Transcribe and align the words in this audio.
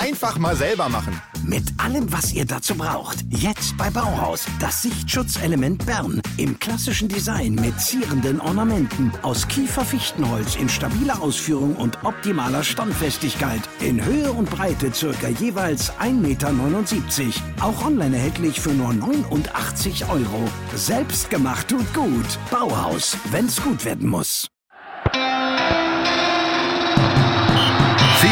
Einfach 0.00 0.38
mal 0.38 0.54
selber 0.54 0.88
machen. 0.88 1.20
Mit 1.44 1.64
allem, 1.78 2.12
was 2.12 2.32
ihr 2.32 2.44
dazu 2.44 2.76
braucht. 2.76 3.24
Jetzt 3.30 3.76
bei 3.76 3.90
Bauhaus. 3.90 4.46
Das 4.60 4.82
Sichtschutzelement 4.82 5.84
Bern. 5.86 6.20
Im 6.36 6.56
klassischen 6.58 7.08
Design 7.08 7.56
mit 7.56 7.80
zierenden 7.80 8.40
Ornamenten. 8.40 9.10
Aus 9.22 9.48
Kiefer-Fichtenholz 9.48 10.54
in 10.54 10.68
stabiler 10.68 11.20
Ausführung 11.20 11.74
und 11.74 12.04
optimaler 12.04 12.62
Standfestigkeit. 12.62 13.62
In 13.80 14.04
Höhe 14.04 14.30
und 14.30 14.48
Breite 14.48 14.94
circa 14.94 15.28
jeweils 15.28 15.90
1,79 15.94 16.12
Meter. 16.12 17.32
Auch 17.60 17.84
online 17.84 18.16
erhältlich 18.16 18.60
für 18.60 18.72
nur 18.72 18.92
89 18.92 20.08
Euro. 20.08 20.48
Selbst 20.76 21.28
gemacht 21.28 21.66
tut 21.68 21.92
gut. 21.92 22.38
Bauhaus, 22.52 23.16
wenn's 23.32 23.60
gut 23.60 23.84
werden 23.84 24.08
muss. 24.08 24.48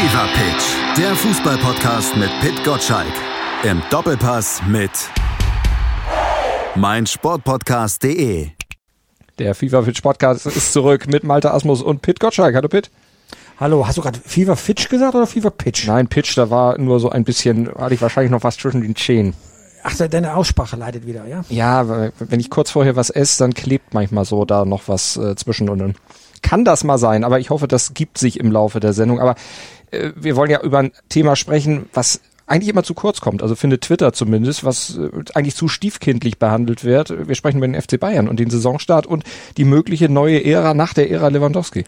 Fever 0.07 0.29
Pitch, 0.35 0.97
der 0.97 1.13
Fußballpodcast 1.15 2.15
mit 2.15 2.29
Pit 2.39 2.63
Gottschalk. 2.63 3.11
Im 3.63 3.81
Doppelpass 3.89 4.61
mit 4.65 4.89
meinsportpodcast.de. 6.75 8.47
Der 9.37 9.53
FIFA 9.53 9.81
Pitch 9.81 10.01
Podcast 10.01 10.45
ist 10.45 10.71
zurück 10.71 11.07
mit 11.07 11.25
Malte 11.25 11.51
Asmus 11.51 11.81
und 11.81 12.01
Pit 12.01 12.21
Gottschalk. 12.21 12.55
Hallo 12.55 12.69
Pit. 12.69 12.89
Hallo, 13.59 13.85
hast 13.85 13.97
du 13.97 14.01
gerade 14.01 14.17
Fever 14.17 14.55
Fitch 14.55 14.87
gesagt 14.87 15.13
oder 15.13 15.27
Fever 15.27 15.51
Pitch? 15.51 15.85
Nein, 15.87 16.07
Pitch, 16.07 16.37
da 16.37 16.49
war 16.49 16.77
nur 16.77 17.01
so 17.01 17.09
ein 17.09 17.25
bisschen, 17.25 17.69
hatte 17.75 17.93
ich 17.93 18.01
wahrscheinlich 18.01 18.31
noch 18.31 18.45
was 18.45 18.55
zwischen 18.55 18.83
den 18.83 18.95
Zehen. 18.95 19.33
Ach, 19.83 19.93
deine 19.93 20.35
Aussprache 20.35 20.77
leidet 20.77 21.05
wieder, 21.05 21.27
ja? 21.27 21.43
Ja, 21.49 22.11
wenn 22.19 22.39
ich 22.39 22.49
kurz 22.49 22.71
vorher 22.71 22.95
was 22.95 23.09
esse, 23.09 23.39
dann 23.39 23.53
klebt 23.53 23.93
manchmal 23.93 24.23
so 24.23 24.45
da 24.45 24.63
noch 24.63 24.83
was 24.87 25.17
äh, 25.17 25.35
zwischen 25.35 25.69
und 25.69 25.79
dann 25.79 25.95
kann 26.41 26.63
das 26.63 26.83
mal 26.83 26.97
sein, 26.97 27.23
aber 27.23 27.39
ich 27.39 27.49
hoffe, 27.49 27.67
das 27.67 27.93
gibt 27.93 28.17
sich 28.17 28.39
im 28.39 28.51
Laufe 28.51 28.79
der 28.79 28.93
Sendung. 28.93 29.19
Aber 29.19 29.35
wir 29.91 30.35
wollen 30.35 30.51
ja 30.51 30.61
über 30.61 30.79
ein 30.79 30.91
Thema 31.09 31.35
sprechen, 31.35 31.87
was 31.93 32.21
eigentlich 32.47 32.69
immer 32.69 32.83
zu 32.83 32.93
kurz 32.93 33.19
kommt, 33.19 33.43
also 33.43 33.55
findet 33.55 33.81
Twitter 33.81 34.13
zumindest, 34.13 34.63
was 34.63 34.97
äh, 34.97 35.09
eigentlich 35.35 35.55
zu 35.55 35.67
stiefkindlich 35.67 36.39
behandelt 36.39 36.83
wird. 36.83 37.27
Wir 37.27 37.35
sprechen 37.35 37.57
über 37.57 37.67
den 37.67 37.79
FC 37.79 37.99
Bayern 37.99 38.27
und 38.27 38.39
den 38.39 38.49
Saisonstart 38.49 39.05
und 39.05 39.23
die 39.57 39.65
mögliche 39.65 40.09
neue 40.09 40.43
Ära 40.43 40.73
nach 40.73 40.93
der 40.93 41.11
Ära 41.11 41.27
Lewandowski. 41.27 41.83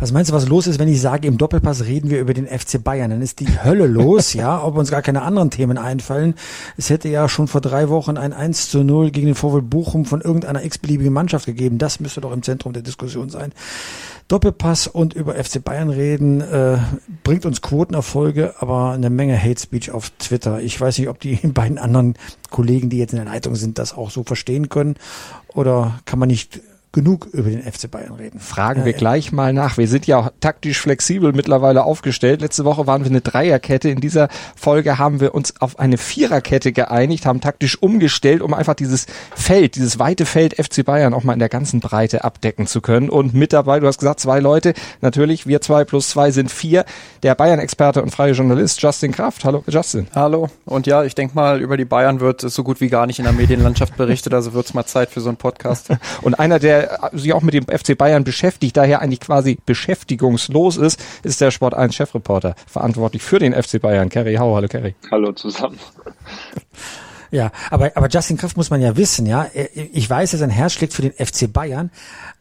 Was 0.00 0.12
meinst 0.12 0.30
du, 0.30 0.34
was 0.34 0.46
los 0.46 0.68
ist, 0.68 0.78
wenn 0.78 0.86
ich 0.86 1.00
sage, 1.00 1.26
im 1.26 1.38
Doppelpass 1.38 1.86
reden 1.86 2.08
wir 2.08 2.20
über 2.20 2.32
den 2.32 2.46
FC 2.46 2.80
Bayern? 2.80 3.10
Dann 3.10 3.20
ist 3.20 3.40
die 3.40 3.48
Hölle 3.64 3.88
los, 3.88 4.32
ja, 4.32 4.62
ob 4.62 4.76
uns 4.76 4.92
gar 4.92 5.02
keine 5.02 5.22
anderen 5.22 5.50
Themen 5.50 5.76
einfallen. 5.76 6.34
Es 6.76 6.88
hätte 6.88 7.08
ja 7.08 7.28
schon 7.28 7.48
vor 7.48 7.60
drei 7.60 7.88
Wochen 7.88 8.16
ein 8.16 8.32
1 8.32 8.70
zu 8.70 8.84
0 8.84 9.10
gegen 9.10 9.26
den 9.26 9.34
VfL 9.34 9.60
Bochum 9.60 10.04
von 10.04 10.20
irgendeiner 10.20 10.62
x-beliebigen 10.62 11.12
Mannschaft 11.12 11.46
gegeben. 11.46 11.78
Das 11.78 11.98
müsste 11.98 12.20
doch 12.20 12.30
im 12.30 12.44
Zentrum 12.44 12.74
der 12.74 12.82
Diskussion 12.82 13.28
sein. 13.28 13.52
Doppelpass 14.28 14.86
und 14.86 15.14
über 15.14 15.34
FC 15.34 15.64
Bayern 15.64 15.90
reden, 15.90 16.42
äh, 16.42 16.78
bringt 17.24 17.44
uns 17.44 17.60
Quotenerfolge, 17.60 18.54
aber 18.60 18.92
eine 18.92 19.10
Menge 19.10 19.36
Hate 19.36 19.60
Speech 19.60 19.90
auf 19.90 20.10
Twitter. 20.10 20.60
Ich 20.60 20.80
weiß 20.80 20.96
nicht, 20.98 21.08
ob 21.08 21.18
die 21.18 21.34
beiden 21.42 21.76
anderen 21.76 22.14
Kollegen, 22.50 22.88
die 22.88 22.98
jetzt 22.98 23.14
in 23.14 23.18
der 23.18 23.26
Leitung 23.26 23.56
sind, 23.56 23.80
das 23.80 23.96
auch 23.96 24.12
so 24.12 24.22
verstehen 24.22 24.68
können. 24.68 24.94
Oder 25.54 25.98
kann 26.04 26.20
man 26.20 26.28
nicht 26.28 26.60
genug 26.92 27.26
über 27.32 27.50
den 27.50 27.62
FC 27.62 27.90
Bayern 27.90 28.14
reden. 28.14 28.40
Fragen 28.40 28.84
wir 28.86 28.94
gleich 28.94 29.30
mal 29.30 29.52
nach. 29.52 29.76
Wir 29.76 29.86
sind 29.88 30.06
ja 30.06 30.32
taktisch 30.40 30.80
flexibel 30.80 31.32
mittlerweile 31.32 31.84
aufgestellt. 31.84 32.40
Letzte 32.40 32.64
Woche 32.64 32.86
waren 32.86 33.02
wir 33.02 33.10
eine 33.10 33.20
Dreierkette. 33.20 33.90
In 33.90 34.00
dieser 34.00 34.28
Folge 34.56 34.98
haben 34.98 35.20
wir 35.20 35.34
uns 35.34 35.60
auf 35.60 35.78
eine 35.78 35.98
Viererkette 35.98 36.72
geeinigt, 36.72 37.26
haben 37.26 37.42
taktisch 37.42 37.80
umgestellt, 37.80 38.40
um 38.40 38.54
einfach 38.54 38.74
dieses 38.74 39.06
Feld, 39.34 39.76
dieses 39.76 39.98
weite 39.98 40.24
Feld 40.24 40.54
FC 40.54 40.82
Bayern 40.84 41.12
auch 41.12 41.24
mal 41.24 41.34
in 41.34 41.38
der 41.38 41.50
ganzen 41.50 41.80
Breite 41.80 42.24
abdecken 42.24 42.66
zu 42.66 42.80
können. 42.80 43.10
Und 43.10 43.34
mit 43.34 43.52
dabei, 43.52 43.80
du 43.80 43.86
hast 43.86 43.98
gesagt, 43.98 44.20
zwei 44.20 44.40
Leute. 44.40 44.72
Natürlich, 45.02 45.46
wir 45.46 45.60
zwei 45.60 45.84
plus 45.84 46.08
zwei 46.08 46.30
sind 46.30 46.50
vier. 46.50 46.86
Der 47.22 47.34
Bayern-Experte 47.34 48.02
und 48.02 48.10
freie 48.12 48.32
Journalist 48.32 48.80
Justin 48.80 49.12
Kraft. 49.12 49.44
Hallo, 49.44 49.62
Justin. 49.68 50.06
Hallo. 50.14 50.48
Und 50.64 50.86
ja, 50.86 51.04
ich 51.04 51.14
denke 51.14 51.34
mal, 51.34 51.60
über 51.60 51.76
die 51.76 51.84
Bayern 51.84 52.20
wird 52.20 52.40
so 52.40 52.64
gut 52.64 52.80
wie 52.80 52.88
gar 52.88 53.06
nicht 53.06 53.18
in 53.18 53.26
der 53.26 53.34
Medienlandschaft 53.34 53.96
berichtet. 53.98 54.32
Also 54.32 54.54
wird 54.54 54.64
es 54.64 54.74
mal 54.74 54.86
Zeit 54.86 55.10
für 55.10 55.20
so 55.20 55.28
einen 55.28 55.36
Podcast. 55.36 55.88
und 56.22 56.38
einer, 56.38 56.58
der 56.58 56.77
sich 57.12 57.32
auch 57.32 57.42
mit 57.42 57.54
dem 57.54 57.64
FC 57.64 57.96
Bayern 57.96 58.24
beschäftigt, 58.24 58.76
daher 58.76 59.00
eigentlich 59.00 59.20
quasi 59.20 59.58
beschäftigungslos 59.64 60.76
ist, 60.76 61.00
ist 61.22 61.40
der 61.40 61.50
Sport 61.50 61.74
1 61.74 61.94
Chefreporter, 61.94 62.54
verantwortlich 62.66 63.22
für 63.22 63.38
den 63.38 63.54
FC 63.54 63.80
Bayern, 63.80 64.08
Kerry 64.08 64.36
Hau. 64.36 64.54
Hallo 64.54 64.68
Kerry. 64.68 64.94
Hallo 65.10 65.32
zusammen. 65.32 65.78
Ja, 67.30 67.50
aber, 67.70 67.92
aber 67.94 68.08
Justin 68.08 68.38
Kraft 68.38 68.56
muss 68.56 68.70
man 68.70 68.80
ja 68.80 68.96
wissen, 68.96 69.26
ja. 69.26 69.48
Ich 69.74 70.08
weiß, 70.08 70.30
dass 70.30 70.40
sein 70.40 70.50
Herz 70.50 70.72
schlägt 70.72 70.94
für 70.94 71.02
den 71.02 71.12
FC 71.12 71.52
Bayern, 71.52 71.90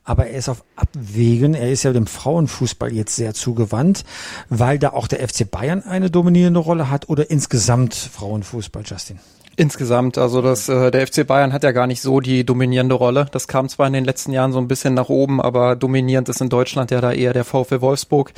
aber 0.03 0.27
er 0.27 0.37
ist 0.37 0.47
auf 0.47 0.63
Abwägen. 0.77 1.53
Er 1.53 1.69
ist 1.69 1.83
ja 1.83 1.91
dem 1.91 2.07
Frauenfußball 2.07 2.93
jetzt 2.93 3.15
sehr 3.15 3.33
zugewandt, 3.33 4.05
weil 4.49 4.79
da 4.79 4.91
auch 4.91 5.07
der 5.07 5.27
FC 5.27 5.49
Bayern 5.49 5.83
eine 5.83 6.09
dominierende 6.09 6.61
Rolle 6.61 6.89
hat 6.89 7.09
oder 7.09 7.29
insgesamt 7.29 7.95
Frauenfußball, 7.95 8.83
Justin. 8.85 9.19
Insgesamt, 9.59 10.19
also 10.19 10.43
das, 10.43 10.69
äh, 10.69 10.91
der 10.91 11.07
FC 11.07 11.25
Bayern 11.25 11.51
hat 11.51 11.63
ja 11.63 11.71
gar 11.71 11.87
nicht 11.87 12.03
so 12.03 12.19
die 12.19 12.45
dominierende 12.45 12.93
Rolle. 12.93 13.25
Das 13.31 13.47
kam 13.47 13.67
zwar 13.69 13.87
in 13.87 13.93
den 13.93 14.05
letzten 14.05 14.31
Jahren 14.31 14.51
so 14.51 14.59
ein 14.59 14.67
bisschen 14.67 14.93
nach 14.93 15.09
oben, 15.09 15.41
aber 15.41 15.75
dominierend 15.75 16.29
ist 16.29 16.41
in 16.41 16.49
Deutschland 16.49 16.91
ja 16.91 17.01
da 17.01 17.11
eher 17.11 17.33
der 17.33 17.43
VfL 17.43 17.81
Wolfsburg. 17.81 18.33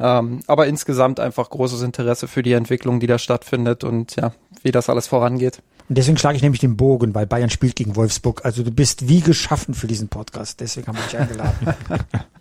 Ähm, 0.00 0.40
aber 0.48 0.66
insgesamt 0.66 1.20
einfach 1.20 1.48
großes 1.48 1.82
Interesse 1.82 2.26
für 2.26 2.42
die 2.42 2.54
Entwicklung, 2.54 2.98
die 2.98 3.06
da 3.06 3.18
stattfindet 3.18 3.84
und 3.84 4.16
ja, 4.16 4.32
wie 4.64 4.72
das 4.72 4.90
alles 4.90 5.06
vorangeht. 5.06 5.62
Und 5.88 5.98
deswegen 5.98 6.16
schlage 6.16 6.36
ich 6.36 6.42
nämlich 6.42 6.60
den 6.60 6.76
Bogen, 6.76 7.14
weil 7.14 7.26
Bayern 7.26 7.50
spielt 7.50 7.76
gegen 7.76 7.94
Wolfsburg. 7.94 8.44
Also 8.44 8.62
du 8.62 8.70
bist 8.70 9.08
wie 9.08 9.20
geschaffen 9.20 9.74
für 9.74 9.86
diesen 9.86 10.08
Podcast. 10.08 10.60
Deswegen 10.60 10.86
haben 10.88 10.96
wir 10.96 11.04
dich 11.04 11.18
eingeladen. 11.18 11.74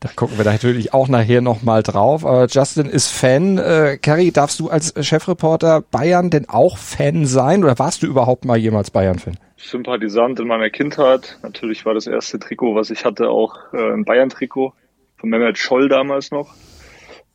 Da 0.00 0.08
gucken 0.14 0.38
wir 0.38 0.44
natürlich 0.46 0.94
auch 0.94 1.08
nachher 1.08 1.42
nochmal 1.42 1.82
drauf. 1.82 2.24
Aber 2.24 2.46
Justin 2.46 2.86
ist 2.86 3.08
Fan. 3.08 3.58
Äh, 3.58 3.98
Kerry, 4.00 4.30
darfst 4.32 4.58
du 4.58 4.70
als 4.70 4.94
Chefreporter 5.06 5.82
Bayern 5.82 6.30
denn 6.30 6.48
auch 6.48 6.78
Fan 6.78 7.26
sein 7.26 7.62
oder 7.62 7.78
warst 7.78 8.02
du 8.02 8.06
überhaupt 8.06 8.46
mal 8.46 8.56
jemals 8.56 8.90
Bayern-Fan? 8.90 9.36
Sympathisant 9.58 10.40
in 10.40 10.46
meiner 10.46 10.70
Kindheit. 10.70 11.38
Natürlich 11.42 11.84
war 11.84 11.92
das 11.92 12.06
erste 12.06 12.38
Trikot, 12.38 12.74
was 12.74 12.88
ich 12.88 13.04
hatte, 13.04 13.28
auch 13.28 13.56
äh, 13.74 13.92
ein 13.92 14.04
Bayern-Trikot 14.04 14.72
von 15.18 15.28
Mehmet 15.28 15.58
Scholl 15.58 15.88
damals 15.90 16.30
noch. 16.30 16.54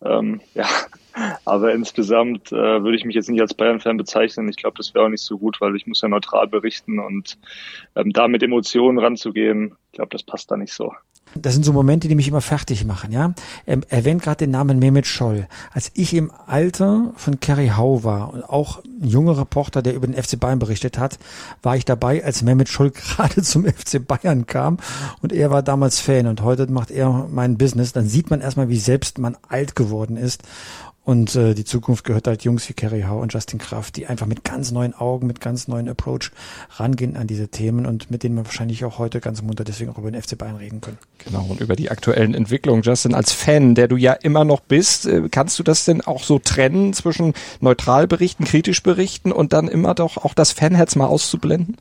Ähm, 0.04 0.42
ja, 0.56 0.66
aber 1.46 1.74
insgesamt 1.74 2.52
äh, 2.52 2.84
würde 2.84 2.96
ich 2.96 3.06
mich 3.06 3.16
jetzt 3.16 3.30
nicht 3.30 3.42
als 3.42 3.54
Bayern-Fan 3.54 3.98
bezeichnen. 3.98 4.50
Ich 4.50 4.58
glaube, 4.58 4.78
das 4.78 4.94
wäre 4.94 5.06
auch 5.06 5.10
nicht 5.10 5.24
so 5.24 5.38
gut, 5.38 5.62
weil 5.62 5.76
ich 5.76 5.88
muss 5.88 6.02
ja 6.02 6.08
neutral 6.08 6.48
berichten 6.48 7.00
und 7.00 7.38
ähm, 7.96 8.12
da 8.12 8.28
mit 8.28 8.44
Emotionen 8.44 9.00
ranzugehen, 9.00 9.76
ich 9.92 9.98
glaube, 9.98 10.10
das 10.12 10.24
passt 10.24 10.52
da 10.52 10.58
nicht 10.58 10.74
so. 10.74 10.94
Das 11.38 11.54
sind 11.54 11.64
so 11.64 11.74
Momente, 11.74 12.08
die 12.08 12.16
mich 12.16 12.30
immer 12.30 12.40
fertig 12.40 12.86
machen, 12.86 13.12
ja. 13.12 13.34
Er 13.66 13.82
erwähnt 13.90 14.22
gerade 14.22 14.38
den 14.38 14.52
Namen 14.52 14.80
Mehmet 14.80 15.06
Scholl. 15.06 15.48
Als 15.74 15.92
ich 15.94 16.14
im 16.14 16.32
Alter 16.48 17.12
von 17.18 17.42
Kerry 17.42 17.74
Hau 17.76 18.06
war 18.06 18.34
und 18.34 18.44
auch 18.44 18.82
ein 18.86 19.06
junger 19.06 19.38
Reporter, 19.38 19.82
der 19.82 19.96
über 19.96 20.08
den 20.08 20.22
FC 20.22 20.40
Bayern 20.40 20.60
berichtet 20.60 20.98
hat, 20.98 21.20
war 21.62 21.76
ich 21.76 21.84
dabei, 21.84 22.24
als 22.24 22.42
Mehmet 22.42 22.70
Scholl 22.70 22.92
gerade 23.16 23.42
zum 23.42 23.66
FC 23.66 24.06
Bayern 24.06 24.46
kam 24.46 24.78
und 25.22 25.34
er 25.34 25.52
war 25.52 25.62
damals 25.62 26.00
Fan 26.00 26.28
und 26.28 26.42
heute 26.42 26.72
macht 26.72 26.90
er 26.90 27.28
mein 27.30 27.58
Business. 27.58 27.92
Dann 27.92 28.08
sieht 28.08 28.30
man 28.30 28.40
erstmal, 28.40 28.70
wie 28.70 28.78
selbst 28.78 29.18
man 29.18 29.36
alt 29.50 29.76
geworden 29.76 30.16
ist 30.16 30.44
und 31.06 31.36
äh, 31.36 31.54
die 31.54 31.66
Zukunft 31.66 32.04
gehört 32.04 32.28
halt 32.28 32.44
Jungs 32.44 32.68
wie 32.68 32.74
Kerry 32.74 33.04
Howe 33.04 33.22
und 33.22 33.32
Justin 33.32 33.60
Kraft, 33.60 33.96
die 33.96 34.08
einfach 34.08 34.26
mit 34.26 34.44
ganz 34.44 34.72
neuen 34.72 34.96
Augen, 34.96 35.28
mit 35.28 35.40
ganz 35.40 35.68
neuen 35.68 35.88
Approach 35.88 36.32
rangehen 36.78 37.16
an 37.16 37.28
diese 37.28 37.48
Themen 37.48 37.86
und 37.86 38.10
mit 38.10 38.24
denen 38.24 38.36
wir 38.36 38.44
wahrscheinlich 38.46 38.84
auch 38.86 38.98
heute 38.98 39.22
ganz 39.22 39.44
munter 39.44 39.64
deswegen 39.64 39.92
auch 39.92 40.00
über 40.00 40.10
den 40.10 40.20
FC 40.20 40.36
Bayern 40.36 40.56
reden 40.56 40.82
können. 40.82 40.98
Genau, 41.20 41.46
und 41.48 41.62
über 41.62 41.76
die 41.76 41.92
aktuellen 41.92 42.34
Entwicklungen. 42.34 42.82
Justin, 42.82 43.14
als 43.14 43.34
Fan, 43.34 43.76
der 43.76 43.88
du 43.88 43.98
ja 43.98 44.14
immer 44.14 44.46
noch 44.46 44.62
bist, 44.62 45.06
äh, 45.06 45.30
kannst 45.30 45.60
du 45.60 45.64
das 45.64 45.86
denn 45.86 46.02
auch 46.02 46.24
so 46.24 46.40
trennen 46.40 46.94
zwischen 46.94 47.34
neutral 47.62 48.08
berichten, 48.08 48.44
kritisch 48.44 48.82
berichten 48.82 49.32
und 49.32 49.54
dann 49.54 49.68
immer 49.68 49.94
doch 49.94 50.18
auch 50.18 50.34
das 50.34 50.54
Fanherz 50.54 50.96
mal 50.96 51.06
auszublenden? 51.06 51.78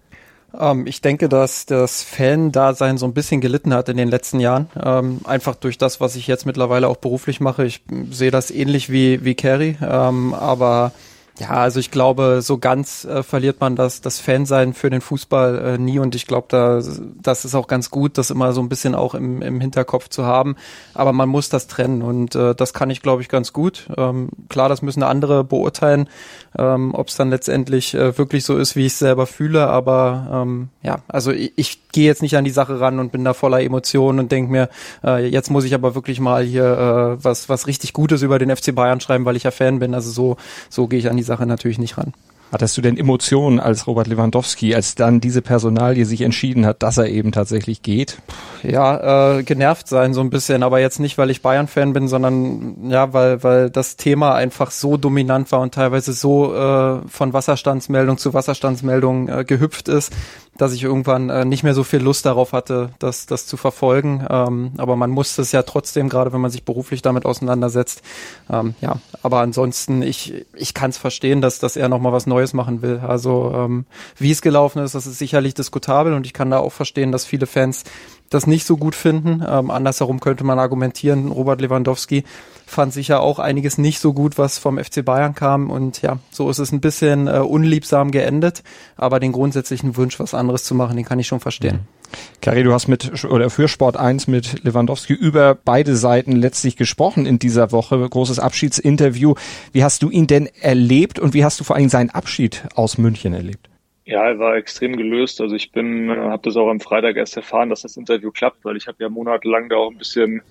Ähm, 0.59 0.87
ich 0.87 1.01
denke, 1.01 1.29
dass 1.29 1.67
das 1.67 2.03
Fan-Dasein 2.03 2.99
so 2.99 3.07
ein 3.07 3.15
bisschen 3.15 3.41
gelitten 3.41 3.75
hat 3.75 3.89
in 3.89 3.97
den 3.97 4.09
letzten 4.09 4.41
Jahren. 4.41 4.69
Ähm, 4.83 5.21
einfach 5.25 5.55
durch 5.55 5.79
das, 5.79 6.01
was 6.01 6.17
ich 6.17 6.27
jetzt 6.27 6.47
mittlerweile 6.47 6.89
auch 6.89 6.97
beruflich 6.97 7.41
mache. 7.41 7.65
Ich 7.65 7.83
sehe 8.11 8.31
das 8.31 8.51
ähnlich 8.51 8.91
wie, 8.91 9.25
wie 9.25 9.35
Carrie, 9.35 9.77
ähm, 9.83 10.35
aber 10.35 10.93
ja, 11.39 11.51
also 11.51 11.81
ich 11.81 11.91
glaube, 11.91 12.43
so 12.43 12.59
ganz 12.59 13.05
äh, 13.05 13.25
verliert 13.25 13.61
man 13.61 13.75
das, 13.75 14.01
das 14.01 14.21
Fansein 14.21 14.73
für 14.73 14.89
den 14.89 15.01
Fußball 15.01 15.59
äh, 15.59 15.79
nie 15.79 15.99
und 15.99 16.15
ich 16.15 16.29
glaube, 16.29 16.47
da, 16.49 16.81
das 17.21 17.45
ist 17.45 17.57
auch 17.57 17.67
ganz 17.67 17.91
gut, 17.91 18.19
das 18.19 18.31
immer 18.31 18.53
so 18.53 18.61
ein 18.61 18.69
bisschen 18.69 18.95
auch 18.95 19.15
im, 19.15 19.43
im 19.43 19.61
Hinterkopf 19.61 20.09
zu 20.09 20.25
haben. 20.25 20.55
Aber 20.95 21.13
man 21.13 21.29
muss 21.29 21.49
das 21.49 21.67
trennen 21.67 22.03
und 22.03 22.37
äh, 22.37 22.55
das 22.55 22.73
kann 22.73 22.89
ich, 22.89 23.03
glaube 23.03 23.21
ich, 23.21 23.29
ganz 23.29 23.53
gut. 23.53 23.89
Ähm, 23.97 24.29
klar, 24.49 24.69
das 24.69 24.81
müssen 24.81 25.03
andere 25.03 25.43
beurteilen, 25.43 26.09
ähm, 26.57 26.95
ob 26.95 27.09
es 27.09 27.17
dann 27.17 27.31
letztendlich 27.31 27.95
äh, 27.95 28.17
wirklich 28.17 28.45
so 28.45 28.57
ist, 28.57 28.77
wie 28.77 28.87
ich 28.87 28.93
es 28.93 29.01
selber 29.01 29.27
fühle. 29.27 29.67
Aber 29.67 30.29
ähm, 30.33 30.69
ja, 30.83 30.99
also 31.09 31.33
ich, 31.33 31.53
ich 31.57 31.89
gehe 31.91 32.07
jetzt 32.07 32.23
nicht 32.23 32.37
an 32.37 32.45
die 32.45 32.53
Sache 32.53 32.79
ran 32.79 33.01
und 33.01 33.11
bin 33.11 33.25
da 33.25 33.35
voller 33.35 33.61
Emotionen 33.61 34.21
und 34.21 34.31
denke 34.31 34.53
mir, 34.53 34.69
äh, 35.03 35.27
jetzt 35.27 35.51
muss 35.51 35.65
ich 35.65 35.75
aber 35.75 35.97
wirklich 35.97 36.21
mal 36.21 36.45
hier 36.45 37.19
äh, 37.19 37.25
was, 37.25 37.49
was 37.49 37.67
richtig 37.67 37.93
Gutes 37.93 38.23
über 38.23 38.39
den 38.39 38.55
FC 38.55 38.73
Bayern 38.73 39.01
schreiben, 39.01 39.25
weil 39.25 39.35
ich 39.35 39.43
ja 39.43 39.51
Fan 39.51 39.81
bin. 39.81 39.95
Also 39.95 40.13
so, 40.13 40.37
so 40.71 40.87
gehe 40.87 41.01
ich 41.01 41.11
an 41.11 41.17
die 41.17 41.24
Sache 41.25 41.47
natürlich 41.47 41.79
nicht 41.79 41.99
ran. 41.99 42.13
Hattest 42.55 42.77
du 42.77 42.83
denn 42.83 42.97
Emotionen 42.97 43.59
als 43.59 43.89
Robert 43.89 44.07
Lewandowski, 44.07 44.77
als 44.77 44.95
dann 44.95 45.21
diese 45.21 45.43
Personalie 45.43 46.05
sich 46.05 46.21
entschieden 46.21 46.67
hat, 46.67 46.85
dass 46.85 46.99
er 46.99 47.09
eben 47.09 47.33
tatsächlich 47.33 47.83
geht? 47.83 48.19
Ja, 48.63 49.39
äh, 49.39 49.43
genervt 49.43 49.89
sein 49.89 50.15
so 50.15 50.21
ein 50.21 50.31
bisschen, 50.31 50.63
aber 50.63 50.79
jetzt 50.79 51.01
nicht, 51.01 51.19
weil 51.19 51.31
ich 51.31 51.43
Bayern-Fan 51.43 51.93
bin, 51.93 52.07
sondern 52.07 52.91
ja, 52.91 53.13
weil, 53.13 53.43
weil 53.43 53.71
das 53.71 53.97
Thema 53.97 54.37
einfach 54.37 54.71
so 54.71 54.97
dominant 54.97 55.51
war 55.51 55.63
und 55.63 55.75
teilweise 55.75 56.13
so 56.13 56.55
äh, 56.55 57.01
von 57.09 57.33
Wasserstandsmeldung 57.33 58.19
zu 58.19 58.35
Wasserstandsmeldung 58.35 59.29
äh, 59.29 59.45
gehüpft 59.45 59.89
ist, 59.89 60.13
dass 60.57 60.73
ich 60.73 60.83
irgendwann 60.83 61.31
äh, 61.31 61.45
nicht 61.45 61.63
mehr 61.63 61.75
so 61.75 61.85
viel 61.85 62.01
Lust 62.01 62.27
darauf 62.27 62.53
hatte, 62.53 62.91
das, 62.99 63.27
das 63.27 63.47
zu 63.47 63.57
verfolgen. 63.57 64.25
Ähm, 64.29 64.73
aber 64.77 64.97
man 64.97 65.11
muss 65.11 65.37
es 65.39 65.53
ja 65.53 65.63
trotzdem, 65.63 66.09
gerade 66.09 66.33
wenn 66.33 66.41
man 66.41 66.51
sich 66.51 66.65
beruflich 66.65 67.03
damit 67.03 67.25
auseinandersetzt. 67.25 68.03
Ähm, 68.51 68.75
ja, 68.81 68.99
aber 69.23 69.41
ansonsten, 69.41 70.03
ich, 70.03 70.47
ich 70.55 70.75
kann 70.75 70.91
es 70.91 70.99
verstehen, 70.99 71.41
dass, 71.41 71.59
dass 71.59 71.77
er 71.77 71.89
nochmal 71.89 72.13
was 72.13 72.27
Neues 72.27 72.53
machen 72.53 72.83
will. 72.83 73.01
Also 73.07 73.53
ähm, 73.55 73.87
wie 74.17 74.31
es 74.31 74.43
gelaufen 74.43 74.83
ist, 74.83 74.95
das 74.95 75.07
ist 75.07 75.19
sicherlich 75.19 75.55
diskutabel 75.55 76.15
und 76.15 76.27
ich 76.27 76.33
kann 76.33 76.51
da 76.51 76.59
auch 76.59 76.73
verstehen, 76.73 77.13
dass 77.13 77.25
viele 77.25 77.47
Fans 77.47 77.85
das 78.35 78.47
nicht 78.47 78.67
so 78.67 78.77
gut 78.77 78.95
finden. 78.95 79.43
Ähm, 79.47 79.71
andersherum 79.71 80.21
könnte 80.21 80.45
man 80.45 80.59
argumentieren, 80.59 81.31
Robert 81.31 81.61
Lewandowski 81.61 82.25
fand 82.67 82.93
sicher 82.93 83.21
auch 83.21 83.39
einiges 83.39 83.79
nicht 83.79 84.01
so 84.01 84.13
gut, 84.13 84.39
was 84.39 84.59
vom 84.59 84.79
FC 84.79 85.05
Bayern 85.05 85.35
kam. 85.35 85.71
Und 85.71 86.03
ja, 86.03 86.19
so 86.31 86.51
ist 86.51 86.59
es 86.59 86.73
ein 86.73 86.81
bisschen 86.81 87.29
äh, 87.29 87.39
unliebsam 87.39 88.11
geendet. 88.11 88.63
Aber 88.97 89.21
den 89.21 89.33
grundsätzlichen 89.33 89.97
Wunsch, 89.97 90.19
was 90.19 90.35
anderes 90.35 90.65
zu 90.65 90.75
machen, 90.75 90.97
den 90.97 91.05
kann 91.05 91.19
ich 91.19 91.27
schon 91.27 91.41
verstehen. 91.41 91.77
Mhm. 91.77 92.15
Kari, 92.41 92.63
du 92.63 92.73
hast 92.73 92.89
mit 92.89 93.25
oder 93.25 93.51
für 93.51 93.69
Sport 93.69 93.97
1 93.97 94.29
mit 94.29 94.63
Lewandowski 94.63 95.15
über 95.15 95.55
beide 95.55 95.97
Seiten 95.97 96.33
letztlich 96.33 96.77
gesprochen 96.77 97.27
in 97.27 97.39
dieser 97.39 97.73
Woche. 97.73 98.09
Großes 98.09 98.39
Abschiedsinterview. 98.39 99.35
Wie 99.73 99.85
hast 99.85 100.03
du 100.03 100.11
ihn 100.11 100.27
denn 100.27 100.47
erlebt 100.61 101.19
und 101.19 101.35
wie 101.35 101.45
hast 101.45 101.59
du 101.61 101.65
vor 101.65 101.77
allem 101.77 101.89
seinen 101.89 102.11
Abschied 102.11 102.65
aus 102.75 102.99
München 102.99 103.35
erlebt? 103.35 103.69
Ja, 104.07 104.29
er 104.29 104.39
war 104.39 104.57
extrem 104.57 104.97
gelöst. 104.97 105.41
Also 105.41 105.55
ich 105.57 105.73
bin, 105.73 106.11
äh, 106.11 106.17
habe 106.17 106.43
das 106.43 106.57
auch 106.57 106.69
am 106.69 106.81
Freitag 106.81 107.17
erst 107.17 107.37
erfahren, 107.37 107.71
dass 107.71 107.83
das 107.83 107.97
Interview 107.97 108.31
klappt, 108.31 108.65
weil 108.65 108.77
ich 108.77 108.87
habe 108.87 109.03
ja 109.03 109.09
monatelang 109.09 109.69
da 109.69 109.77
auch 109.77 109.91
ein 109.91 109.99
bisschen 109.99 110.43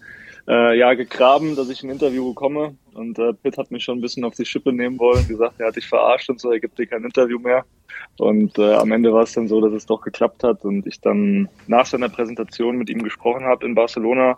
äh, 0.48 0.78
ja 0.78 0.94
gegraben, 0.96 1.56
dass 1.56 1.70
ich 1.70 1.84
ein 1.84 1.90
Interview 1.90 2.30
bekomme. 2.30 2.76
Und 2.94 3.20
äh, 3.20 3.34
Pitt 3.34 3.58
hat 3.58 3.72
mich 3.72 3.84
schon 3.84 4.00
ein 4.00 4.02
bisschen 4.02 4.24
auf 4.24 4.36
die 4.36 4.46
Schippe 4.46 4.74
nehmen 4.74 5.00
wollen, 5.00 5.28
gesagt, 5.28 5.60
er 5.60 5.68
hat 5.68 5.76
dich 5.76 5.88
verarscht 5.88 6.30
und 6.30 6.40
so, 6.40 6.52
er 6.52 6.60
gibt 6.60 6.80
dir 6.80 6.88
kein 6.88 7.04
Interview 7.04 7.40
mehr. 7.40 7.64
Und 8.18 8.58
äh, 8.58 8.74
am 8.74 8.92
Ende 8.92 9.14
war 9.14 9.24
es 9.24 9.34
dann 9.34 9.48
so, 9.48 9.62
dass 9.62 9.74
es 9.74 9.86
doch 9.86 10.02
geklappt 10.02 10.44
hat 10.44 10.66
und 10.66 10.88
ich 10.88 11.00
dann 11.00 11.48
nach 11.68 11.86
seiner 11.86 12.10
Präsentation 12.10 12.78
mit 12.78 12.90
ihm 12.90 13.04
gesprochen 13.04 13.46
habe 13.46 13.66
in 13.66 13.76
Barcelona. 13.76 14.38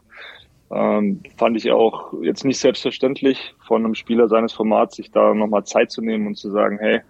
Ähm, 0.71 1.21
fand 1.37 1.55
ich 1.57 1.71
auch 1.71 2.13
jetzt 2.21 2.43
nicht 2.43 2.59
selbstverständlich 2.59 3.55
von 3.65 3.85
einem 3.85 3.95
Spieler 3.95 4.27
seines 4.27 4.51
Formats, 4.51 4.95
sich 4.97 5.11
da 5.11 5.33
nochmal 5.33 5.63
Zeit 5.63 5.91
zu 5.91 6.01
nehmen 6.01 6.27
und 6.27 6.35
zu 6.37 6.49
sagen, 6.51 6.79
hey, 6.79 7.01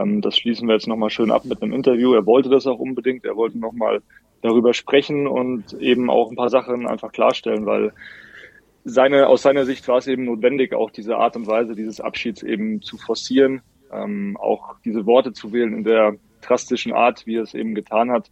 ähm, 0.00 0.20
das 0.20 0.36
schließen 0.36 0.68
wir 0.68 0.74
jetzt 0.74 0.86
nochmal 0.86 1.10
schön 1.10 1.30
ab 1.30 1.44
mit 1.44 1.62
einem 1.62 1.72
Interview. 1.72 2.14
Er 2.14 2.26
wollte 2.26 2.48
das 2.48 2.66
auch 2.66 2.78
unbedingt. 2.78 3.24
Er 3.24 3.36
wollte 3.36 3.58
nochmal 3.58 4.00
darüber 4.42 4.74
sprechen 4.74 5.26
und 5.26 5.72
eben 5.74 6.10
auch 6.10 6.30
ein 6.30 6.36
paar 6.36 6.50
Sachen 6.50 6.86
einfach 6.86 7.12
klarstellen, 7.12 7.66
weil 7.66 7.92
seine, 8.84 9.26
aus 9.26 9.42
seiner 9.42 9.64
Sicht 9.64 9.86
war 9.88 9.98
es 9.98 10.06
eben 10.06 10.24
notwendig, 10.24 10.74
auch 10.74 10.90
diese 10.90 11.16
Art 11.16 11.36
und 11.36 11.46
Weise 11.46 11.74
dieses 11.74 12.00
Abschieds 12.00 12.42
eben 12.42 12.80
zu 12.80 12.96
forcieren, 12.96 13.62
ähm, 13.92 14.36
auch 14.40 14.76
diese 14.84 15.06
Worte 15.06 15.32
zu 15.32 15.52
wählen 15.52 15.74
in 15.74 15.84
der 15.84 16.14
drastischen 16.40 16.92
Art, 16.92 17.26
wie 17.26 17.36
er 17.36 17.42
es 17.42 17.54
eben 17.54 17.74
getan 17.74 18.10
hat, 18.10 18.30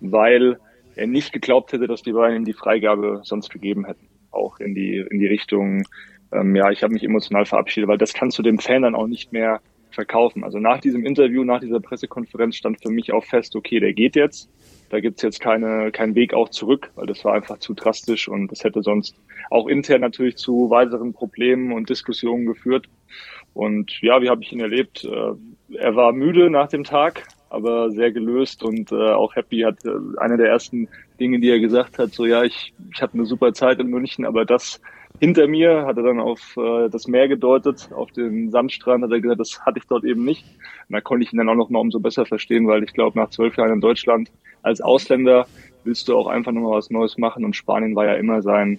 weil 0.00 0.58
er 0.94 1.06
nicht 1.06 1.32
geglaubt 1.32 1.72
hätte, 1.72 1.86
dass 1.86 2.02
die 2.02 2.12
beiden 2.12 2.38
ihm 2.38 2.44
die 2.44 2.52
Freigabe 2.52 3.20
sonst 3.24 3.50
gegeben 3.50 3.84
hätten, 3.84 4.06
auch 4.30 4.60
in 4.60 4.74
die 4.74 5.04
in 5.10 5.18
die 5.18 5.26
Richtung, 5.26 5.84
ähm, 6.32 6.54
ja, 6.56 6.70
ich 6.70 6.82
habe 6.82 6.94
mich 6.94 7.04
emotional 7.04 7.46
verabschiedet, 7.46 7.88
weil 7.88 7.98
das 7.98 8.14
kannst 8.14 8.38
du 8.38 8.42
dem 8.42 8.58
Fan 8.58 8.82
dann 8.82 8.94
auch 8.94 9.06
nicht 9.06 9.32
mehr 9.32 9.60
verkaufen. 9.90 10.44
Also 10.44 10.58
nach 10.58 10.80
diesem 10.80 11.04
Interview, 11.04 11.44
nach 11.44 11.60
dieser 11.60 11.80
Pressekonferenz 11.80 12.56
stand 12.56 12.82
für 12.82 12.90
mich 12.90 13.12
auch 13.12 13.24
fest, 13.24 13.56
okay, 13.56 13.80
der 13.80 13.92
geht 13.92 14.16
jetzt. 14.16 14.50
Da 14.90 15.00
gibt's 15.00 15.22
jetzt 15.22 15.40
keine, 15.40 15.90
keinen 15.92 16.14
Weg 16.14 16.32
auch 16.32 16.48
zurück, 16.48 16.90
weil 16.94 17.06
das 17.06 17.24
war 17.24 17.34
einfach 17.34 17.58
zu 17.58 17.74
drastisch 17.74 18.28
und 18.28 18.50
das 18.50 18.64
hätte 18.64 18.82
sonst 18.82 19.14
auch 19.50 19.66
intern 19.66 20.00
natürlich 20.00 20.36
zu 20.36 20.70
weiteren 20.70 21.12
Problemen 21.12 21.72
und 21.72 21.90
Diskussionen 21.90 22.46
geführt. 22.46 22.88
Und 23.52 24.00
ja, 24.00 24.22
wie 24.22 24.30
habe 24.30 24.42
ich 24.42 24.52
ihn 24.52 24.60
erlebt? 24.60 25.04
Äh, 25.04 25.76
er 25.76 25.96
war 25.96 26.12
müde 26.12 26.48
nach 26.48 26.68
dem 26.68 26.84
Tag, 26.84 27.26
aber 27.50 27.90
sehr 27.90 28.12
gelöst 28.12 28.62
und 28.62 28.92
äh, 28.92 29.10
auch 29.12 29.34
happy. 29.34 29.60
Hat 29.60 29.84
äh, 29.84 29.90
eine 30.18 30.36
der 30.36 30.48
ersten 30.48 30.88
Dinge, 31.20 31.40
die 31.40 31.50
er 31.50 31.60
gesagt 31.60 31.98
hat, 31.98 32.12
so 32.12 32.24
ja, 32.24 32.44
ich, 32.44 32.72
ich 32.94 33.02
hatte 33.02 33.14
eine 33.14 33.26
super 33.26 33.52
Zeit 33.52 33.80
in 33.80 33.88
München, 33.88 34.24
aber 34.24 34.44
das 34.44 34.80
hinter 35.20 35.48
mir, 35.48 35.84
hat 35.86 35.96
er 35.96 36.02
dann 36.04 36.20
auf 36.20 36.56
äh, 36.56 36.88
das 36.88 37.08
Meer 37.08 37.28
gedeutet, 37.28 37.90
auf 37.92 38.10
den 38.12 38.50
Sandstrand, 38.50 39.04
hat 39.04 39.10
er 39.10 39.20
gesagt, 39.20 39.40
das 39.40 39.60
hatte 39.60 39.78
ich 39.78 39.86
dort 39.86 40.04
eben 40.04 40.24
nicht. 40.24 40.44
Und 40.88 40.94
da 40.94 41.00
konnte 41.00 41.24
ich 41.24 41.32
ihn 41.32 41.38
dann 41.38 41.48
auch 41.48 41.54
noch 41.54 41.70
mal 41.70 41.80
umso 41.80 42.00
besser 42.00 42.26
verstehen, 42.26 42.66
weil 42.66 42.82
ich 42.84 42.92
glaube, 42.92 43.18
nach 43.18 43.30
zwölf 43.30 43.56
Jahren 43.56 43.72
in 43.72 43.80
Deutschland 43.80 44.30
als 44.62 44.80
Ausländer 44.80 45.46
willst 45.84 46.08
du 46.08 46.16
auch 46.16 46.26
einfach 46.26 46.52
noch 46.52 46.62
mal 46.62 46.76
was 46.76 46.90
Neues 46.90 47.18
machen 47.18 47.44
und 47.44 47.56
Spanien 47.56 47.96
war 47.96 48.06
ja 48.06 48.14
immer 48.14 48.42
sein 48.42 48.78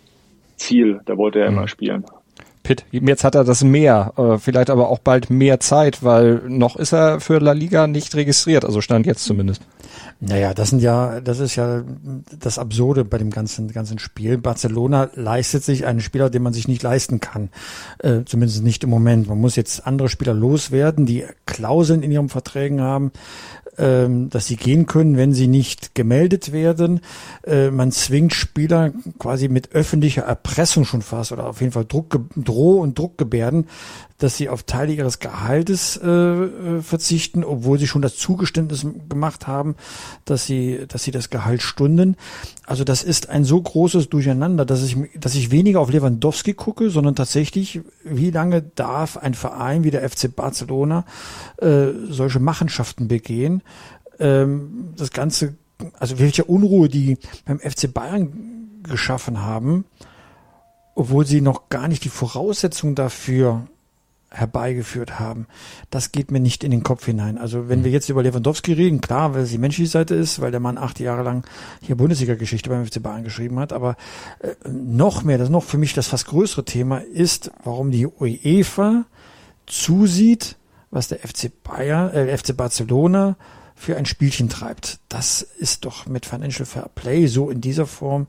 Ziel, 0.57 1.01
da 1.05 1.17
wollte 1.17 1.39
er 1.39 1.47
immer 1.47 1.67
spielen. 1.67 2.05
Pitt, 2.69 2.85
jetzt 2.91 3.23
hat 3.23 3.33
er 3.33 3.43
das 3.43 3.63
mehr, 3.63 4.13
äh, 4.15 4.37
vielleicht 4.37 4.69
aber 4.69 4.89
auch 4.89 4.99
bald 4.99 5.31
mehr 5.31 5.59
Zeit, 5.59 6.03
weil 6.03 6.35
noch 6.47 6.75
ist 6.75 6.93
er 6.93 7.19
für 7.19 7.39
La 7.39 7.53
Liga 7.53 7.87
nicht 7.87 8.13
registriert, 8.13 8.63
also 8.63 8.79
stand 8.79 9.07
jetzt 9.07 9.25
zumindest. 9.25 9.63
Naja, 10.19 10.53
das 10.53 10.69
sind 10.69 10.83
ja, 10.83 11.19
das 11.19 11.39
ist 11.39 11.55
ja 11.55 11.81
das 12.37 12.59
Absurde 12.59 13.05
bei 13.05 13.17
dem 13.17 13.31
ganzen, 13.31 13.69
ganzen 13.69 13.97
Spiel. 13.97 14.37
Barcelona 14.37 15.09
leistet 15.15 15.63
sich 15.63 15.87
einen 15.87 15.99
Spieler, 15.99 16.29
den 16.29 16.43
man 16.43 16.53
sich 16.53 16.67
nicht 16.67 16.83
leisten 16.83 17.19
kann. 17.19 17.49
Äh, 18.03 18.25
zumindest 18.25 18.61
nicht 18.61 18.83
im 18.83 18.91
Moment. 18.91 19.27
Man 19.27 19.41
muss 19.41 19.55
jetzt 19.55 19.87
andere 19.87 20.07
Spieler 20.07 20.35
loswerden, 20.35 21.07
die 21.07 21.25
Klauseln 21.47 22.03
in 22.03 22.11
ihren 22.11 22.29
Verträgen 22.29 22.81
haben, 22.81 23.11
dass 23.77 24.47
sie 24.47 24.55
gehen 24.55 24.85
können, 24.85 25.17
wenn 25.17 25.33
sie 25.33 25.47
nicht 25.47 25.95
gemeldet 25.95 26.51
werden. 26.51 27.01
Äh, 27.45 27.71
man 27.71 27.91
zwingt 27.91 28.33
Spieler 28.33 28.91
quasi 29.19 29.47
mit 29.47 29.73
öffentlicher 29.73 30.23
Erpressung 30.23 30.85
schon 30.85 31.01
fast 31.01 31.31
oder 31.31 31.47
auf 31.47 31.61
jeden 31.61 31.71
Fall 31.71 31.85
Druck, 31.85 32.19
Droh- 32.35 32.81
und 32.81 32.97
Druckgebärden 32.97 33.67
dass 34.19 34.35
sie 34.35 34.49
auf 34.49 34.63
Teile 34.63 34.93
ihres 34.93 35.19
Gehaltes 35.19 35.97
äh, 35.97 36.07
äh, 36.07 36.81
verzichten, 36.81 37.43
obwohl 37.43 37.79
sie 37.79 37.87
schon 37.87 38.01
das 38.01 38.17
Zugeständnis 38.17 38.85
gemacht 39.07 39.47
haben, 39.47 39.75
dass 40.25 40.45
sie, 40.45 40.85
dass 40.87 41.03
sie 41.03 41.11
das 41.11 41.29
Gehalt 41.29 41.61
stunden. 41.61 42.15
Also 42.65 42.83
das 42.83 43.01
ist 43.01 43.29
ein 43.29 43.45
so 43.45 43.59
großes 43.59 44.09
Durcheinander, 44.09 44.65
dass 44.65 44.83
ich, 44.83 44.97
dass 45.17 45.35
ich 45.35 45.51
weniger 45.51 45.79
auf 45.79 45.91
Lewandowski 45.91 46.53
gucke, 46.53 46.89
sondern 46.89 47.15
tatsächlich, 47.15 47.81
wie 48.03 48.29
lange 48.29 48.61
darf 48.61 49.17
ein 49.17 49.33
Verein 49.33 49.83
wie 49.85 49.91
der 49.91 50.07
FC 50.07 50.35
Barcelona 50.35 51.05
äh, 51.57 51.87
solche 52.09 52.39
Machenschaften 52.39 53.07
begehen? 53.07 53.63
Ähm, 54.19 54.93
das 54.97 55.11
Ganze, 55.11 55.55
also 55.97 56.19
welche 56.19 56.43
Unruhe 56.43 56.89
die 56.89 57.17
beim 57.45 57.59
FC 57.59 57.93
Bayern 57.93 58.81
geschaffen 58.83 59.41
haben, 59.41 59.85
obwohl 60.93 61.25
sie 61.25 61.39
noch 61.39 61.69
gar 61.69 61.87
nicht 61.87 62.03
die 62.03 62.09
Voraussetzungen 62.09 62.95
dafür 62.95 63.67
herbeigeführt 64.31 65.19
haben. 65.19 65.47
Das 65.89 66.11
geht 66.11 66.31
mir 66.31 66.39
nicht 66.39 66.63
in 66.63 66.71
den 66.71 66.83
Kopf 66.83 67.05
hinein. 67.05 67.37
Also 67.37 67.69
wenn 67.69 67.83
wir 67.83 67.91
jetzt 67.91 68.09
über 68.09 68.23
Lewandowski 68.23 68.73
reden, 68.73 69.01
klar, 69.01 69.33
weil 69.33 69.41
es 69.41 69.49
die 69.49 69.57
menschliche 69.57 69.89
Seite 69.89 70.15
ist, 70.15 70.39
weil 70.39 70.51
der 70.51 70.59
Mann 70.59 70.77
acht 70.77 70.99
Jahre 70.99 71.23
lang 71.23 71.45
hier 71.81 71.95
Bundesliga-Geschichte 71.95 72.69
beim 72.69 72.85
FC 72.85 73.01
Bayern 73.01 73.23
geschrieben 73.23 73.59
hat, 73.59 73.73
aber 73.73 73.95
äh, 74.39 74.53
noch 74.69 75.23
mehr, 75.23 75.37
das 75.37 75.47
ist 75.47 75.51
noch 75.51 75.63
für 75.63 75.77
mich 75.77 75.93
das 75.93 76.07
fast 76.07 76.27
größere 76.27 76.65
Thema 76.65 76.99
ist, 76.99 77.51
warum 77.63 77.91
die 77.91 78.05
UEFA 78.07 79.05
zusieht, 79.65 80.57
was 80.91 81.07
der 81.07 81.19
FC 81.19 81.51
Bayern, 81.63 82.11
äh, 82.11 82.37
FC 82.37 82.55
Barcelona 82.55 83.35
für 83.75 83.95
ein 83.97 84.05
Spielchen 84.05 84.49
treibt. 84.49 84.99
Das 85.07 85.41
ist 85.41 85.85
doch 85.85 86.05
mit 86.05 86.25
Financial 86.25 86.65
Fair 86.65 86.89
Play 86.93 87.27
so 87.27 87.49
in 87.49 87.61
dieser 87.61 87.85
Form 87.85 88.27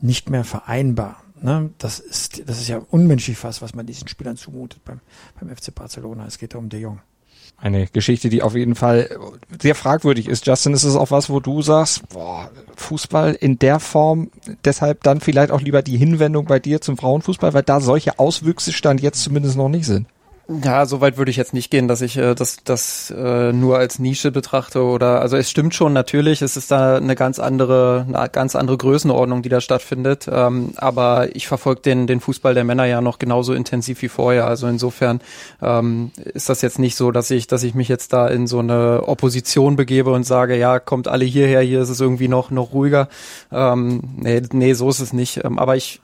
nicht 0.00 0.30
mehr 0.30 0.44
vereinbar. 0.44 1.22
Ne? 1.40 1.70
Das, 1.78 1.98
ist, 1.98 2.48
das 2.48 2.60
ist 2.60 2.68
ja 2.68 2.80
unmenschlich 2.90 3.36
fast, 3.36 3.62
was 3.62 3.74
man 3.74 3.86
diesen 3.86 4.08
Spielern 4.08 4.36
zumutet 4.36 4.84
beim, 4.84 5.00
beim 5.38 5.54
FC 5.54 5.74
Barcelona. 5.74 6.26
Es 6.26 6.38
geht 6.38 6.54
um 6.54 6.68
De 6.68 6.80
Jong. 6.80 7.00
Eine 7.58 7.86
Geschichte, 7.86 8.28
die 8.28 8.42
auf 8.42 8.54
jeden 8.54 8.74
Fall 8.74 9.18
sehr 9.62 9.74
fragwürdig 9.74 10.28
ist. 10.28 10.46
Justin, 10.46 10.74
ist 10.74 10.84
es 10.84 10.94
auch 10.94 11.10
was, 11.10 11.30
wo 11.30 11.40
du 11.40 11.62
sagst, 11.62 12.06
boah, 12.10 12.50
Fußball 12.76 13.32
in 13.34 13.58
der 13.58 13.80
Form, 13.80 14.30
deshalb 14.64 15.02
dann 15.02 15.20
vielleicht 15.20 15.50
auch 15.50 15.62
lieber 15.62 15.80
die 15.80 15.96
Hinwendung 15.96 16.44
bei 16.44 16.58
dir 16.58 16.82
zum 16.82 16.98
Frauenfußball, 16.98 17.54
weil 17.54 17.62
da 17.62 17.80
solche 17.80 18.18
Auswüchse 18.18 18.72
stand 18.72 19.00
jetzt 19.00 19.22
zumindest 19.22 19.56
noch 19.56 19.70
nicht 19.70 19.86
sind. 19.86 20.06
Ja, 20.48 20.86
so 20.86 21.00
weit 21.00 21.16
würde 21.16 21.32
ich 21.32 21.36
jetzt 21.36 21.54
nicht 21.54 21.72
gehen, 21.72 21.88
dass 21.88 22.02
ich 22.02 22.16
äh, 22.16 22.36
das, 22.36 22.58
das 22.62 23.10
äh, 23.10 23.52
nur 23.52 23.78
als 23.78 23.98
Nische 23.98 24.30
betrachte 24.30 24.84
oder 24.84 25.20
also 25.20 25.36
es 25.36 25.50
stimmt 25.50 25.74
schon 25.74 25.92
natürlich, 25.92 26.40
es 26.40 26.56
ist 26.56 26.70
da 26.70 26.98
eine 26.98 27.16
ganz 27.16 27.40
andere, 27.40 28.06
eine 28.06 28.28
ganz 28.28 28.54
andere 28.54 28.76
Größenordnung, 28.76 29.42
die 29.42 29.48
da 29.48 29.60
stattfindet. 29.60 30.28
Ähm, 30.30 30.72
aber 30.76 31.34
ich 31.34 31.48
verfolge 31.48 31.80
den, 31.80 32.06
den 32.06 32.20
Fußball 32.20 32.54
der 32.54 32.62
Männer 32.62 32.84
ja 32.84 33.00
noch 33.00 33.18
genauso 33.18 33.54
intensiv 33.54 34.02
wie 34.02 34.08
vorher. 34.08 34.46
Also 34.46 34.68
insofern 34.68 35.20
ähm, 35.60 36.12
ist 36.16 36.48
das 36.48 36.62
jetzt 36.62 36.78
nicht 36.78 36.94
so, 36.94 37.10
dass 37.10 37.28
ich, 37.32 37.48
dass 37.48 37.64
ich 37.64 37.74
mich 37.74 37.88
jetzt 37.88 38.12
da 38.12 38.28
in 38.28 38.46
so 38.46 38.60
eine 38.60 39.02
Opposition 39.08 39.74
begebe 39.74 40.12
und 40.12 40.22
sage, 40.22 40.56
ja, 40.56 40.78
kommt 40.78 41.08
alle 41.08 41.24
hierher, 41.24 41.60
hier 41.62 41.80
ist 41.80 41.88
es 41.88 42.00
irgendwie 42.00 42.28
noch, 42.28 42.52
noch 42.52 42.72
ruhiger. 42.72 43.08
Ähm, 43.50 44.00
nee, 44.18 44.42
nee, 44.52 44.74
so 44.74 44.88
ist 44.90 45.00
es 45.00 45.12
nicht. 45.12 45.44
Ähm, 45.44 45.58
aber 45.58 45.74
ich 45.74 46.00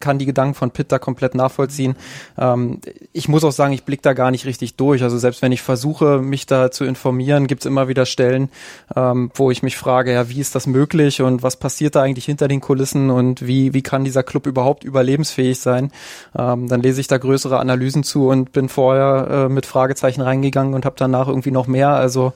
kann 0.00 0.18
die 0.18 0.26
Gedanken 0.26 0.54
von 0.54 0.70
Pitt 0.70 0.92
da 0.92 0.98
komplett 0.98 1.34
nachvollziehen. 1.34 1.96
Ähm, 2.38 2.80
ich 3.12 3.28
muss 3.28 3.44
auch 3.44 3.52
sagen, 3.52 3.72
ich 3.72 3.84
blick 3.84 4.02
da 4.02 4.12
gar 4.12 4.30
nicht 4.30 4.44
richtig 4.44 4.76
durch. 4.76 5.02
Also 5.02 5.18
selbst 5.18 5.42
wenn 5.42 5.52
ich 5.52 5.62
versuche, 5.62 6.18
mich 6.18 6.46
da 6.46 6.70
zu 6.70 6.84
informieren, 6.84 7.46
gibt's 7.46 7.66
immer 7.66 7.88
wieder 7.88 8.06
Stellen, 8.06 8.50
ähm, 8.94 9.30
wo 9.34 9.50
ich 9.50 9.62
mich 9.62 9.76
frage, 9.76 10.12
ja, 10.12 10.28
wie 10.28 10.40
ist 10.40 10.54
das 10.54 10.66
möglich 10.66 11.22
und 11.22 11.42
was 11.42 11.56
passiert 11.56 11.94
da 11.94 12.02
eigentlich 12.02 12.24
hinter 12.24 12.48
den 12.48 12.60
Kulissen 12.60 13.10
und 13.10 13.46
wie, 13.46 13.72
wie 13.74 13.82
kann 13.82 14.04
dieser 14.04 14.22
Club 14.22 14.46
überhaupt 14.46 14.84
überlebensfähig 14.84 15.58
sein? 15.58 15.92
Ähm, 16.36 16.68
dann 16.68 16.82
lese 16.82 17.00
ich 17.00 17.08
da 17.08 17.18
größere 17.18 17.58
Analysen 17.58 18.02
zu 18.02 18.28
und 18.28 18.52
bin 18.52 18.68
vorher 18.68 19.28
äh, 19.30 19.48
mit 19.48 19.66
Fragezeichen 19.66 20.20
reingegangen 20.20 20.74
und 20.74 20.84
habe 20.84 20.96
danach 20.98 21.28
irgendwie 21.28 21.50
noch 21.50 21.66
mehr. 21.66 21.90
Also 21.90 22.32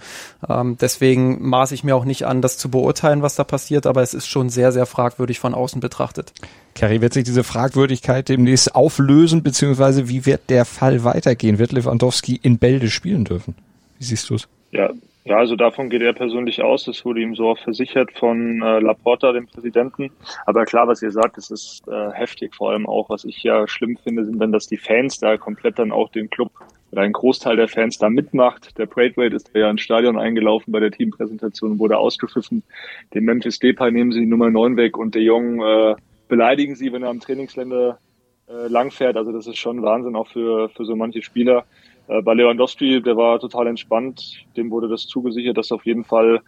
ähm, 0.49 0.77
deswegen 0.81 1.47
maße 1.49 1.75
ich 1.75 1.85
mir 1.85 1.95
auch 1.95 2.05
nicht 2.05 2.27
an, 2.27 2.43
das 2.43 2.57
zu 2.57 2.71
beurteilen, 2.71 3.23
was 3.23 3.35
da 3.35 3.45
passiert, 3.45 3.87
aber 3.87 4.03
es 4.03 4.15
ist 4.15 4.27
schon 4.27 4.49
sehr, 4.49 4.73
sehr 4.73 4.87
fragwürdig 4.87 5.39
von 5.39 5.55
außen 5.55 5.81
betrachtet. 5.81 6.33
Kerry, 6.81 7.03
wird 7.03 7.13
sich 7.13 7.25
diese 7.25 7.45
Fragwürdigkeit 7.45 8.31
demnächst 8.31 8.75
auflösen, 8.75 9.43
beziehungsweise 9.43 10.09
wie 10.09 10.25
wird 10.25 10.49
der 10.49 10.65
Fall 10.65 11.05
weitergehen? 11.05 11.59
Wird 11.59 11.73
Lewandowski 11.73 12.41
in 12.43 12.57
Bälde 12.57 12.89
spielen 12.89 13.25
dürfen? 13.25 13.55
Wie 13.99 14.05
siehst 14.05 14.31
du 14.31 14.37
es? 14.37 14.49
Ja, 14.71 14.89
ja, 15.27 15.37
also 15.37 15.57
davon 15.57 15.91
geht 15.91 16.01
er 16.01 16.15
persönlich 16.15 16.63
aus. 16.63 16.85
Das 16.85 17.05
wurde 17.05 17.21
ihm 17.21 17.35
so 17.35 17.51
auch 17.51 17.59
versichert 17.59 18.13
von 18.13 18.63
äh, 18.63 18.79
Laporta, 18.81 19.33
dem 19.33 19.47
Präsidenten. 19.47 20.11
Aber 20.47 20.65
klar, 20.65 20.89
was 20.89 21.03
ihr 21.03 21.11
sagt, 21.11 21.37
das 21.37 21.51
ist 21.51 21.87
äh, 21.87 22.13
heftig. 22.13 22.55
Vor 22.55 22.71
allem 22.71 22.87
auch, 22.87 23.11
was 23.11 23.27
ich 23.27 23.43
ja 23.43 23.69
schlimm 23.69 23.99
finde, 24.03 24.25
sind 24.25 24.39
dann, 24.39 24.51
dass 24.51 24.67
die 24.67 24.79
Fans 24.79 25.19
da 25.19 25.37
komplett 25.37 25.79
dann 25.79 25.93
auch 25.93 26.09
den 26.09 26.31
Club 26.31 26.51
oder 26.93 27.03
ein 27.03 27.13
Großteil 27.13 27.57
der 27.57 27.69
Fans 27.69 27.99
da 27.99 28.09
mitmacht. 28.09 28.79
Der 28.79 28.87
Braithwaite 28.87 29.37
ist 29.37 29.51
ja 29.53 29.71
ins 29.71 29.83
Stadion 29.83 30.19
eingelaufen 30.19 30.73
bei 30.73 30.81
der 30.81 30.93
Teampräsentation, 30.93 31.79
wurde 31.79 31.99
ausgepfiffen. 31.99 32.63
Den 33.13 33.25
Memphis 33.25 33.59
Depay 33.59 33.93
nehmen 33.93 34.13
sie 34.13 34.21
die 34.21 34.27
Nummer 34.27 34.49
9 34.49 34.79
weg 34.79 34.97
und 34.97 35.15
der 35.15 35.23
Jong 35.23 35.61
äh, 35.61 35.95
beleidigen 36.31 36.75
sie, 36.75 36.93
wenn 36.93 37.03
er 37.03 37.11
am 37.11 37.21
Trainingsländer 37.21 37.99
äh, 38.49 38.69
langfährt. 38.69 39.17
Also 39.17 39.33
das 39.33 39.47
ist 39.47 39.59
schon 39.59 39.83
Wahnsinn 39.83 40.17
auch 40.17 40.29
für, 40.29 40.71
für 40.71 40.87
so 40.87 40.97
manche 40.97 41.23
Spieler. 41.23 41.67
Äh, 42.09 42.23
bei 42.23 42.33
Lewandowski, 42.33 43.03
der 43.03 43.17
war 43.17 43.39
total 43.39 43.67
entspannt. 43.67 44.47
Dem 44.57 44.71
wurde 44.71 44.89
das 44.89 45.07
zugesichert, 45.07 45.59
dass 45.59 45.73
auf 45.73 45.85
jeden 45.85 46.05
Fall 46.05 46.41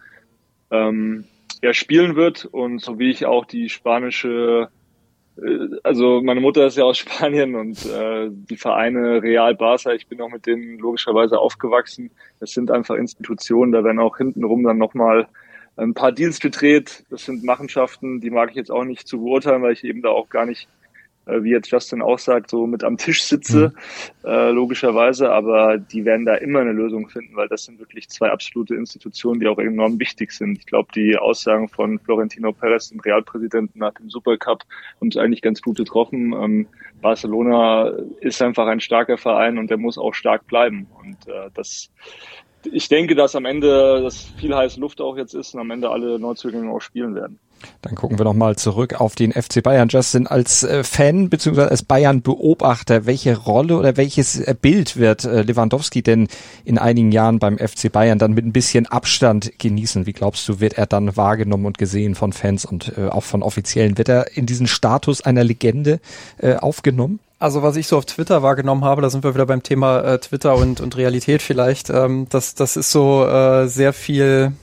ähm, 0.71 1.25
er 1.61 1.75
spielen 1.75 2.15
wird. 2.15 2.45
Und 2.45 2.79
so 2.79 2.97
wie 2.97 3.11
ich 3.11 3.27
auch 3.27 3.45
die 3.45 3.69
spanische 3.69 4.69
äh, 5.37 5.67
also 5.83 6.21
meine 6.21 6.41
Mutter 6.41 6.65
ist 6.65 6.77
ja 6.77 6.83
aus 6.83 6.97
Spanien 7.03 7.55
und 7.55 7.85
äh, 7.85 8.29
die 8.29 8.57
Vereine 8.57 9.21
Real 9.21 9.55
Barca, 9.55 9.93
ich 9.93 10.07
bin 10.07 10.21
auch 10.21 10.29
mit 10.29 10.45
denen 10.45 10.79
logischerweise 10.79 11.39
aufgewachsen. 11.39 12.11
Das 12.39 12.51
sind 12.51 12.71
einfach 12.71 12.95
Institutionen, 12.95 13.71
da 13.71 13.83
werden 13.83 13.99
auch 13.99 14.17
hintenrum 14.17 14.63
dann 14.63 14.77
nochmal 14.77 15.27
ein 15.75 15.93
paar 15.93 16.11
Deals 16.11 16.39
gedreht. 16.39 17.03
Das 17.09 17.25
sind 17.25 17.43
Machenschaften, 17.43 18.21
die 18.21 18.29
mag 18.29 18.51
ich 18.51 18.55
jetzt 18.55 18.71
auch 18.71 18.83
nicht 18.83 19.07
zu 19.07 19.19
beurteilen, 19.21 19.61
weil 19.61 19.73
ich 19.73 19.83
eben 19.83 20.01
da 20.01 20.09
auch 20.09 20.29
gar 20.29 20.45
nicht, 20.45 20.67
äh, 21.25 21.41
wie 21.41 21.51
jetzt 21.51 21.71
Justin 21.71 22.01
auch 22.01 22.19
sagt, 22.19 22.49
so 22.49 22.67
mit 22.67 22.83
am 22.83 22.97
Tisch 22.97 23.23
sitze, 23.23 23.73
mhm. 24.23 24.29
äh, 24.29 24.49
logischerweise. 24.51 25.31
Aber 25.31 25.77
die 25.77 26.05
werden 26.05 26.25
da 26.25 26.35
immer 26.35 26.59
eine 26.59 26.73
Lösung 26.73 27.09
finden, 27.09 27.35
weil 27.35 27.47
das 27.47 27.63
sind 27.63 27.79
wirklich 27.79 28.09
zwei 28.09 28.29
absolute 28.29 28.75
Institutionen, 28.75 29.39
die 29.39 29.47
auch 29.47 29.57
enorm 29.57 29.99
wichtig 29.99 30.31
sind. 30.31 30.59
Ich 30.59 30.65
glaube, 30.67 30.89
die 30.93 31.17
Aussagen 31.17 31.69
von 31.69 31.97
Florentino 31.99 32.53
Perez, 32.53 32.89
dem 32.89 32.99
Realpräsidenten 32.99 33.79
nach 33.79 33.93
dem 33.93 34.09
Supercup, 34.09 34.63
haben 35.01 35.07
es 35.07 35.17
eigentlich 35.17 35.41
ganz 35.41 35.61
gut 35.61 35.77
getroffen. 35.77 36.33
Ähm, 36.33 36.67
Barcelona 37.01 37.91
ist 38.21 38.41
einfach 38.41 38.67
ein 38.67 38.79
starker 38.79 39.17
Verein 39.17 39.57
und 39.57 39.69
der 39.69 39.77
muss 39.77 39.97
auch 39.97 40.13
stark 40.13 40.45
bleiben. 40.47 40.87
Und 41.01 41.27
äh, 41.27 41.49
das 41.53 41.89
ich 42.71 42.89
denke, 42.89 43.15
dass 43.15 43.35
am 43.35 43.45
Ende 43.45 44.01
das 44.01 44.27
viel 44.37 44.55
heiße 44.55 44.79
Luft 44.79 45.01
auch 45.01 45.17
jetzt 45.17 45.33
ist 45.33 45.53
und 45.53 45.61
am 45.61 45.71
Ende 45.71 45.89
alle 45.89 46.19
Neuzugänge 46.19 46.71
auch 46.71 46.81
spielen 46.81 47.15
werden. 47.15 47.39
Dann 47.81 47.95
gucken 47.95 48.17
wir 48.17 48.25
nochmal 48.25 48.55
zurück 48.55 48.99
auf 48.99 49.15
den 49.15 49.31
FC 49.31 49.63
Bayern. 49.63 49.87
Justin, 49.89 50.27
als 50.27 50.63
äh, 50.63 50.83
Fan 50.83 51.29
bzw. 51.29 51.61
als 51.61 51.83
Bayern-Beobachter, 51.83 53.05
welche 53.05 53.37
Rolle 53.37 53.77
oder 53.77 53.97
welches 53.97 54.39
äh, 54.39 54.55
Bild 54.59 54.97
wird 54.97 55.25
äh, 55.25 55.43
Lewandowski 55.43 56.01
denn 56.01 56.27
in 56.65 56.77
einigen 56.77 57.11
Jahren 57.11 57.39
beim 57.39 57.57
FC 57.57 57.91
Bayern 57.91 58.19
dann 58.19 58.33
mit 58.33 58.45
ein 58.45 58.53
bisschen 58.53 58.85
Abstand 58.85 59.59
genießen? 59.59 60.05
Wie 60.05 60.13
glaubst 60.13 60.47
du, 60.47 60.59
wird 60.59 60.73
er 60.73 60.85
dann 60.85 61.15
wahrgenommen 61.15 61.65
und 61.65 61.77
gesehen 61.77 62.15
von 62.15 62.33
Fans 62.33 62.65
und 62.65 62.97
auch 62.97 63.23
von 63.23 63.43
Offiziellen? 63.43 63.97
Wird 63.97 64.09
er 64.09 64.35
in 64.35 64.45
diesen 64.45 64.67
Status 64.67 65.21
einer 65.21 65.43
Legende 65.43 65.99
aufgenommen? 66.59 67.19
Also 67.43 67.61
was 67.61 67.75
ich 67.75 67.87
so 67.87 67.97
auf 67.97 68.05
Twitter 68.05 68.41
wahrgenommen 68.41 68.85
habe, 68.85 69.01
da 69.01 69.09
sind 69.09 69.25
wir 69.25 69.33
wieder 69.33 69.45
beim 69.45 69.63
Thema 69.63 69.99
äh, 69.99 70.17
Twitter 70.17 70.55
und, 70.55 70.79
und 70.79 70.95
Realität 70.95 71.41
vielleicht, 71.41 71.89
ähm, 71.89 72.25
das, 72.29 72.55
das 72.55 72.77
ist 72.77 72.89
so 72.89 73.25
äh, 73.27 73.67
sehr 73.67 73.91
viel, 73.91 74.53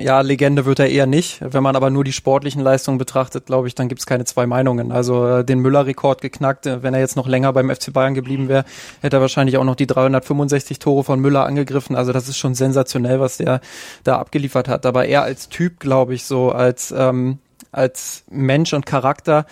ja, 0.00 0.22
Legende 0.22 0.64
wird 0.64 0.78
er 0.78 0.88
eher 0.88 1.04
nicht. 1.04 1.40
Wenn 1.42 1.62
man 1.62 1.76
aber 1.76 1.90
nur 1.90 2.04
die 2.04 2.12
sportlichen 2.12 2.62
Leistungen 2.62 2.96
betrachtet, 2.96 3.44
glaube 3.44 3.68
ich, 3.68 3.74
dann 3.74 3.88
gibt 3.88 4.00
es 4.00 4.06
keine 4.06 4.24
zwei 4.24 4.46
Meinungen. 4.46 4.92
Also 4.92 5.26
äh, 5.26 5.44
den 5.44 5.58
Müller-Rekord 5.58 6.22
geknackt, 6.22 6.64
äh, 6.64 6.82
wenn 6.82 6.94
er 6.94 7.00
jetzt 7.00 7.16
noch 7.16 7.28
länger 7.28 7.52
beim 7.52 7.68
FC 7.68 7.92
Bayern 7.92 8.14
geblieben 8.14 8.48
wäre, 8.48 8.64
hätte 9.02 9.18
er 9.18 9.20
wahrscheinlich 9.20 9.58
auch 9.58 9.64
noch 9.64 9.76
die 9.76 9.86
365 9.86 10.78
Tore 10.78 11.04
von 11.04 11.20
Müller 11.20 11.44
angegriffen. 11.44 11.96
Also 11.96 12.12
das 12.12 12.30
ist 12.30 12.38
schon 12.38 12.54
sensationell, 12.54 13.20
was 13.20 13.36
der 13.36 13.60
da 14.04 14.16
abgeliefert 14.16 14.68
hat. 14.68 14.86
Aber 14.86 15.04
er 15.04 15.22
als 15.22 15.50
Typ, 15.50 15.80
glaube 15.80 16.14
ich, 16.14 16.24
so 16.24 16.50
als 16.50 16.94
ähm, 16.96 17.40
als 17.72 18.24
Mensch 18.30 18.72
und 18.74 18.86
Charakter 18.86 19.46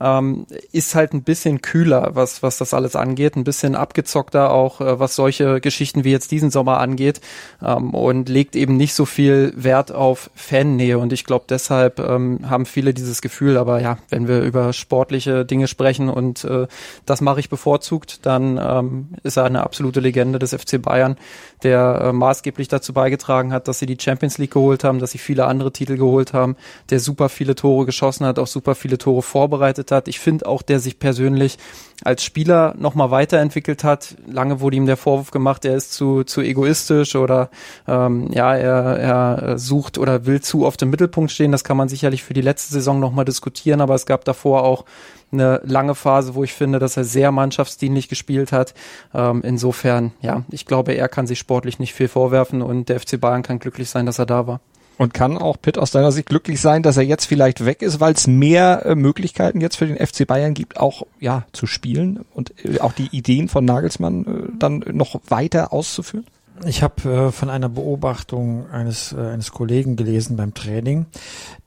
ähm, 0.00 0.46
ist 0.72 0.94
halt 0.94 1.12
ein 1.12 1.22
bisschen 1.22 1.62
kühler, 1.62 2.10
was, 2.14 2.42
was 2.42 2.58
das 2.58 2.74
alles 2.74 2.96
angeht, 2.96 3.36
ein 3.36 3.44
bisschen 3.44 3.74
abgezockter 3.74 4.50
auch, 4.52 4.80
äh, 4.80 4.98
was 4.98 5.14
solche 5.14 5.60
Geschichten 5.60 6.04
wie 6.04 6.10
jetzt 6.10 6.30
diesen 6.30 6.50
Sommer 6.50 6.78
angeht 6.78 7.20
ähm, 7.62 7.94
und 7.94 8.28
legt 8.28 8.56
eben 8.56 8.76
nicht 8.76 8.94
so 8.94 9.04
viel 9.04 9.52
Wert 9.56 9.92
auf 9.92 10.30
Fannähe. 10.34 10.98
Und 10.98 11.12
ich 11.12 11.24
glaube 11.24 11.44
deshalb 11.48 12.00
ähm, 12.00 12.50
haben 12.50 12.66
viele 12.66 12.94
dieses 12.94 13.22
Gefühl, 13.22 13.56
aber 13.56 13.80
ja, 13.80 13.98
wenn 14.08 14.28
wir 14.28 14.42
über 14.42 14.72
sportliche 14.72 15.44
Dinge 15.44 15.68
sprechen 15.68 16.08
und 16.08 16.44
äh, 16.44 16.66
das 17.06 17.20
mache 17.20 17.40
ich 17.40 17.48
bevorzugt, 17.48 18.26
dann 18.26 18.58
ähm, 18.62 19.08
ist 19.22 19.36
er 19.36 19.44
eine 19.44 19.62
absolute 19.62 20.00
Legende 20.00 20.38
des 20.38 20.54
FC 20.54 20.80
Bayern, 20.80 21.16
der 21.62 22.00
äh, 22.02 22.12
maßgeblich 22.12 22.68
dazu 22.68 22.92
beigetragen 22.92 23.52
hat, 23.52 23.68
dass 23.68 23.78
sie 23.78 23.86
die 23.86 23.98
Champions 24.00 24.38
League 24.38 24.52
geholt 24.52 24.84
haben, 24.84 24.98
dass 24.98 25.12
sie 25.12 25.18
viele 25.18 25.46
andere 25.46 25.72
Titel 25.72 25.96
geholt 25.96 26.32
haben, 26.32 26.56
der 26.90 27.00
super 27.00 27.28
viele 27.28 27.54
Tore 27.54 27.86
geschossen 27.86 28.26
hat, 28.26 28.38
auch 28.38 28.46
super 28.46 28.74
viele 28.74 28.98
Tore 28.98 29.22
vorbereitet 29.22 29.83
gearbeitet 29.84 29.90
hat. 29.92 30.08
Ich 30.08 30.18
finde 30.18 30.46
auch, 30.46 30.62
der 30.62 30.80
sich 30.80 30.98
persönlich 30.98 31.58
als 32.02 32.24
Spieler 32.24 32.74
nochmal 32.76 33.10
weiterentwickelt 33.10 33.84
hat. 33.84 34.16
Lange 34.26 34.60
wurde 34.60 34.76
ihm 34.76 34.86
der 34.86 34.96
Vorwurf 34.96 35.30
gemacht, 35.30 35.64
er 35.64 35.76
ist 35.76 35.92
zu, 35.92 36.24
zu 36.24 36.40
egoistisch 36.40 37.14
oder 37.14 37.50
ähm, 37.86 38.30
ja, 38.32 38.54
er, 38.54 38.98
er 38.98 39.58
sucht 39.58 39.96
oder 39.98 40.26
will 40.26 40.40
zu 40.40 40.66
oft 40.66 40.82
im 40.82 40.90
Mittelpunkt 40.90 41.30
stehen. 41.30 41.52
Das 41.52 41.64
kann 41.64 41.76
man 41.76 41.88
sicherlich 41.88 42.22
für 42.24 42.34
die 42.34 42.40
letzte 42.40 42.72
Saison 42.72 43.00
nochmal 43.00 43.24
diskutieren, 43.24 43.80
aber 43.80 43.94
es 43.94 44.06
gab 44.06 44.24
davor 44.24 44.64
auch 44.64 44.84
eine 45.32 45.60
lange 45.64 45.94
Phase, 45.94 46.34
wo 46.34 46.44
ich 46.44 46.52
finde, 46.52 46.78
dass 46.78 46.96
er 46.96 47.04
sehr 47.04 47.32
mannschaftsdienlich 47.32 48.08
gespielt 48.08 48.52
hat. 48.52 48.74
Ähm, 49.14 49.42
insofern, 49.44 50.12
ja, 50.20 50.44
ich 50.50 50.66
glaube, 50.66 50.92
er 50.92 51.08
kann 51.08 51.26
sich 51.26 51.38
sportlich 51.38 51.78
nicht 51.78 51.94
viel 51.94 52.08
vorwerfen 52.08 52.62
und 52.62 52.88
der 52.88 53.00
FC 53.00 53.20
Bayern 53.20 53.42
kann 53.42 53.58
glücklich 53.58 53.88
sein, 53.88 54.06
dass 54.06 54.18
er 54.18 54.26
da 54.26 54.46
war. 54.46 54.60
Und 54.96 55.12
kann 55.12 55.36
auch 55.38 55.56
Pitt 55.60 55.76
aus 55.76 55.90
deiner 55.90 56.12
Sicht 56.12 56.28
glücklich 56.28 56.60
sein, 56.60 56.82
dass 56.82 56.96
er 56.96 57.02
jetzt 57.02 57.24
vielleicht 57.24 57.64
weg 57.64 57.82
ist, 57.82 57.98
weil 57.98 58.14
es 58.14 58.26
mehr 58.26 58.86
äh, 58.86 58.94
Möglichkeiten 58.94 59.60
jetzt 59.60 59.76
für 59.76 59.86
den 59.86 59.96
FC 59.96 60.26
Bayern 60.26 60.54
gibt, 60.54 60.78
auch 60.78 61.02
ja 61.18 61.46
zu 61.52 61.66
spielen 61.66 62.24
und 62.32 62.54
äh, 62.64 62.78
auch 62.80 62.92
die 62.92 63.08
Ideen 63.10 63.48
von 63.48 63.64
Nagelsmann 63.64 64.24
äh, 64.24 64.58
dann 64.58 64.84
noch 64.92 65.20
weiter 65.28 65.72
auszuführen? 65.72 66.26
Ich 66.62 66.84
habe 66.84 67.10
äh, 67.10 67.32
von 67.32 67.50
einer 67.50 67.68
Beobachtung 67.68 68.70
eines, 68.70 69.12
äh, 69.12 69.16
eines 69.16 69.50
Kollegen 69.50 69.96
gelesen 69.96 70.36
beim 70.36 70.54
Training. 70.54 71.06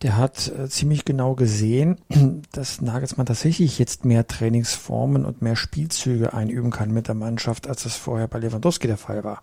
Der 0.02 0.16
hat 0.16 0.48
äh, 0.48 0.70
ziemlich 0.70 1.04
genau 1.04 1.36
gesehen, 1.36 1.98
dass 2.54 2.80
Nagelsmann 2.80 3.26
tatsächlich 3.26 3.80
jetzt 3.80 4.06
mehr 4.06 4.28
Trainingsformen 4.28 5.26
und 5.26 5.42
mehr 5.42 5.58
Spielzüge 5.58 6.34
einüben 6.34 6.72
kann 6.72 6.92
mit 6.92 7.10
der 7.10 7.16
Mannschaft, 7.16 7.68
als 7.68 7.84
das 7.84 7.98
vorher 7.98 8.30
bei 8.30 8.40
Lewandowski 8.40 8.88
der 8.88 8.98
Fall 8.98 9.26
war. 9.26 9.42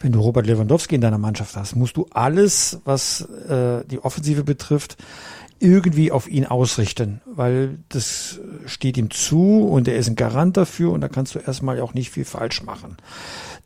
Wenn 0.00 0.12
du 0.12 0.20
Robert 0.20 0.46
Lewandowski 0.46 0.94
in 0.94 1.02
deiner 1.02 1.18
Mannschaft 1.18 1.56
hast, 1.56 1.76
musst 1.76 1.98
du 1.98 2.06
alles, 2.10 2.80
was 2.84 3.20
äh, 3.20 3.84
die 3.84 4.02
Offensive 4.02 4.44
betrifft, 4.44 4.96
irgendwie 5.58 6.12
auf 6.12 6.28
ihn 6.28 6.44
ausrichten, 6.44 7.22
weil 7.24 7.78
das 7.88 8.40
steht 8.66 8.98
ihm 8.98 9.10
zu 9.10 9.66
und 9.66 9.88
er 9.88 9.96
ist 9.96 10.08
ein 10.08 10.14
Garant 10.14 10.56
dafür 10.58 10.92
und 10.92 11.00
da 11.00 11.08
kannst 11.08 11.34
du 11.34 11.38
erstmal 11.38 11.80
auch 11.80 11.94
nicht 11.94 12.10
viel 12.10 12.26
falsch 12.26 12.62
machen 12.62 12.98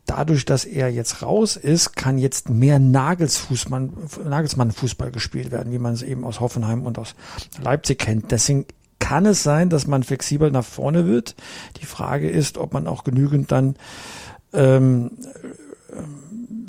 dadurch, 0.05 0.45
dass 0.45 0.65
er 0.65 0.89
jetzt 0.89 1.21
raus 1.21 1.55
ist, 1.55 1.95
kann 1.95 2.17
jetzt 2.17 2.49
mehr 2.49 2.79
Nagelsfußmann, 2.79 3.93
Nagelsmann-Fußball 4.25 5.11
gespielt 5.11 5.51
werden, 5.51 5.71
wie 5.71 5.79
man 5.79 5.93
es 5.93 6.01
eben 6.01 6.23
aus 6.23 6.39
Hoffenheim 6.39 6.85
und 6.85 6.99
aus 6.99 7.15
Leipzig 7.61 7.99
kennt. 7.99 8.31
Deswegen 8.31 8.65
kann 8.99 9.25
es 9.25 9.43
sein, 9.43 9.69
dass 9.69 9.87
man 9.87 10.03
flexibel 10.03 10.51
nach 10.51 10.65
vorne 10.65 11.07
wird. 11.07 11.35
Die 11.81 11.85
Frage 11.85 12.29
ist, 12.29 12.57
ob 12.57 12.73
man 12.73 12.87
auch 12.87 13.03
genügend 13.03 13.51
dann 13.51 13.75
ähm, 14.53 15.11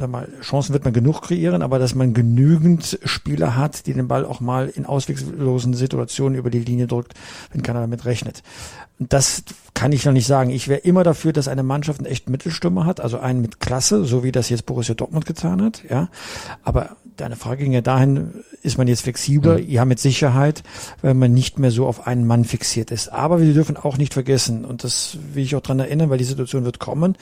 mal, 0.08 0.28
Chancen 0.40 0.72
wird 0.72 0.84
man 0.84 0.92
genug 0.92 1.22
kreieren, 1.22 1.62
aber 1.62 1.78
dass 1.78 1.94
man 1.94 2.14
genügend 2.14 2.98
Spieler 3.04 3.56
hat, 3.56 3.86
die 3.86 3.92
den 3.92 4.08
Ball 4.08 4.24
auch 4.24 4.40
mal 4.40 4.68
in 4.68 4.86
ausweglosen 4.86 5.74
Situationen 5.74 6.38
über 6.38 6.50
die 6.50 6.60
Linie 6.60 6.86
drückt, 6.86 7.14
wenn 7.52 7.62
keiner 7.62 7.80
damit 7.80 8.04
rechnet. 8.04 8.42
Das 8.98 9.42
kann 9.74 9.92
ich 9.92 10.04
noch 10.04 10.12
nicht 10.12 10.26
sagen. 10.26 10.50
Ich 10.50 10.68
wäre 10.68 10.80
immer 10.80 11.02
dafür, 11.02 11.32
dass 11.32 11.48
eine 11.48 11.62
Mannschaft 11.62 12.00
einen 12.00 12.06
echten 12.06 12.30
Mittelstürmer 12.30 12.86
hat, 12.86 13.00
also 13.00 13.18
einen 13.18 13.40
mit 13.40 13.60
Klasse, 13.60 14.04
so 14.04 14.22
wie 14.22 14.32
das 14.32 14.48
jetzt 14.48 14.66
Borussia 14.66 14.94
Dortmund 14.94 15.26
getan 15.26 15.62
hat, 15.62 15.82
ja. 15.88 16.08
Aber 16.62 16.96
deine 17.16 17.36
Frage 17.36 17.64
ging 17.64 17.72
ja 17.72 17.80
dahin, 17.80 18.44
ist 18.62 18.78
man 18.78 18.88
jetzt 18.88 19.02
flexibler? 19.02 19.58
Mhm. 19.58 19.68
Ja, 19.68 19.84
mit 19.84 19.98
Sicherheit, 19.98 20.62
weil 21.00 21.14
man 21.14 21.32
nicht 21.32 21.58
mehr 21.58 21.70
so 21.70 21.86
auf 21.86 22.06
einen 22.06 22.26
Mann 22.26 22.44
fixiert 22.44 22.90
ist. 22.90 23.08
Aber 23.08 23.40
wir 23.40 23.52
dürfen 23.52 23.76
auch 23.76 23.98
nicht 23.98 24.14
vergessen, 24.14 24.64
und 24.64 24.84
das 24.84 25.18
will 25.32 25.42
ich 25.42 25.54
auch 25.56 25.60
dran 25.60 25.80
erinnern, 25.80 26.10
weil 26.10 26.18
die 26.18 26.24
Situation 26.24 26.64
wird 26.64 26.78
kommen, 26.78 27.16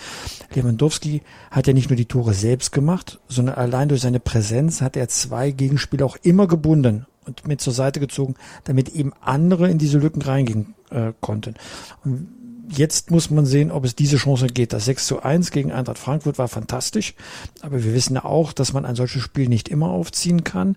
Lewandowski 0.55 1.23
hat 1.51 1.67
ja 1.67 1.73
nicht 1.73 1.91
nur 1.91 1.97
die 1.97 2.07
Tore 2.07 2.35
selbst 2.35 2.73
gemacht, 2.73 3.21
sondern 3.29 3.57
allein 3.57 3.89
durch 3.89 4.01
seine 4.01 4.21
Präsenz 4.21 4.81
hat 4.81 4.97
er 4.97 5.09
zwei 5.09 5.51
Gegenspieler 5.51 6.07
auch 6.07 6.17
immer 6.23 6.47
gebunden 6.47 7.07
und 7.27 7.47
mit 7.47 7.61
zur 7.61 7.73
Seite 7.73 8.01
gezogen, 8.01 8.35
damit 8.65 8.91
eben 8.91 9.13
andere 9.21 9.71
in 9.71 9.79
diese 9.79 9.99
Lücken 9.99 10.23
reingehen 10.23 10.75
äh, 10.91 11.13
konnten. 11.21 11.55
Und 12.05 12.29
jetzt 12.71 13.11
muss 13.11 13.31
man 13.31 13.47
sehen, 13.47 13.71
ob 13.71 13.85
es 13.85 13.95
diese 13.95 14.17
Chance 14.17 14.47
geht. 14.47 14.73
Das 14.73 14.85
6 14.85 15.07
zu 15.07 15.23
1 15.23 15.51
gegen 15.51 15.73
Eintracht 15.73 15.99
Frankfurt 15.99 16.39
war 16.39 16.49
fantastisch, 16.49 17.15
aber 17.61 17.85
wir 17.85 17.95
wissen 17.95 18.15
ja 18.15 18.25
auch, 18.25 18.53
dass 18.53 18.73
man 18.73 18.85
ein 18.85 18.95
solches 18.95 19.23
Spiel 19.23 19.49
nicht 19.49 19.69
immer 19.69 19.91
aufziehen 19.91 20.45
kann. 20.45 20.77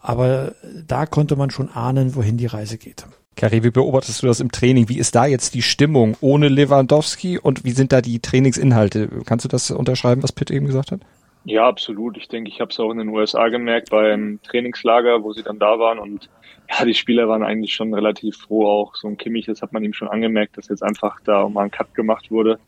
Aber 0.00 0.54
da 0.86 1.06
konnte 1.06 1.36
man 1.36 1.50
schon 1.50 1.70
ahnen, 1.70 2.14
wohin 2.14 2.36
die 2.36 2.46
Reise 2.46 2.76
geht. 2.76 3.06
Kari, 3.36 3.64
wie 3.64 3.70
beobachtest 3.70 4.22
du 4.22 4.26
das 4.26 4.40
im 4.40 4.52
Training? 4.52 4.88
Wie 4.88 4.98
ist 4.98 5.14
da 5.14 5.26
jetzt 5.26 5.54
die 5.54 5.62
Stimmung 5.62 6.16
ohne 6.20 6.48
Lewandowski 6.48 7.38
und 7.38 7.64
wie 7.64 7.72
sind 7.72 7.92
da 7.92 8.00
die 8.00 8.20
Trainingsinhalte? 8.20 9.08
Kannst 9.24 9.44
du 9.44 9.48
das 9.48 9.70
unterschreiben, 9.70 10.22
was 10.22 10.32
Pitt 10.32 10.50
eben 10.50 10.66
gesagt 10.66 10.92
hat? 10.92 11.00
Ja, 11.44 11.66
absolut. 11.66 12.16
Ich 12.16 12.28
denke, 12.28 12.50
ich 12.50 12.60
habe 12.60 12.70
es 12.70 12.78
auch 12.78 12.90
in 12.90 12.98
den 12.98 13.08
USA 13.08 13.48
gemerkt 13.48 13.90
beim 13.90 14.40
Trainingslager, 14.44 15.22
wo 15.22 15.32
sie 15.32 15.42
dann 15.42 15.58
da 15.58 15.78
waren 15.78 15.98
und 15.98 16.28
ja, 16.68 16.84
die 16.84 16.94
Spieler 16.94 17.28
waren 17.28 17.42
eigentlich 17.42 17.74
schon 17.74 17.94
relativ 17.94 18.36
froh 18.36 18.66
auch. 18.66 18.94
So 18.96 19.08
ein 19.08 19.16
Kimmich, 19.16 19.46
das 19.46 19.62
hat 19.62 19.72
man 19.72 19.84
ihm 19.84 19.92
schon 19.92 20.08
angemerkt, 20.08 20.56
dass 20.56 20.68
jetzt 20.68 20.82
einfach 20.82 21.20
da 21.24 21.48
mal 21.48 21.64
ein 21.64 21.70
Cut 21.70 21.94
gemacht 21.94 22.30
wurde, 22.30 22.58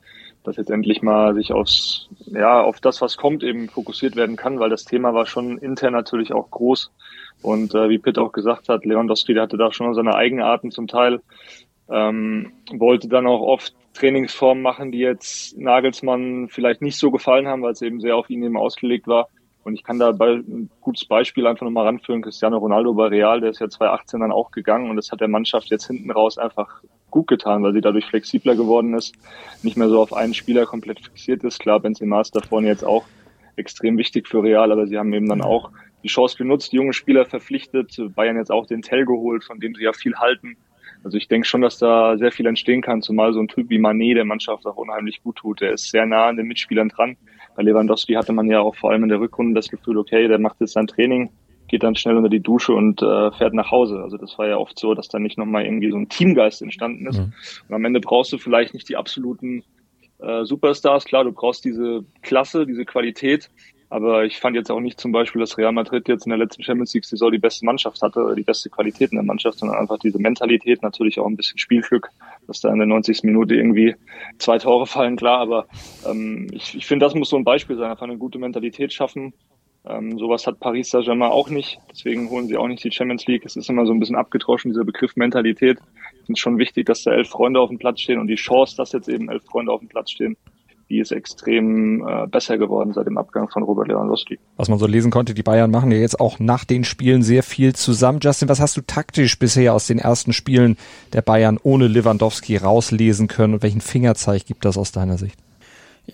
dass 0.45 0.57
jetzt 0.57 0.71
endlich 0.71 1.03
mal 1.03 1.35
sich 1.35 1.53
aufs, 1.53 2.09
ja, 2.27 2.61
auf 2.63 2.81
das, 2.81 3.01
was 3.01 3.17
kommt, 3.17 3.43
eben 3.43 3.69
fokussiert 3.69 4.17
werden 4.17 4.37
kann, 4.37 4.59
weil 4.59 4.71
das 4.71 4.85
Thema 4.85 5.15
war 5.15 5.27
schon 5.27 5.59
intern 5.59 5.93
natürlich 5.93 6.33
auch 6.33 6.51
groß. 6.51 6.93
Und 7.43 7.75
äh, 7.75 7.89
wie 7.89 7.99
Pitt 7.99 8.19
auch 8.19 8.33
gesagt 8.33 8.69
hat, 8.69 8.85
Lewandowski, 8.85 9.35
der 9.35 9.45
hatte 9.45 9.57
da 9.57 9.73
schon 9.73 9.95
seine 9.95 10.15
Eigenarten 10.15 10.71
zum 10.71 10.87
Teil, 10.87 11.21
ähm, 11.91 12.53
wollte 12.73 13.09
dann 13.09 13.27
auch 13.27 13.41
oft 13.41 13.75
Trainingsformen 13.95 14.63
machen, 14.63 14.93
die 14.93 14.99
jetzt 14.99 15.57
Nagelsmann 15.59 16.49
vielleicht 16.49 16.83
nicht 16.83 16.99
so 16.99 17.11
gefallen 17.11 17.47
haben, 17.47 17.63
weil 17.63 17.73
es 17.73 17.83
eben 17.83 18.01
sehr 18.01 18.17
auf 18.17 18.29
ihn 18.31 18.43
eben 18.43 18.57
ausgelegt 18.57 19.07
war. 19.07 19.29
Und 19.67 19.75
ich 19.75 19.83
kann 19.83 19.99
da 19.99 20.11
ein 20.11 20.71
gutes 20.81 21.05
Beispiel 21.07 21.45
einfach 21.45 21.65
nochmal 21.65 21.87
ranführen. 21.87 22.23
Cristiano 22.23 22.57
Ronaldo 22.59 22.95
bei 22.95 23.09
Real, 23.09 23.41
der 23.41 23.51
ist 23.51 23.59
ja 23.59 23.69
2018 23.69 24.21
dann 24.21 24.31
auch 24.31 24.53
gegangen 24.53 24.91
und 24.91 24.95
das 24.95 25.11
hat 25.11 25.21
der 25.21 25.27
Mannschaft 25.27 25.71
jetzt 25.71 25.89
hinten 25.89 26.13
raus 26.13 26.39
einfach 26.39 26.83
gut 27.11 27.27
getan, 27.27 27.65
weil 27.65 27.73
sie 27.73 27.81
dadurch 27.81 28.07
flexibler 28.07 28.55
geworden 28.55 28.95
ist, 28.95 29.17
nicht 29.65 29.77
mehr 29.77 29.89
so 29.89 30.01
auf 30.01 30.13
einen 30.13 30.35
Spieler 30.35 30.67
komplett 30.67 31.01
fixiert 31.01 31.43
ist. 31.43 31.59
Klar, 31.59 31.81
Benzema 31.81 32.21
ist 32.21 32.37
da 32.37 32.43
vorne 32.43 32.69
jetzt 32.69 32.85
auch 32.85 33.07
extrem 33.57 33.99
wichtig 33.99 34.29
für 34.29 34.41
Real, 34.41 34.71
aber 34.71 34.87
sie 34.87 34.99
haben 34.99 35.13
eben 35.13 35.29
dann 35.29 35.43
auch 35.43 35.73
die 36.05 36.09
Chance 36.09 36.37
genutzt, 36.37 36.73
junge 36.73 36.93
Spieler 36.93 37.25
verpflichtet, 37.25 38.01
Bayern 38.15 38.37
jetzt 38.37 38.53
auch 38.53 38.67
den 38.67 38.83
Tell 38.83 39.05
geholt, 39.05 39.43
von 39.43 39.59
dem 39.59 39.75
sie 39.75 39.83
ja 39.83 39.93
viel 39.93 40.15
halten. 40.15 40.57
Also 41.03 41.17
ich 41.19 41.27
denke 41.27 41.49
schon, 41.49 41.63
dass 41.63 41.79
da 41.79 42.17
sehr 42.19 42.31
viel 42.31 42.47
entstehen 42.47 42.83
kann, 42.83 43.03
zumal 43.03 43.33
so 43.33 43.41
ein 43.41 43.49
Typ 43.49 43.69
wie 43.69 43.79
Manet 43.79 44.17
der 44.17 44.25
Mannschaft 44.25 44.65
auch 44.65 44.77
unheimlich 44.77 45.25
gut 45.25 45.37
tut. 45.37 45.61
Der 45.61 45.73
ist 45.73 45.91
sehr 45.91 46.07
nah 46.07 46.29
an 46.29 46.37
den 46.37 46.47
Mitspielern 46.47 46.89
dran 46.89 47.17
bei 47.57 47.63
Lewandowski 47.63 48.15
hatte 48.15 48.33
man 48.33 48.49
ja 48.49 48.61
auch 48.61 48.77
vor 48.77 48.91
allem 48.91 49.05
in 49.05 49.09
der 49.09 49.21
Rückrunde 49.21 49.55
das 49.55 49.69
Gefühl, 49.69 49.99
okay, 49.99 50.29
der 50.29 50.39
macht 50.39 50.61
jetzt 50.61 50.75
sein 50.75 50.87
Training, 50.87 51.31
geht 51.69 51.83
dann 51.83 51.97
schnell 51.97 52.17
unter 52.17 52.29
die 52.29 52.41
Dusche 52.41 52.73
und 52.75 53.03
äh, 53.03 53.33
fährt 53.33 53.55
nach 53.55 53.71
Hause. 53.71 54.01
Also 54.03 54.19
das 54.19 54.39
war 54.39 54.47
ja 54.47 54.59
oft 54.59 54.79
so, 54.79 54.95
dass 54.95 55.09
da 55.09 55.19
nicht 55.19 55.39
nochmal 55.39 55.65
irgendwie 55.65 55.91
so 55.91 55.97
ein 55.97 56.09
Teamgeist 56.09 56.63
entstanden 56.63 57.07
ist. 57.07 57.19
Mhm. 57.19 57.33
Und 57.69 57.75
am 57.75 57.85
Ende 57.85 58.01
brauchst 58.01 58.33
du 58.33 58.39
vielleicht 58.39 58.75
nicht 58.75 58.89
die 58.89 58.97
absoluten 58.97 59.65
äh, 60.19 60.45
Superstars. 60.45 61.05
Klar, 61.05 61.25
du 61.25 61.33
brauchst 61.33 61.65
diese 61.65 62.05
Klasse, 62.23 62.67
diese 62.67 62.85
Qualität, 62.85 63.51
aber 63.89 64.25
ich 64.25 64.39
fand 64.39 64.57
jetzt 64.57 64.71
auch 64.71 64.81
nicht 64.81 65.01
zum 65.01 65.13
Beispiel, 65.13 65.41
dass 65.41 65.57
Real 65.57 65.73
Madrid 65.73 66.09
jetzt 66.09 66.27
in 66.27 66.31
der 66.31 66.39
letzten 66.39 66.63
Champions 66.63 66.93
League 66.93 67.05
Saison 67.05 67.31
die 67.31 67.39
beste 67.39 67.65
Mannschaft 67.65 68.03
hatte, 68.03 68.35
die 68.37 68.43
beste 68.43 68.69
Qualität 68.69 69.13
in 69.13 69.17
der 69.17 69.25
Mannschaft, 69.25 69.59
sondern 69.59 69.79
einfach 69.79 69.99
diese 69.99 70.19
Mentalität, 70.19 70.83
natürlich 70.83 71.21
auch 71.21 71.27
ein 71.27 71.37
bisschen 71.37 71.59
Spielglück, 71.59 72.09
dass 72.47 72.61
da 72.61 72.73
in 72.73 72.79
der 72.79 72.89
90. 72.89 73.23
Minute 73.23 73.55
irgendwie 73.55 73.95
zwei 74.39 74.59
Tore 74.59 74.87
fallen, 74.87 75.17
klar, 75.17 75.39
aber 75.39 75.67
ähm, 76.05 76.49
ich, 76.53 76.75
ich 76.75 76.87
finde, 76.87 77.07
das 77.07 77.15
muss 77.15 77.31
so 77.31 77.37
ein 77.37 77.45
Beispiel 77.45 77.77
sein, 77.77 77.91
einfach 77.91 78.07
eine 78.07 78.19
gute 78.19 78.39
Mentalität 78.39 78.93
schaffen. 78.93 79.33
Ähm, 79.89 80.19
sowas 80.19 80.49
hat 80.49 80.59
Paris 80.59 80.91
Saint-Germain 80.91 81.31
auch 81.31 81.49
nicht, 81.49 81.79
deswegen 81.89 82.29
holen 82.29 82.49
sie 82.49 82.57
auch 82.57 82.67
nicht 82.67 82.83
die 82.83 82.91
Champions 82.91 83.27
League. 83.27 83.45
Es 83.45 83.55
ist 83.55 83.71
immer 83.71 83.87
so 83.87 83.93
ein 83.93 84.01
bisschen 84.01 84.17
abgetroschen, 84.17 84.73
dieser 84.73 84.85
Begriff 84.85 85.15
Mentalität. 85.15 85.79
Es 86.25 86.29
ist 86.29 86.41
schon 86.41 86.59
wichtig, 86.59 86.87
dass 86.87 87.05
da 87.05 87.13
elf 87.13 87.29
Freunde 87.29 87.61
auf 87.61 87.69
dem 87.69 87.79
Platz 87.79 88.01
stehen 88.01 88.19
und 88.19 88.27
die 88.27 88.35
Chance, 88.35 88.77
dass 88.77 88.91
jetzt 88.91 89.09
eben 89.09 89.31
elf 89.31 89.45
Freunde 89.45 89.71
auf 89.71 89.79
dem 89.79 89.89
Platz 89.89 90.11
stehen, 90.11 90.37
die 90.89 90.99
ist 90.99 91.11
extrem 91.11 92.07
äh, 92.07 92.27
besser 92.27 92.59
geworden 92.59 92.93
seit 92.93 93.07
dem 93.07 93.19
Abgang 93.19 93.49
von 93.49 93.63
Robert 93.63 93.89
Lewandowski. 93.89 94.39
Was 94.57 94.69
man 94.69 94.79
so 94.79 94.87
lesen 94.87 95.11
konnte, 95.11 95.35
die 95.35 95.43
Bayern 95.43 95.71
machen 95.71 95.91
ja 95.91 95.99
jetzt 95.99 96.21
auch 96.21 96.39
nach 96.39 96.65
den 96.65 96.85
Spielen 96.85 97.23
sehr 97.23 97.43
viel 97.43 97.75
zusammen. 97.75 98.21
Justin, 98.23 98.49
was 98.49 98.61
hast 98.61 98.77
du 98.77 98.83
taktisch 98.83 99.39
bisher 99.39 99.75
aus 99.75 99.87
den 99.87 99.99
ersten 99.99 100.33
Spielen 100.33 100.77
der 101.13 101.23
Bayern 101.23 101.59
ohne 101.63 101.89
Lewandowski 101.89 102.57
rauslesen 102.57 103.29
können 103.29 103.55
und 103.55 103.63
welchen 103.63 103.81
Fingerzeig 103.81 104.47
gibt 104.47 104.65
das 104.65 104.79
aus 104.79 104.93
deiner 104.93 105.19
Sicht? 105.19 105.39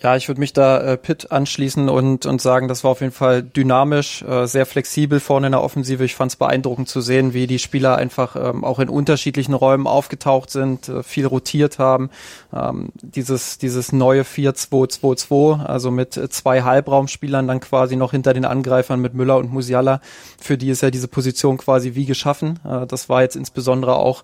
Ja, 0.01 0.15
ich 0.15 0.27
würde 0.27 0.39
mich 0.39 0.53
da 0.53 0.81
äh, 0.81 0.97
Pitt 0.97 1.31
anschließen 1.31 1.87
und, 1.87 2.25
und 2.25 2.41
sagen, 2.41 2.67
das 2.67 2.83
war 2.83 2.91
auf 2.91 3.01
jeden 3.01 3.13
Fall 3.13 3.43
dynamisch, 3.43 4.23
äh, 4.23 4.47
sehr 4.47 4.65
flexibel 4.65 5.19
vorne 5.19 5.47
in 5.47 5.51
der 5.51 5.61
Offensive. 5.61 6.03
Ich 6.03 6.15
fand 6.15 6.31
es 6.31 6.35
beeindruckend 6.35 6.89
zu 6.89 6.99
sehen, 6.99 7.33
wie 7.35 7.45
die 7.45 7.59
Spieler 7.59 7.95
einfach 7.95 8.35
ähm, 8.35 8.63
auch 8.63 8.79
in 8.79 8.89
unterschiedlichen 8.89 9.53
Räumen 9.53 9.85
aufgetaucht 9.85 10.49
sind, 10.49 10.89
äh, 10.89 11.03
viel 11.03 11.27
rotiert 11.27 11.77
haben. 11.77 12.09
Ähm, 12.51 12.89
dieses, 13.03 13.59
dieses 13.59 13.91
neue 13.91 14.23
4-2-2-2, 14.23 15.63
also 15.63 15.91
mit 15.91 16.13
zwei 16.33 16.63
Halbraumspielern 16.63 17.47
dann 17.47 17.59
quasi 17.59 17.95
noch 17.95 18.11
hinter 18.11 18.33
den 18.33 18.45
Angreifern 18.45 18.99
mit 18.99 19.13
Müller 19.13 19.37
und 19.37 19.53
Musiala, 19.53 20.01
für 20.41 20.57
die 20.57 20.71
ist 20.71 20.81
ja 20.81 20.89
diese 20.89 21.07
Position 21.07 21.59
quasi 21.59 21.93
wie 21.93 22.05
geschaffen. 22.05 22.59
Äh, 22.65 22.87
das 22.87 23.09
war 23.09 23.21
jetzt 23.21 23.35
insbesondere 23.35 23.97
auch 23.97 24.23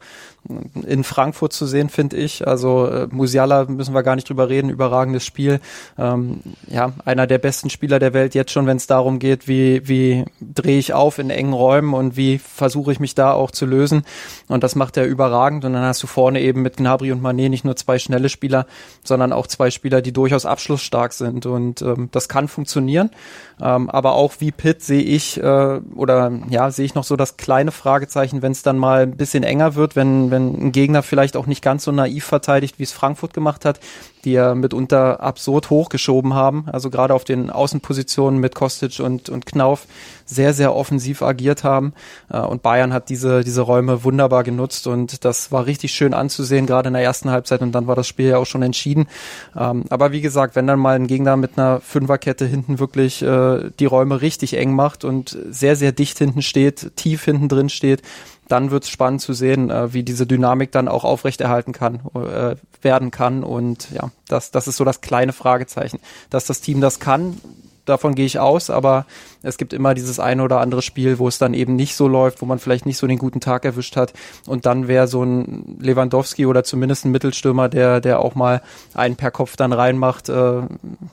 in 0.88 1.04
Frankfurt 1.04 1.54
zu 1.54 1.66
sehen, 1.66 1.90
finde 1.90 2.18
ich. 2.18 2.48
Also 2.48 2.88
äh, 2.88 3.08
Musiala 3.12 3.66
müssen 3.66 3.94
wir 3.94 4.04
gar 4.04 4.16
nicht 4.16 4.30
drüber 4.30 4.50
reden, 4.50 4.70
überragendes 4.70 5.26
Spiel. 5.26 5.60
Ähm, 5.98 6.42
ja, 6.68 6.94
einer 7.06 7.28
der 7.28 7.38
besten 7.38 7.70
Spieler 7.70 8.00
der 8.00 8.14
Welt 8.14 8.36
jetzt 8.36 8.52
schon, 8.52 8.66
wenn 8.66 8.78
es 8.78 8.88
darum 8.88 9.20
geht, 9.20 9.48
wie, 9.48 9.88
wie 9.88 10.26
drehe 10.40 10.80
ich 10.80 10.94
auf 10.94 11.20
in 11.20 11.30
engen 11.30 11.54
Räumen 11.54 11.94
und 11.94 12.16
wie 12.16 12.38
versuche 12.40 12.92
ich 12.92 13.00
mich 13.00 13.16
da 13.16 13.34
auch 13.34 13.52
zu 13.52 13.66
lösen. 13.66 14.04
Und 14.48 14.64
das 14.64 14.76
macht 14.76 14.98
er 14.98 15.06
überragend. 15.06 15.66
Und 15.66 15.74
dann 15.74 15.84
hast 15.84 16.02
du 16.02 16.08
vorne 16.08 16.42
eben 16.42 16.62
mit 16.62 16.78
Gnabry 16.78 17.12
und 17.12 17.22
Manet 17.22 17.50
nicht 17.50 17.66
nur 17.66 17.76
zwei 17.76 18.00
schnelle 18.00 18.30
Spieler, 18.30 18.66
sondern 19.04 19.34
auch 19.34 19.46
zwei 19.46 19.72
Spieler, 19.72 20.02
die 20.02 20.14
durchaus 20.14 20.46
abschlussstark 20.46 21.14
sind. 21.14 21.46
Und 21.46 21.82
ähm, 21.82 22.10
das 22.12 22.30
kann 22.30 22.48
funktionieren. 22.48 23.12
Ähm, 23.62 23.90
aber 23.90 24.14
auch 24.14 24.34
wie 24.40 24.52
Pitt 24.52 24.82
sehe 24.82 25.02
ich 25.02 25.42
äh, 25.42 25.80
oder 25.96 26.32
ja, 26.50 26.72
sehe 26.72 26.86
ich 26.86 26.96
noch 26.96 27.04
so 27.04 27.16
das 27.16 27.38
kleine 27.38 27.72
Fragezeichen, 27.72 28.42
wenn 28.42 28.54
es 28.54 28.64
dann 28.64 28.78
mal 28.78 29.04
ein 29.04 29.18
bisschen 29.18 29.44
enger 29.44 29.76
wird, 29.76 29.96
wenn, 29.96 30.29
wenn 30.32 30.68
ein 30.68 30.72
Gegner 30.72 31.04
vielleicht 31.04 31.38
auch 31.38 31.46
nicht 31.46 31.62
ganz 31.62 31.84
so 31.84 31.92
naiv 31.92 32.26
verteidigt, 32.26 32.80
wie 32.80 32.84
es 32.84 32.92
Frankfurt 32.92 33.34
gemacht 33.34 33.66
hat, 33.66 33.80
die 34.26 34.34
ja 34.34 34.54
mitunter 34.54 35.22
absurd 35.22 35.70
hochgeschoben 35.70 36.34
haben. 36.34 36.66
Also 36.72 36.90
gerade 36.90 37.14
auf 37.14 37.24
den 37.24 37.50
Außenpositionen 37.50 38.40
mit 38.40 38.56
Kostic 38.56 39.00
und, 39.00 39.30
und 39.30 39.46
Knauf 39.46 39.86
sehr, 40.26 40.54
sehr 40.54 40.76
offensiv 40.76 41.22
agiert 41.22 41.64
haben. 41.64 41.94
Äh, 42.30 42.40
und 42.40 42.62
Bayern 42.62 42.94
hat 42.94 43.10
diese, 43.10 43.44
diese 43.44 43.62
Räume 43.62 44.04
wunderbar 44.04 44.44
genutzt 44.44 44.88
und 44.88 45.26
das 45.26 45.52
war 45.52 45.66
richtig 45.66 45.94
schön 45.94 46.14
anzusehen, 46.14 46.66
gerade 46.66 46.88
in 46.88 46.94
der 46.94 47.04
ersten 47.04 47.32
Halbzeit 47.32 47.62
und 47.62 47.72
dann 47.72 47.88
war 47.88 47.96
das 47.96 48.08
Spiel 48.08 48.28
ja 48.28 48.38
auch 48.38 48.46
schon 48.46 48.62
entschieden. 48.62 49.08
Ähm, 49.58 49.86
aber 49.90 50.12
wie 50.12 50.22
gesagt, 50.22 50.56
wenn 50.56 50.68
dann 50.68 50.80
mal 50.80 50.96
ein 50.96 51.08
Gegner 51.08 51.38
mit 51.38 51.58
einer 51.58 51.80
Fünferkette 51.82 52.46
hinten 52.46 52.80
wirklich 52.80 53.22
äh, 53.22 53.72
die 53.80 53.86
Räume 53.86 54.22
richtig 54.22 54.58
eng 54.58 54.74
macht 54.74 55.04
und 55.04 55.38
sehr, 55.50 55.76
sehr 55.76 55.92
dicht 55.92 56.18
hinten 56.18 56.42
steht, 56.42 56.96
tief 56.96 57.24
hinten 57.24 57.50
drin 57.50 57.70
steht, 57.70 58.02
dann 58.50 58.72
wird 58.72 58.84
es 58.84 58.90
spannend 58.90 59.22
zu 59.22 59.32
sehen, 59.34 59.70
äh, 59.70 59.94
wie 59.94 60.04
diese 60.04 60.28
Dynamik 60.28 60.72
dann 60.74 60.90
auch 60.90 61.06
aufrechterhalten 61.06 61.72
kann, 61.72 62.02
äh, 62.16 62.56
werden 62.82 63.12
kann. 63.12 63.44
Und 63.44 63.90
ja, 63.92 64.12
das, 64.28 64.52
das 64.52 64.68
ist 64.68 64.78
so 64.78 64.84
das 64.84 65.00
kleine 65.00 65.32
Fragezeichen. 65.32 66.00
Dass 66.30 66.46
das 66.46 66.60
Team 66.60 66.82
das 66.82 67.00
kann, 67.00 67.38
davon 67.86 68.16
gehe 68.16 68.26
ich 68.26 68.40
aus, 68.40 68.70
aber 68.70 69.06
es 69.42 69.58
gibt 69.58 69.74
immer 69.74 69.94
dieses 69.94 70.20
eine 70.20 70.44
oder 70.44 70.60
andere 70.60 70.82
Spiel, 70.82 71.18
wo 71.18 71.28
es 71.28 71.38
dann 71.38 71.54
eben 71.54 71.76
nicht 71.76 71.96
so 71.96 72.08
läuft, 72.08 72.42
wo 72.42 72.46
man 72.46 72.60
vielleicht 72.60 72.86
nicht 72.86 72.98
so 72.98 73.08
den 73.08 73.18
guten 73.18 73.40
Tag 73.40 73.64
erwischt 73.64 73.96
hat. 73.96 74.14
Und 74.46 74.66
dann 74.66 74.88
wäre 74.88 75.08
so 75.08 75.24
ein 75.24 75.78
Lewandowski 75.80 76.46
oder 76.46 76.64
zumindest 76.64 77.06
ein 77.06 77.12
Mittelstürmer, 77.12 77.70
der, 77.70 78.02
der 78.02 78.20
auch 78.20 78.36
mal 78.36 78.62
einen 78.94 79.16
per 79.16 79.32
Kopf 79.32 79.56
dann 79.56 79.72
reinmacht 79.72 80.28
äh, 80.28 80.62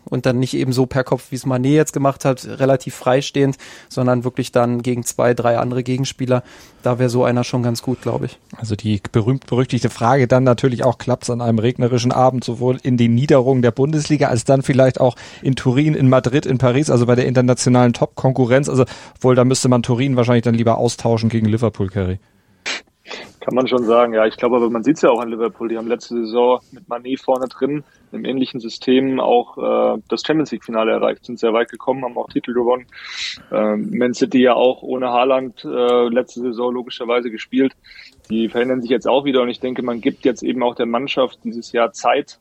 und 0.05 0.27
dann 0.27 0.39
nicht 0.41 0.55
eben 0.55 0.73
so 0.73 0.87
per 0.87 1.05
Kopf, 1.05 1.27
wie 1.31 1.37
es 1.37 1.47
Manet 1.47 1.73
jetzt 1.73 1.93
gemacht 1.93 2.25
hat, 2.25 2.45
relativ 2.45 2.97
freistehend, 2.97 3.59
sondern 3.89 4.25
wirklich 4.25 4.51
dann 4.51 4.83
gegen 4.83 5.05
zwei, 5.05 5.33
drei 5.33 5.59
andere 5.59 5.85
Gegenspieler. 5.85 6.43
Da 6.83 6.99
wäre 6.99 7.11
so 7.11 7.25
einer 7.25 7.45
schon 7.45 7.63
ganz 7.63 7.83
gut, 7.83 8.03
glaube 8.03 8.27
ich. 8.27 8.39
Also 8.57 8.75
die 8.75 9.01
berühmt-berüchtigte 9.11 9.91
Frage 9.91 10.27
dann 10.27 10.45
natürlich 10.45 10.85
auch, 10.85 10.99
klappt 10.99 11.25
es 11.25 11.31
an 11.31 11.41
einem 11.41 11.59
regnerischen 11.59 12.13
Abend 12.13 12.43
sowohl 12.43 12.79
in 12.83 12.97
den 12.97 13.15
Niederungen 13.15 13.63
der 13.63 13.71
Bundesliga 13.71 14.29
als 14.29 14.45
dann 14.45 14.63
vielleicht 14.63 15.01
auch 15.01 15.17
in 15.43 15.55
Turin, 15.55 15.95
in 15.95 16.09
Madrid, 16.09 16.47
in 16.47 16.59
Paris, 16.59 16.91
also 16.91 17.07
bei 17.07 17.15
der 17.15 17.27
internationalen 17.27 17.93
Top 17.93 18.16
Konkurrenz. 18.17 18.69
Also 18.69 18.85
wohl, 19.21 19.37
da 19.37 19.45
müsste 19.45 19.69
man 19.69 19.85
Turin 19.85 20.17
wahrscheinlich 20.17 20.43
dann 20.43 20.55
lieber 20.55 20.79
austauschen 20.79 21.29
gegen 21.29 21.47
Liverpool, 21.47 21.89
Kerry. 21.89 22.19
Kann 23.41 23.55
man 23.55 23.69
schon 23.69 23.85
sagen, 23.85 24.13
ja. 24.13 24.27
Ich 24.27 24.37
glaube 24.37 24.57
aber, 24.57 24.69
man 24.71 24.83
sieht 24.83 24.97
es 24.97 25.03
ja 25.03 25.11
auch 25.11 25.21
an 25.21 25.29
Liverpool. 25.29 25.69
Die 25.69 25.79
haben 25.79 25.87
letzte 25.87 26.15
Saison 26.17 26.59
mit 26.73 26.89
Mané 26.89 27.17
vorne 27.17 27.47
drin 27.47 27.85
im 28.11 28.25
ähnlichen 28.25 28.59
System 28.59 29.21
auch 29.21 29.57
äh, 29.59 30.03
das 30.09 30.23
Champions 30.27 30.51
League 30.51 30.65
Finale 30.65 30.91
erreicht, 30.91 31.25
sind 31.25 31.39
sehr 31.39 31.53
weit 31.53 31.71
gekommen, 31.71 32.05
haben 32.05 32.17
auch 32.17 32.29
Titel 32.29 32.55
gewonnen. 32.55 32.87
Ähm, 33.53 33.91
Man 33.97 34.15
City 34.15 34.39
ja 34.39 34.55
auch 34.55 34.83
ohne 34.83 35.11
Haaland 35.11 35.65
äh, 35.65 36.09
letzte 36.09 36.41
Saison 36.41 36.75
logischerweise 36.75 37.31
gespielt. 37.31 37.75
Die 38.31 38.49
verändern 38.49 38.83
sich 38.83 38.91
jetzt 38.91 39.07
auch 39.07 39.25
wieder 39.25 39.43
und 39.43 39.49
ich 39.49 39.61
denke, 39.61 39.83
man 39.83 40.01
gibt 40.01 40.25
jetzt 40.25 40.43
eben 40.43 40.63
auch 40.63 40.75
der 40.75 40.87
Mannschaft 40.87 41.39
dieses 41.45 41.71
Jahr 41.73 41.93
Zeit, 41.93 42.41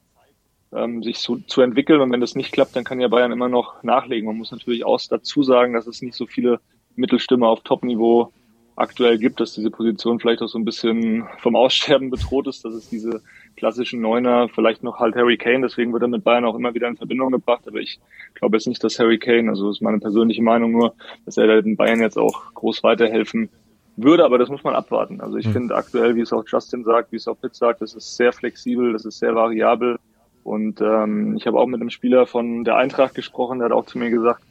ähm, 0.75 1.03
sich 1.03 1.17
zu, 1.17 1.37
zu 1.47 1.61
entwickeln. 1.61 2.01
Und 2.01 2.11
wenn 2.11 2.21
das 2.21 2.35
nicht 2.35 2.51
klappt, 2.51 2.75
dann 2.75 2.83
kann 2.83 2.99
ja 2.99 3.07
Bayern 3.07 3.31
immer 3.31 3.49
noch 3.49 3.81
nachlegen. 3.83 4.27
Man 4.27 4.37
muss 4.37 4.51
natürlich 4.51 4.85
auch 4.85 4.99
dazu 5.09 5.43
sagen, 5.43 5.73
dass 5.73 5.87
es 5.87 6.01
nicht 6.01 6.15
so 6.15 6.25
viele 6.25 6.59
Mittelstürmer 6.95 7.47
auf 7.47 7.61
Top-Niveau 7.61 8.31
aktuell 8.75 9.17
gibt, 9.17 9.39
dass 9.39 9.53
diese 9.53 9.71
Position 9.71 10.19
vielleicht 10.19 10.41
auch 10.41 10.49
so 10.49 10.57
ein 10.57 10.65
bisschen 10.65 11.25
vom 11.39 11.55
Aussterben 11.55 12.09
bedroht 12.09 12.47
ist, 12.47 12.65
dass 12.65 12.73
es 12.73 12.89
diese 12.89 13.21
klassischen 13.55 14.01
Neuner, 14.01 14.49
vielleicht 14.49 14.83
noch 14.83 14.99
halt 14.99 15.15
Harry 15.15 15.37
Kane, 15.37 15.61
deswegen 15.61 15.93
wird 15.93 16.01
er 16.01 16.09
mit 16.09 16.25
Bayern 16.25 16.43
auch 16.43 16.55
immer 16.55 16.73
wieder 16.73 16.89
in 16.89 16.97
Verbindung 16.97 17.31
gebracht, 17.31 17.63
aber 17.67 17.79
ich 17.79 17.99
glaube 18.33 18.57
jetzt 18.57 18.67
nicht, 18.67 18.83
dass 18.83 18.99
Harry 18.99 19.17
Kane, 19.17 19.49
also 19.49 19.69
ist 19.69 19.81
meine 19.81 19.99
persönliche 19.99 20.43
Meinung 20.43 20.73
nur, 20.73 20.93
dass 21.25 21.37
er 21.37 21.61
den 21.61 21.77
Bayern 21.77 22.01
jetzt 22.01 22.17
auch 22.17 22.53
groß 22.53 22.83
weiterhelfen 22.83 23.49
würde, 23.95 24.25
aber 24.25 24.37
das 24.37 24.49
muss 24.49 24.65
man 24.65 24.75
abwarten. 24.75 25.21
Also 25.21 25.37
ich 25.37 25.47
mhm. 25.47 25.53
finde 25.53 25.75
aktuell, 25.75 26.17
wie 26.17 26.21
es 26.21 26.33
auch 26.33 26.43
Justin 26.45 26.83
sagt, 26.83 27.13
wie 27.13 27.15
es 27.15 27.29
auch 27.29 27.39
Pitt 27.39 27.55
sagt, 27.55 27.81
das 27.81 27.93
ist 27.93 28.17
sehr 28.17 28.33
flexibel, 28.33 28.91
das 28.91 29.05
ist 29.05 29.19
sehr 29.19 29.35
variabel 29.35 29.97
und 30.45 30.79
ähm, 30.79 31.35
ich 31.35 31.47
habe 31.47 31.59
auch 31.59 31.65
mit 31.65 31.81
einem 31.81 31.89
Spieler 31.89 32.27
von 32.27 32.63
der 32.63 32.75
Eintracht 32.75 33.15
gesprochen, 33.15 33.57
der 33.57 33.69
hat 33.69 33.75
auch 33.75 33.87
zu 33.87 33.97
mir 33.97 34.11
gesagt, 34.11 34.43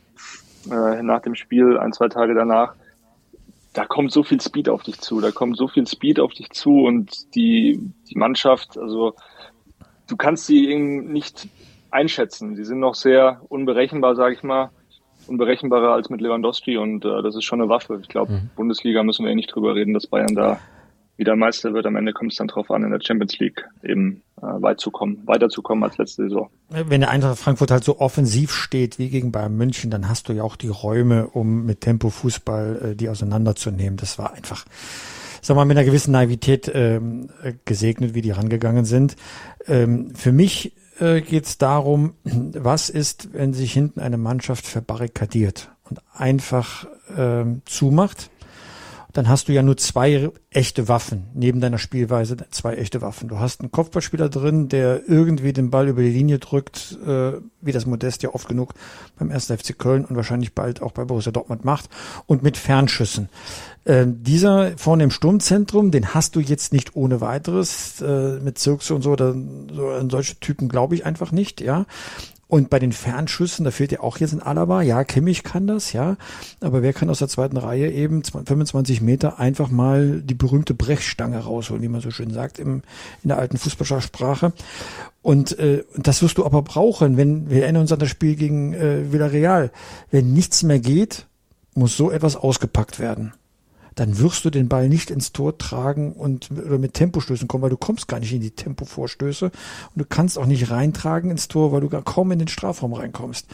äh, 0.68 1.00
nach 1.04 1.22
dem 1.22 1.36
Spiel, 1.36 1.78
ein, 1.78 1.92
zwei 1.92 2.08
Tage 2.08 2.34
danach, 2.34 2.74
da 3.74 3.84
kommt 3.84 4.10
so 4.10 4.24
viel 4.24 4.40
Speed 4.40 4.68
auf 4.68 4.82
dich 4.82 5.00
zu, 5.00 5.20
da 5.20 5.30
kommt 5.30 5.56
so 5.56 5.68
viel 5.68 5.86
Speed 5.86 6.18
auf 6.18 6.32
dich 6.32 6.50
zu 6.50 6.80
und 6.80 7.32
die, 7.36 7.78
die 8.10 8.18
Mannschaft, 8.18 8.76
also 8.76 9.14
du 10.08 10.16
kannst 10.16 10.46
sie 10.46 10.68
eben 10.68 11.12
nicht 11.12 11.48
einschätzen. 11.92 12.56
Sie 12.56 12.64
sind 12.64 12.80
noch 12.80 12.96
sehr 12.96 13.42
unberechenbar, 13.48 14.16
sage 14.16 14.34
ich 14.34 14.42
mal, 14.42 14.70
unberechenbarer 15.28 15.92
als 15.92 16.10
mit 16.10 16.20
Lewandowski 16.20 16.76
und 16.76 17.04
äh, 17.04 17.22
das 17.22 17.36
ist 17.36 17.44
schon 17.44 17.60
eine 17.60 17.70
Waffe. 17.70 18.00
Ich 18.02 18.08
glaube, 18.08 18.32
mhm. 18.32 18.50
Bundesliga 18.56 19.04
müssen 19.04 19.24
wir 19.24 19.30
eh 19.30 19.36
nicht 19.36 19.54
drüber 19.54 19.76
reden, 19.76 19.94
dass 19.94 20.08
Bayern 20.08 20.34
da 20.34 20.58
wieder 21.16 21.36
Meister 21.36 21.72
wird. 21.72 21.86
Am 21.86 21.96
Ende 21.96 22.12
kommt 22.12 22.32
es 22.32 22.38
dann 22.38 22.48
drauf 22.48 22.70
an, 22.70 22.82
in 22.82 22.90
der 22.90 23.00
Champions 23.00 23.38
League 23.38 23.64
eben 23.82 24.22
äh, 24.38 24.42
weit 24.42 24.80
zu 24.80 24.90
kommen, 24.90 25.22
weiterzukommen 25.26 25.84
als 25.84 25.98
letzte 25.98 26.24
Saison. 26.24 26.50
Wenn 26.68 27.00
der 27.00 27.10
Eintracht 27.10 27.38
Frankfurt 27.38 27.70
halt 27.70 27.84
so 27.84 28.00
offensiv 28.00 28.52
steht 28.52 28.98
wie 28.98 29.08
gegen 29.10 29.32
Bayern 29.32 29.56
München, 29.56 29.90
dann 29.90 30.08
hast 30.08 30.28
du 30.28 30.32
ja 30.32 30.42
auch 30.42 30.56
die 30.56 30.68
Räume, 30.68 31.28
um 31.28 31.64
mit 31.64 31.80
Tempo 31.80 32.10
Fußball 32.10 32.90
äh, 32.92 32.96
die 32.96 33.08
auseinanderzunehmen. 33.08 33.96
Das 33.96 34.18
war 34.18 34.34
einfach, 34.34 34.64
sag 35.40 35.56
mal, 35.56 35.64
mit 35.64 35.76
einer 35.76 35.86
gewissen 35.86 36.12
Naivität 36.12 36.70
ähm, 36.74 37.28
gesegnet, 37.64 38.14
wie 38.14 38.22
die 38.22 38.32
rangegangen 38.32 38.84
sind. 38.84 39.16
Ähm, 39.66 40.14
für 40.14 40.32
mich 40.32 40.72
äh, 40.98 41.20
geht 41.20 41.46
es 41.46 41.58
darum, 41.58 42.14
was 42.24 42.90
ist, 42.90 43.34
wenn 43.34 43.52
sich 43.52 43.72
hinten 43.72 44.00
eine 44.00 44.18
Mannschaft 44.18 44.66
verbarrikadiert 44.66 45.70
und 45.88 46.00
einfach 46.14 46.86
ähm, 47.16 47.62
zumacht 47.66 48.30
dann 49.14 49.28
hast 49.28 49.48
du 49.48 49.52
ja 49.52 49.62
nur 49.62 49.76
zwei 49.76 50.30
echte 50.50 50.88
Waffen, 50.88 51.28
neben 51.34 51.60
deiner 51.60 51.78
Spielweise 51.78 52.36
zwei 52.50 52.74
echte 52.74 53.00
Waffen. 53.00 53.28
Du 53.28 53.38
hast 53.38 53.60
einen 53.60 53.70
Kopfballspieler 53.70 54.28
drin, 54.28 54.68
der 54.68 55.08
irgendwie 55.08 55.52
den 55.52 55.70
Ball 55.70 55.88
über 55.88 56.02
die 56.02 56.10
Linie 56.10 56.40
drückt, 56.40 56.98
äh, 57.06 57.34
wie 57.60 57.72
das 57.72 57.86
Modest 57.86 58.24
ja 58.24 58.34
oft 58.34 58.48
genug 58.48 58.74
beim 59.16 59.30
1. 59.30 59.46
FC 59.46 59.78
Köln 59.78 60.04
und 60.04 60.16
wahrscheinlich 60.16 60.52
bald 60.52 60.82
auch 60.82 60.90
bei 60.90 61.04
Borussia 61.04 61.30
Dortmund 61.30 61.64
macht, 61.64 61.88
und 62.26 62.42
mit 62.42 62.56
Fernschüssen. 62.56 63.28
Äh, 63.84 64.06
dieser 64.08 64.76
vorne 64.78 65.04
im 65.04 65.10
Sturmzentrum, 65.12 65.92
den 65.92 66.12
hast 66.12 66.34
du 66.34 66.40
jetzt 66.40 66.72
nicht 66.72 66.96
ohne 66.96 67.20
weiteres, 67.20 68.00
äh, 68.00 68.40
mit 68.40 68.58
Zirkse 68.58 68.96
und 68.96 69.02
so, 69.02 69.12
oder 69.12 69.32
so 69.72 69.88
an 69.90 70.10
solche 70.10 70.40
Typen 70.40 70.68
glaube 70.68 70.96
ich 70.96 71.06
einfach 71.06 71.30
nicht, 71.30 71.60
ja. 71.60 71.86
Und 72.54 72.70
bei 72.70 72.78
den 72.78 72.92
Fernschüssen, 72.92 73.64
da 73.64 73.72
fehlt 73.72 73.90
ja 73.90 73.98
auch 73.98 74.18
jetzt 74.18 74.32
ein 74.32 74.40
Alaba. 74.40 74.80
Ja, 74.80 75.02
Kimmich 75.02 75.42
kann 75.42 75.66
das, 75.66 75.92
ja. 75.92 76.16
Aber 76.60 76.82
wer 76.82 76.92
kann 76.92 77.10
aus 77.10 77.18
der 77.18 77.26
zweiten 77.26 77.56
Reihe 77.56 77.90
eben 77.90 78.22
25 78.22 79.00
Meter 79.00 79.40
einfach 79.40 79.70
mal 79.70 80.20
die 80.20 80.34
berühmte 80.34 80.72
Brechstange 80.72 81.36
rausholen, 81.38 81.82
wie 81.82 81.88
man 81.88 82.00
so 82.00 82.12
schön 82.12 82.30
sagt 82.30 82.60
im, 82.60 82.82
in 83.24 83.28
der 83.30 83.38
alten 83.38 83.56
Fußballsprache. 83.58 84.52
Und 85.20 85.58
äh, 85.58 85.82
das 85.96 86.22
wirst 86.22 86.38
du 86.38 86.46
aber 86.46 86.62
brauchen, 86.62 87.16
wenn 87.16 87.50
wir 87.50 87.64
erinnern 87.64 87.82
uns 87.82 87.92
an 87.92 87.98
das 87.98 88.10
Spiel 88.10 88.36
gegen 88.36 88.72
äh, 88.72 89.10
Villarreal. 89.10 89.72
Wenn 90.12 90.32
nichts 90.32 90.62
mehr 90.62 90.78
geht, 90.78 91.26
muss 91.74 91.96
so 91.96 92.12
etwas 92.12 92.36
ausgepackt 92.36 93.00
werden 93.00 93.32
dann 93.94 94.18
wirst 94.18 94.44
du 94.44 94.50
den 94.50 94.68
Ball 94.68 94.88
nicht 94.88 95.10
ins 95.10 95.32
Tor 95.32 95.58
tragen 95.58 96.12
und 96.12 96.50
oder 96.50 96.78
mit 96.78 96.94
Tempostößen 96.94 97.48
kommen, 97.48 97.62
weil 97.62 97.70
du 97.70 97.76
kommst 97.76 98.08
gar 98.08 98.20
nicht 98.20 98.32
in 98.32 98.40
die 98.40 98.50
Tempovorstöße 98.50 99.46
und 99.46 99.52
du 99.94 100.04
kannst 100.04 100.38
auch 100.38 100.46
nicht 100.46 100.70
reintragen 100.70 101.30
ins 101.30 101.48
Tor, 101.48 101.72
weil 101.72 101.80
du 101.80 101.88
gar 101.88 102.02
kaum 102.02 102.32
in 102.32 102.38
den 102.38 102.48
Strafraum 102.48 102.92
reinkommst. 102.92 103.46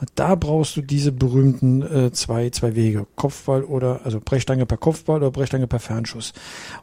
Und 0.00 0.10
da 0.14 0.34
brauchst 0.34 0.76
du 0.76 0.82
diese 0.82 1.12
berühmten 1.12 1.82
äh, 1.82 2.12
zwei 2.12 2.50
zwei 2.50 2.74
Wege, 2.74 3.06
Kopfball 3.16 3.64
oder 3.64 4.00
also 4.04 4.20
Brechstange 4.24 4.66
per 4.66 4.78
Kopfball 4.78 5.16
oder 5.16 5.30
Brechstange 5.30 5.66
per 5.66 5.80
Fernschuss. 5.80 6.32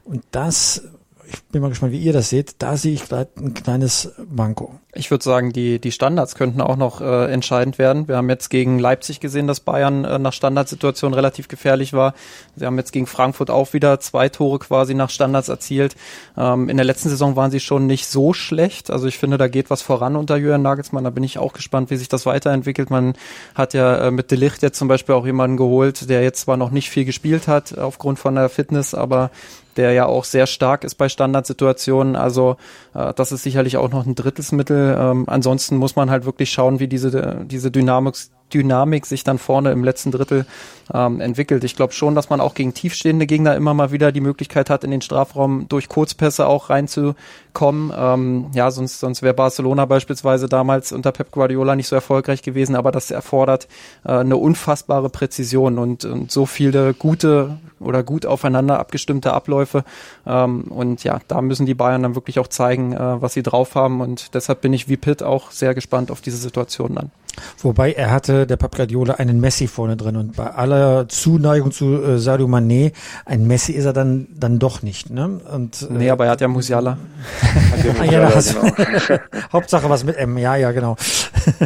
Und 0.03 0.23
das 0.31 0.83
ich 1.29 1.43
bin 1.45 1.61
mal 1.61 1.69
gespannt, 1.69 1.91
wie 1.91 1.99
ihr 1.99 2.13
das 2.13 2.29
seht. 2.29 2.55
Da 2.59 2.77
sehe 2.77 2.93
ich 2.93 3.03
ein 3.11 3.53
kleines 3.53 4.13
Manko. 4.29 4.79
Ich 4.93 5.11
würde 5.11 5.23
sagen, 5.23 5.51
die, 5.51 5.79
die 5.79 5.91
Standards 5.91 6.35
könnten 6.35 6.61
auch 6.61 6.75
noch 6.75 7.01
äh, 7.01 7.31
entscheidend 7.31 7.77
werden. 7.77 8.07
Wir 8.07 8.17
haben 8.17 8.29
jetzt 8.29 8.49
gegen 8.49 8.79
Leipzig 8.79 9.19
gesehen, 9.19 9.45
dass 9.45 9.59
Bayern 9.59 10.05
äh, 10.05 10.19
nach 10.19 10.33
Standardsituation 10.33 11.13
relativ 11.13 11.47
gefährlich 11.47 11.93
war. 11.93 12.13
Sie 12.55 12.65
haben 12.65 12.77
jetzt 12.77 12.91
gegen 12.91 13.07
Frankfurt 13.07 13.49
auch 13.49 13.73
wieder 13.73 13.99
zwei 13.99 14.29
Tore 14.29 14.59
quasi 14.59 14.93
nach 14.93 15.09
Standards 15.09 15.49
erzielt. 15.49 15.95
Ähm, 16.37 16.69
in 16.69 16.77
der 16.77 16.85
letzten 16.85 17.09
Saison 17.09 17.35
waren 17.35 17.51
sie 17.51 17.59
schon 17.59 17.85
nicht 17.85 18.07
so 18.07 18.33
schlecht. 18.33 18.89
Also 18.89 19.07
ich 19.07 19.17
finde, 19.17 19.37
da 19.37 19.47
geht 19.47 19.69
was 19.69 19.81
voran 19.81 20.15
unter 20.15 20.37
Jürgen 20.37 20.63
Nagelsmann. 20.63 21.03
Da 21.03 21.09
bin 21.09 21.23
ich 21.23 21.37
auch 21.37 21.53
gespannt, 21.53 21.91
wie 21.91 21.97
sich 21.97 22.09
das 22.09 22.25
weiterentwickelt. 22.25 22.89
Man 22.89 23.13
hat 23.53 23.73
ja 23.73 24.07
äh, 24.07 24.11
mit 24.11 24.31
Delicht 24.31 24.63
jetzt 24.63 24.79
zum 24.79 24.87
Beispiel 24.87 25.15
auch 25.15 25.25
jemanden 25.25 25.57
geholt, 25.57 26.09
der 26.09 26.23
jetzt 26.23 26.41
zwar 26.41 26.57
noch 26.57 26.71
nicht 26.71 26.89
viel 26.89 27.05
gespielt 27.05 27.47
hat 27.47 27.77
aufgrund 27.77 28.17
von 28.17 28.35
der 28.35 28.49
Fitness, 28.49 28.93
aber 28.93 29.31
der 29.77 29.93
ja 29.93 30.05
auch 30.05 30.23
sehr 30.23 30.47
stark 30.47 30.83
ist 30.83 30.95
bei 30.95 31.09
Standardsituationen. 31.09 32.15
Also 32.15 32.57
äh, 32.93 33.13
das 33.13 33.31
ist 33.31 33.43
sicherlich 33.43 33.77
auch 33.77 33.89
noch 33.89 34.05
ein 34.05 34.15
Drittelsmittel. 34.15 34.97
Ähm, 34.99 35.25
ansonsten 35.27 35.77
muss 35.77 35.95
man 35.95 36.09
halt 36.09 36.25
wirklich 36.25 36.51
schauen, 36.51 36.79
wie 36.79 36.87
diese, 36.87 37.45
diese 37.45 37.71
Dynamik, 37.71 38.15
Dynamik 38.53 39.05
sich 39.05 39.23
dann 39.23 39.37
vorne 39.37 39.71
im 39.71 39.83
letzten 39.83 40.11
Drittel 40.11 40.45
ähm, 40.93 41.19
entwickelt. 41.19 41.63
Ich 41.63 41.75
glaube 41.75 41.93
schon, 41.93 42.15
dass 42.15 42.29
man 42.29 42.39
auch 42.39 42.53
gegen 42.53 42.73
tiefstehende 42.73 43.27
Gegner 43.27 43.55
immer 43.55 43.73
mal 43.73 43.91
wieder 43.91 44.11
die 44.11 44.21
Möglichkeit 44.21 44.69
hat, 44.69 44.83
in 44.83 44.91
den 44.91 45.01
Strafraum 45.01 45.67
durch 45.67 45.89
Kurzpässe 45.89 46.47
auch 46.47 46.69
reinzukommen. 46.69 47.91
Ähm, 47.95 48.47
ja, 48.53 48.71
sonst, 48.71 48.99
sonst 48.99 49.21
wäre 49.21 49.33
Barcelona 49.33 49.85
beispielsweise 49.85 50.47
damals 50.47 50.91
unter 50.91 51.11
Pep 51.11 51.31
Guardiola 51.31 51.75
nicht 51.75 51.87
so 51.87 51.95
erfolgreich 51.95 52.41
gewesen, 52.41 52.75
aber 52.75 52.91
das 52.91 53.11
erfordert 53.11 53.67
äh, 54.05 54.11
eine 54.11 54.37
unfassbare 54.37 55.09
Präzision 55.09 55.77
und, 55.77 56.05
und 56.05 56.31
so 56.31 56.45
viele 56.45 56.93
gute 56.93 57.57
oder 57.79 58.03
gut 58.03 58.25
aufeinander 58.25 58.79
abgestimmte 58.79 59.33
Abläufe. 59.33 59.83
Ähm, 60.25 60.63
und 60.63 61.03
ja, 61.03 61.19
da 61.27 61.41
müssen 61.41 61.65
die 61.65 61.73
Bayern 61.73 62.03
dann 62.03 62.15
wirklich 62.15 62.39
auch 62.39 62.47
zeigen, 62.47 62.93
äh, 62.93 63.21
was 63.21 63.33
sie 63.33 63.43
drauf 63.43 63.75
haben. 63.75 64.01
Und 64.01 64.33
deshalb 64.33 64.61
bin 64.61 64.73
ich 64.73 64.87
wie 64.87 64.97
Pitt 64.97 65.23
auch 65.23 65.51
sehr 65.51 65.75
gespannt 65.75 66.11
auf 66.11 66.21
diese 66.21 66.37
Situation 66.37 66.95
dann. 66.95 67.11
Wobei 67.59 67.93
er 67.93 68.11
hatte, 68.11 68.47
der 68.47 68.57
Pep 68.57 68.75
Guardiola, 68.75 69.15
einen 69.15 69.39
Messi 69.39 69.67
vorne 69.67 69.97
drin 69.97 70.15
und 70.15 70.35
bei 70.35 70.51
aller 70.51 71.07
Zuneigung 71.07 71.71
zu 71.71 72.01
äh, 72.03 72.17
Sadio 72.19 72.47
Mané, 72.47 72.93
ein 73.25 73.47
Messi 73.47 73.73
ist 73.73 73.85
er 73.85 73.93
dann 73.93 74.27
dann 74.35 74.59
doch 74.59 74.81
nicht, 74.81 75.09
ne? 75.09 75.39
Und, 75.53 75.83
äh, 75.83 75.93
nee, 75.93 76.09
aber 76.09 76.25
er 76.25 76.31
hat 76.31 76.41
ja 76.41 76.47
Musiala. 76.47 76.97
ah, 77.99 78.03
ja, 78.03 78.29
das, 78.29 78.55
genau. 78.55 79.19
Hauptsache 79.53 79.89
was 79.89 80.03
mit 80.03 80.17
M, 80.17 80.37
ja, 80.37 80.55
ja, 80.55 80.71
genau. 80.71 80.95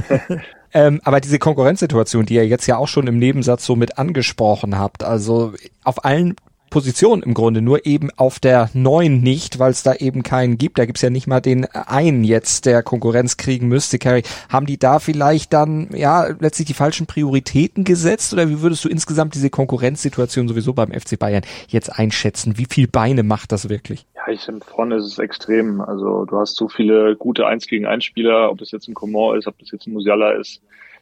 ähm, 0.73 1.01
aber 1.03 1.21
diese 1.21 1.39
Konkurrenzsituation, 1.39 2.25
die 2.25 2.35
ihr 2.35 2.47
jetzt 2.47 2.67
ja 2.67 2.77
auch 2.77 2.87
schon 2.87 3.07
im 3.07 3.17
Nebensatz 3.17 3.65
so 3.65 3.75
mit 3.75 3.97
angesprochen 3.97 4.77
habt, 4.77 5.03
also 5.03 5.53
auf 5.83 6.05
allen 6.05 6.35
Position 6.71 7.21
im 7.21 7.35
Grunde, 7.35 7.61
nur 7.61 7.85
eben 7.85 8.09
auf 8.17 8.39
der 8.39 8.71
neuen 8.73 9.21
nicht, 9.21 9.59
weil 9.59 9.69
es 9.69 9.83
da 9.83 9.93
eben 9.93 10.23
keinen 10.23 10.57
gibt. 10.57 10.79
Da 10.79 10.85
gibt's 10.85 11.03
ja 11.03 11.11
nicht 11.11 11.27
mal 11.27 11.41
den 11.41 11.65
einen 11.65 12.23
jetzt, 12.23 12.65
der 12.65 12.81
Konkurrenz 12.81 13.37
kriegen 13.37 13.67
müsste. 13.67 13.99
Carrie, 13.99 14.23
haben 14.49 14.65
die 14.65 14.79
da 14.79 14.97
vielleicht 14.97 15.53
dann 15.53 15.89
ja 15.93 16.27
letztlich 16.39 16.67
die 16.67 16.73
falschen 16.73 17.05
Prioritäten 17.05 17.83
gesetzt 17.83 18.33
oder 18.33 18.49
wie 18.49 18.61
würdest 18.61 18.83
du 18.83 18.89
insgesamt 18.89 19.35
diese 19.35 19.51
Konkurrenzsituation 19.51 20.47
sowieso 20.47 20.73
beim 20.73 20.91
FC 20.91 21.19
Bayern 21.19 21.43
jetzt 21.67 21.89
einschätzen? 21.89 22.57
Wie 22.57 22.65
viel 22.67 22.87
Beine 22.87 23.21
macht 23.21 23.51
das 23.51 23.69
wirklich? 23.69 24.07
Ja, 24.15 24.33
ich 24.33 24.41
finde 24.41 24.65
vorne 24.65 24.95
ist 24.95 25.05
es 25.05 25.19
extrem. 25.19 25.81
Also 25.81 26.25
du 26.25 26.39
hast 26.39 26.55
so 26.55 26.69
viele 26.69 27.15
gute 27.17 27.45
Eins 27.45 27.67
gegen 27.67 27.85
eins 27.85 28.05
Spieler, 28.05 28.49
ob 28.49 28.57
das 28.57 28.71
jetzt 28.71 28.87
ein 28.87 28.93
Coman 28.95 29.37
ist, 29.37 29.45
ob 29.45 29.59
das 29.59 29.71
jetzt 29.71 29.85
ein 29.85 29.93
Musiala 29.93 30.31
ist. 30.31 30.61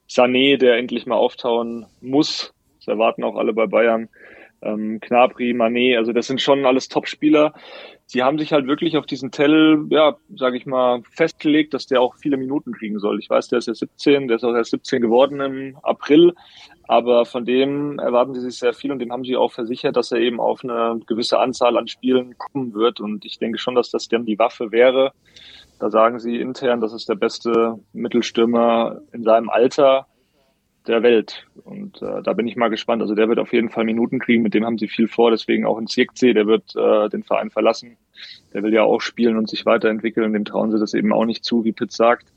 Sané, 0.09 0.57
der 0.57 0.77
endlich 0.77 1.05
mal 1.05 1.15
auftauen 1.15 1.85
muss. 2.01 2.53
Das 2.79 2.87
erwarten 2.87 3.23
auch 3.23 3.35
alle 3.35 3.53
bei 3.53 3.67
Bayern 3.67 4.09
ähm, 4.61 4.99
Knabri, 4.99 5.51
Mané, 5.51 5.97
also 5.97 6.13
das 6.13 6.27
sind 6.27 6.41
schon 6.41 6.65
alles 6.65 6.87
Top-Spieler, 6.87 7.53
sie 8.05 8.23
haben 8.23 8.39
sich 8.39 8.51
halt 8.53 8.65
wirklich 8.65 8.97
auf 8.97 9.05
diesen 9.05 9.31
Tell, 9.31 9.85
ja, 9.89 10.15
sage 10.35 10.57
ich 10.57 10.65
mal, 10.65 11.03
festgelegt, 11.11 11.73
dass 11.73 11.85
der 11.85 12.01
auch 12.01 12.15
viele 12.15 12.37
Minuten 12.37 12.73
kriegen 12.73 12.99
soll. 12.99 13.19
Ich 13.19 13.29
weiß, 13.29 13.49
der 13.49 13.59
ist 13.59 13.67
ja 13.67 13.75
17, 13.75 14.27
der 14.27 14.37
ist 14.37 14.43
auch 14.43 14.55
erst 14.55 14.71
17 14.71 15.01
geworden 15.01 15.39
im 15.41 15.77
April, 15.83 16.33
aber 16.87 17.25
von 17.25 17.45
dem 17.45 17.99
erwarten 17.99 18.33
sie 18.33 18.41
sich 18.41 18.57
sehr 18.57 18.73
viel 18.73 18.91
und 18.91 18.97
dem 18.97 19.11
haben 19.11 19.23
sie 19.23 19.37
auch 19.37 19.51
versichert, 19.51 19.95
dass 19.95 20.11
er 20.11 20.17
eben 20.17 20.39
auf 20.39 20.63
eine 20.63 20.99
gewisse 21.05 21.37
Anzahl 21.37 21.77
an 21.77 21.87
Spielen 21.87 22.35
kommen 22.39 22.73
wird. 22.73 22.99
Und 22.99 23.25
ich 23.25 23.37
denke 23.37 23.59
schon, 23.59 23.75
dass 23.75 23.91
das 23.91 24.07
dann 24.07 24.25
die 24.25 24.39
Waffe 24.39 24.71
wäre. 24.71 25.11
Da 25.79 25.91
sagen 25.91 26.19
sie 26.19 26.37
intern, 26.37 26.81
das 26.81 26.93
ist 26.93 27.07
der 27.07 27.15
beste 27.15 27.75
Mittelstürmer 27.93 29.01
in 29.13 29.23
seinem 29.23 29.49
Alter 29.49 30.07
der 30.87 31.03
Welt. 31.03 31.45
Und 31.63 32.01
äh, 32.01 32.21
da 32.23 32.33
bin 32.33 32.47
ich 32.47 32.55
mal 32.55 32.69
gespannt. 32.69 33.01
Also 33.01 33.15
der 33.15 33.29
wird 33.29 33.39
auf 33.39 33.53
jeden 33.53 33.69
Fall 33.69 33.83
Minuten 33.83 34.19
kriegen, 34.19 34.43
mit 34.43 34.53
dem 34.53 34.65
haben 34.65 34.77
sie 34.77 34.87
viel 34.87 35.07
vor, 35.07 35.31
deswegen 35.31 35.65
auch 35.65 35.77
in 35.77 35.87
Zirkzee, 35.87 36.33
der 36.33 36.47
wird 36.47 36.75
äh, 36.75 37.09
den 37.09 37.23
Verein 37.23 37.49
verlassen. 37.49 37.97
Der 38.53 38.63
will 38.63 38.73
ja 38.73 38.83
auch 38.83 39.01
spielen 39.01 39.37
und 39.37 39.49
sich 39.49 39.65
weiterentwickeln, 39.65 40.33
dem 40.33 40.45
trauen 40.45 40.71
sie 40.71 40.79
das 40.79 40.93
eben 40.93 41.13
auch 41.13 41.25
nicht 41.25 41.45
zu, 41.45 41.63
wie 41.63 41.71
Pitt 41.71 41.91
sagt. 41.91 42.31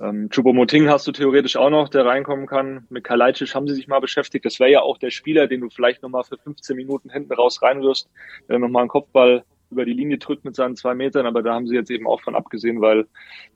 Ähm, 0.00 0.30
Chupomoting 0.30 0.88
hast 0.88 1.06
du 1.06 1.12
theoretisch 1.12 1.56
auch 1.56 1.70
noch, 1.70 1.88
der 1.88 2.04
reinkommen 2.04 2.46
kann. 2.46 2.86
Mit 2.90 3.04
Kalajdzic 3.04 3.54
haben 3.54 3.68
sie 3.68 3.74
sich 3.74 3.86
mal 3.86 4.00
beschäftigt. 4.00 4.44
Das 4.44 4.58
wäre 4.58 4.70
ja 4.70 4.80
auch 4.80 4.98
der 4.98 5.10
Spieler, 5.10 5.46
den 5.46 5.60
du 5.60 5.70
vielleicht 5.70 6.02
nochmal 6.02 6.24
für 6.24 6.38
15 6.38 6.76
Minuten 6.76 7.08
hinten 7.08 7.32
raus 7.32 7.62
reinwirst, 7.62 8.10
wenn 8.48 8.60
nochmal 8.60 8.82
einen 8.82 8.88
Kopfball 8.88 9.44
über 9.70 9.84
die 9.84 9.92
Linie 9.92 10.18
drückt 10.18 10.44
mit 10.44 10.56
seinen 10.56 10.74
zwei 10.74 10.94
Metern. 10.94 11.26
Aber 11.26 11.42
da 11.42 11.54
haben 11.54 11.68
sie 11.68 11.76
jetzt 11.76 11.90
eben 11.90 12.08
auch 12.08 12.20
von 12.20 12.34
abgesehen, 12.34 12.80
weil 12.80 13.06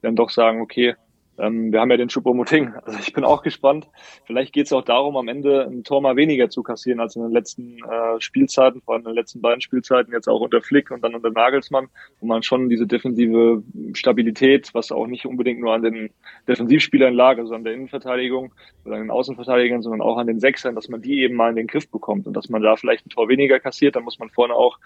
dann 0.03 0.15
doch 0.15 0.31
sagen, 0.31 0.61
okay, 0.61 0.95
ähm, 1.39 1.73
wir 1.73 1.81
haben 1.81 1.91
ja 1.91 1.97
den 1.97 2.09
Choupo-Moting. 2.09 2.75
Also 2.85 2.99
ich 2.99 3.13
bin 3.13 3.25
auch 3.25 3.43
gespannt. 3.43 3.89
Vielleicht 4.25 4.53
geht 4.53 4.67
es 4.67 4.73
auch 4.73 4.83
darum, 4.83 5.17
am 5.17 5.29
Ende 5.29 5.67
ein 5.67 5.85
Tor 5.85 6.01
mal 6.01 6.17
weniger 6.17 6.49
zu 6.49 6.63
kassieren 6.63 7.01
als 7.01 7.17
in 7.17 7.23
den 7.23 7.33
letzten 7.33 7.79
äh, 7.79 8.21
Spielzeiten, 8.21 8.81
vor 8.81 8.95
allem 8.95 9.03
in 9.03 9.11
den 9.11 9.17
letzten 9.17 9.41
beiden 9.41 9.61
Spielzeiten, 9.61 10.13
jetzt 10.13 10.29
auch 10.29 10.41
unter 10.41 10.63
Flick 10.63 10.91
und 10.91 11.03
dann 11.03 11.15
unter 11.15 11.31
Nagelsmann, 11.31 11.89
wo 12.21 12.27
man 12.27 12.43
schon 12.43 12.69
diese 12.69 12.87
defensive 12.87 13.63
Stabilität, 13.93 14.73
was 14.73 14.93
auch 14.93 15.07
nicht 15.07 15.27
unbedingt 15.27 15.61
nur 15.61 15.75
an 15.75 15.83
den 15.83 16.11
Defensivspielern 16.49 17.15
lag, 17.15 17.39
also 17.39 17.55
an 17.55 17.65
der 17.65 17.75
Innenverteidigung 17.75 18.53
oder 18.85 18.97
an 18.97 19.03
den 19.03 19.11
Außenverteidigern, 19.11 19.83
sondern 19.83 20.01
auch 20.01 20.17
an 20.17 20.27
den 20.27 20.41
Sechsern, 20.41 20.75
dass 20.75 20.89
man 20.89 21.03
die 21.03 21.21
eben 21.23 21.35
mal 21.35 21.51
in 21.51 21.57
den 21.57 21.67
Griff 21.67 21.91
bekommt 21.91 22.27
und 22.27 22.35
dass 22.35 22.49
man 22.49 22.63
da 22.63 22.77
vielleicht 22.77 23.07
ein 23.07 23.11
Tor 23.11 23.29
weniger 23.29 23.61
kassiert, 23.61 23.97
dann 23.97 24.05
muss 24.05 24.19
man 24.19 24.31
vorne 24.31 24.55
auch, 24.55 24.79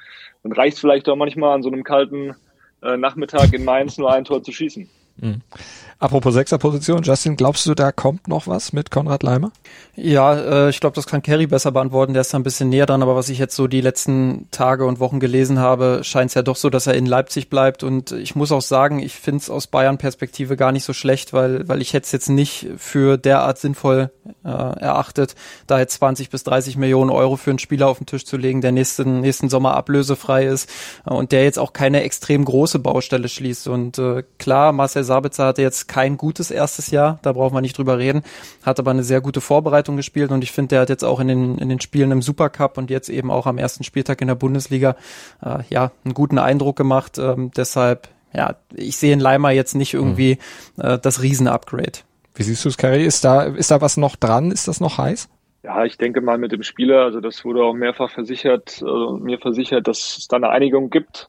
dann 0.42 0.52
reicht 0.52 0.78
vielleicht 0.78 1.08
auch 1.08 1.16
manchmal 1.16 1.54
an 1.54 1.62
so 1.62 1.70
einem 1.70 1.84
kalten 1.84 2.34
äh, 2.82 2.96
Nachmittag 2.96 3.52
in 3.52 3.64
Mainz 3.64 3.98
nur 3.98 4.12
ein 4.12 4.24
Tor 4.24 4.42
zu 4.42 4.52
schießen. 4.52 4.88
Mhm. 5.20 5.42
Apropos 6.00 6.32
Sechserposition, 6.32 7.02
Justin, 7.02 7.36
glaubst 7.36 7.66
du, 7.66 7.74
da 7.74 7.92
kommt 7.92 8.26
noch 8.26 8.46
was 8.46 8.72
mit 8.72 8.90
Konrad 8.90 9.22
Leimer? 9.22 9.52
Ja, 9.96 10.34
äh, 10.34 10.70
ich 10.70 10.80
glaube, 10.80 10.94
das 10.94 11.06
kann 11.06 11.20
Kerry 11.20 11.46
besser 11.46 11.72
beantworten. 11.72 12.14
Der 12.14 12.22
ist 12.22 12.32
da 12.32 12.38
ein 12.38 12.42
bisschen 12.42 12.70
näher 12.70 12.86
dran, 12.86 13.02
aber 13.02 13.16
was 13.16 13.28
ich 13.28 13.38
jetzt 13.38 13.54
so 13.54 13.66
die 13.66 13.82
letzten 13.82 14.48
Tage 14.50 14.86
und 14.86 14.98
Wochen 14.98 15.20
gelesen 15.20 15.58
habe, 15.58 16.00
scheint 16.02 16.30
es 16.30 16.34
ja 16.34 16.40
doch 16.40 16.56
so, 16.56 16.70
dass 16.70 16.86
er 16.86 16.94
in 16.94 17.04
Leipzig 17.04 17.50
bleibt. 17.50 17.82
Und 17.82 18.12
ich 18.12 18.34
muss 18.34 18.50
auch 18.50 18.62
sagen, 18.62 19.00
ich 19.00 19.12
finde 19.12 19.42
es 19.42 19.50
aus 19.50 19.66
Bayern-Perspektive 19.66 20.56
gar 20.56 20.72
nicht 20.72 20.84
so 20.84 20.94
schlecht, 20.94 21.34
weil, 21.34 21.68
weil 21.68 21.82
ich 21.82 21.92
hätte 21.92 22.06
es 22.06 22.12
jetzt 22.12 22.30
nicht 22.30 22.68
für 22.78 23.18
derart 23.18 23.58
sinnvoll 23.58 24.10
äh, 24.42 24.48
erachtet, 24.48 25.34
da 25.66 25.78
jetzt 25.78 25.94
20 25.96 26.30
bis 26.30 26.44
30 26.44 26.78
Millionen 26.78 27.10
Euro 27.10 27.36
für 27.36 27.50
einen 27.50 27.58
Spieler 27.58 27.88
auf 27.88 27.98
den 27.98 28.06
Tisch 28.06 28.24
zu 28.24 28.38
legen, 28.38 28.62
der 28.62 28.72
nächsten, 28.72 29.20
nächsten 29.20 29.50
Sommer 29.50 29.74
ablösefrei 29.74 30.46
ist 30.46 30.70
äh, 31.04 31.12
und 31.12 31.32
der 31.32 31.44
jetzt 31.44 31.58
auch 31.58 31.74
keine 31.74 32.04
extrem 32.04 32.46
große 32.46 32.78
Baustelle 32.78 33.28
schließt. 33.28 33.68
Und 33.68 33.98
äh, 33.98 34.22
klar, 34.38 34.72
Marcel 34.72 35.04
Sabitzer 35.10 35.46
hatte 35.46 35.60
jetzt 35.60 35.88
kein 35.88 36.16
gutes 36.16 36.52
erstes 36.52 36.92
Jahr, 36.92 37.18
da 37.22 37.32
brauchen 37.32 37.56
wir 37.56 37.60
nicht 37.60 37.76
drüber 37.76 37.98
reden, 37.98 38.22
hat 38.62 38.78
aber 38.78 38.92
eine 38.92 39.02
sehr 39.02 39.20
gute 39.20 39.40
Vorbereitung 39.40 39.96
gespielt 39.96 40.30
und 40.30 40.44
ich 40.44 40.52
finde, 40.52 40.68
der 40.68 40.80
hat 40.82 40.88
jetzt 40.88 41.04
auch 41.04 41.18
in 41.18 41.26
den, 41.26 41.58
in 41.58 41.68
den 41.68 41.80
Spielen 41.80 42.12
im 42.12 42.22
Supercup 42.22 42.78
und 42.78 42.90
jetzt 42.90 43.08
eben 43.08 43.28
auch 43.32 43.46
am 43.46 43.58
ersten 43.58 43.82
Spieltag 43.82 44.20
in 44.20 44.28
der 44.28 44.36
Bundesliga 44.36 44.94
äh, 45.44 45.64
ja 45.68 45.90
einen 46.04 46.14
guten 46.14 46.38
Eindruck 46.38 46.76
gemacht. 46.76 47.18
Ähm, 47.18 47.50
deshalb, 47.56 48.06
ja, 48.32 48.54
ich 48.72 48.98
sehe 48.98 49.12
in 49.12 49.18
Leimer 49.18 49.50
jetzt 49.50 49.74
nicht 49.74 49.94
irgendwie 49.94 50.38
mhm. 50.76 50.84
äh, 50.84 50.98
das 51.00 51.22
Riesen-Upgrade. 51.22 51.98
Wie 52.36 52.44
siehst 52.44 52.64
du 52.64 52.68
es, 52.68 52.76
Kerry? 52.76 53.04
Ist 53.04 53.24
da, 53.24 53.42
ist 53.42 53.72
da 53.72 53.80
was 53.80 53.96
noch 53.96 54.14
dran? 54.14 54.52
Ist 54.52 54.68
das 54.68 54.78
noch 54.78 54.98
heiß? 54.98 55.28
Ja, 55.64 55.84
ich 55.84 55.98
denke 55.98 56.20
mal 56.20 56.38
mit 56.38 56.52
dem 56.52 56.62
Spieler, 56.62 57.02
also 57.02 57.20
das 57.20 57.44
wurde 57.44 57.64
auch 57.64 57.74
mehrfach 57.74 58.10
versichert, 58.10 58.80
also 58.80 59.18
mir 59.20 59.38
versichert, 59.38 59.88
dass 59.88 60.18
es 60.18 60.28
da 60.28 60.36
eine 60.36 60.50
Einigung 60.50 60.88
gibt 60.88 61.28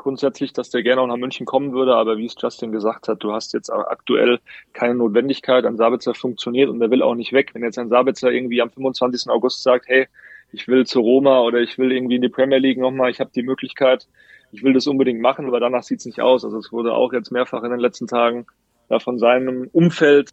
grundsätzlich, 0.00 0.52
dass 0.52 0.70
der 0.70 0.82
gerne 0.82 1.02
auch 1.02 1.06
nach 1.06 1.16
München 1.16 1.46
kommen 1.46 1.72
würde, 1.72 1.94
aber 1.94 2.16
wie 2.16 2.26
es 2.26 2.34
Justin 2.38 2.72
gesagt 2.72 3.06
hat, 3.06 3.22
du 3.22 3.32
hast 3.32 3.52
jetzt 3.52 3.70
aktuell 3.70 4.40
keine 4.72 4.94
Notwendigkeit. 4.94 5.64
Ein 5.66 5.76
Sabitzer 5.76 6.14
funktioniert 6.14 6.70
und 6.70 6.80
der 6.80 6.90
will 6.90 7.02
auch 7.02 7.14
nicht 7.14 7.32
weg. 7.32 7.50
Wenn 7.52 7.62
jetzt 7.62 7.78
ein 7.78 7.90
Sabitzer 7.90 8.30
irgendwie 8.30 8.62
am 8.62 8.70
25. 8.70 9.30
August 9.30 9.62
sagt, 9.62 9.88
hey, 9.88 10.08
ich 10.52 10.66
will 10.66 10.86
zu 10.86 11.00
Roma 11.00 11.40
oder 11.40 11.58
ich 11.58 11.78
will 11.78 11.92
irgendwie 11.92 12.16
in 12.16 12.22
die 12.22 12.28
Premier 12.28 12.58
League 12.58 12.78
nochmal, 12.78 13.10
ich 13.10 13.20
habe 13.20 13.30
die 13.34 13.42
Möglichkeit, 13.42 14.08
ich 14.52 14.64
will 14.64 14.72
das 14.72 14.86
unbedingt 14.86 15.20
machen, 15.20 15.46
aber 15.46 15.60
danach 15.60 15.82
sieht 15.82 16.00
es 16.00 16.06
nicht 16.06 16.20
aus. 16.20 16.44
Also 16.44 16.58
es 16.58 16.72
wurde 16.72 16.94
auch 16.94 17.12
jetzt 17.12 17.30
mehrfach 17.30 17.62
in 17.62 17.70
den 17.70 17.78
letzten 17.78 18.06
Tagen 18.06 18.46
ja, 18.88 18.98
von 18.98 19.18
seinem 19.18 19.68
Umfeld 19.72 20.30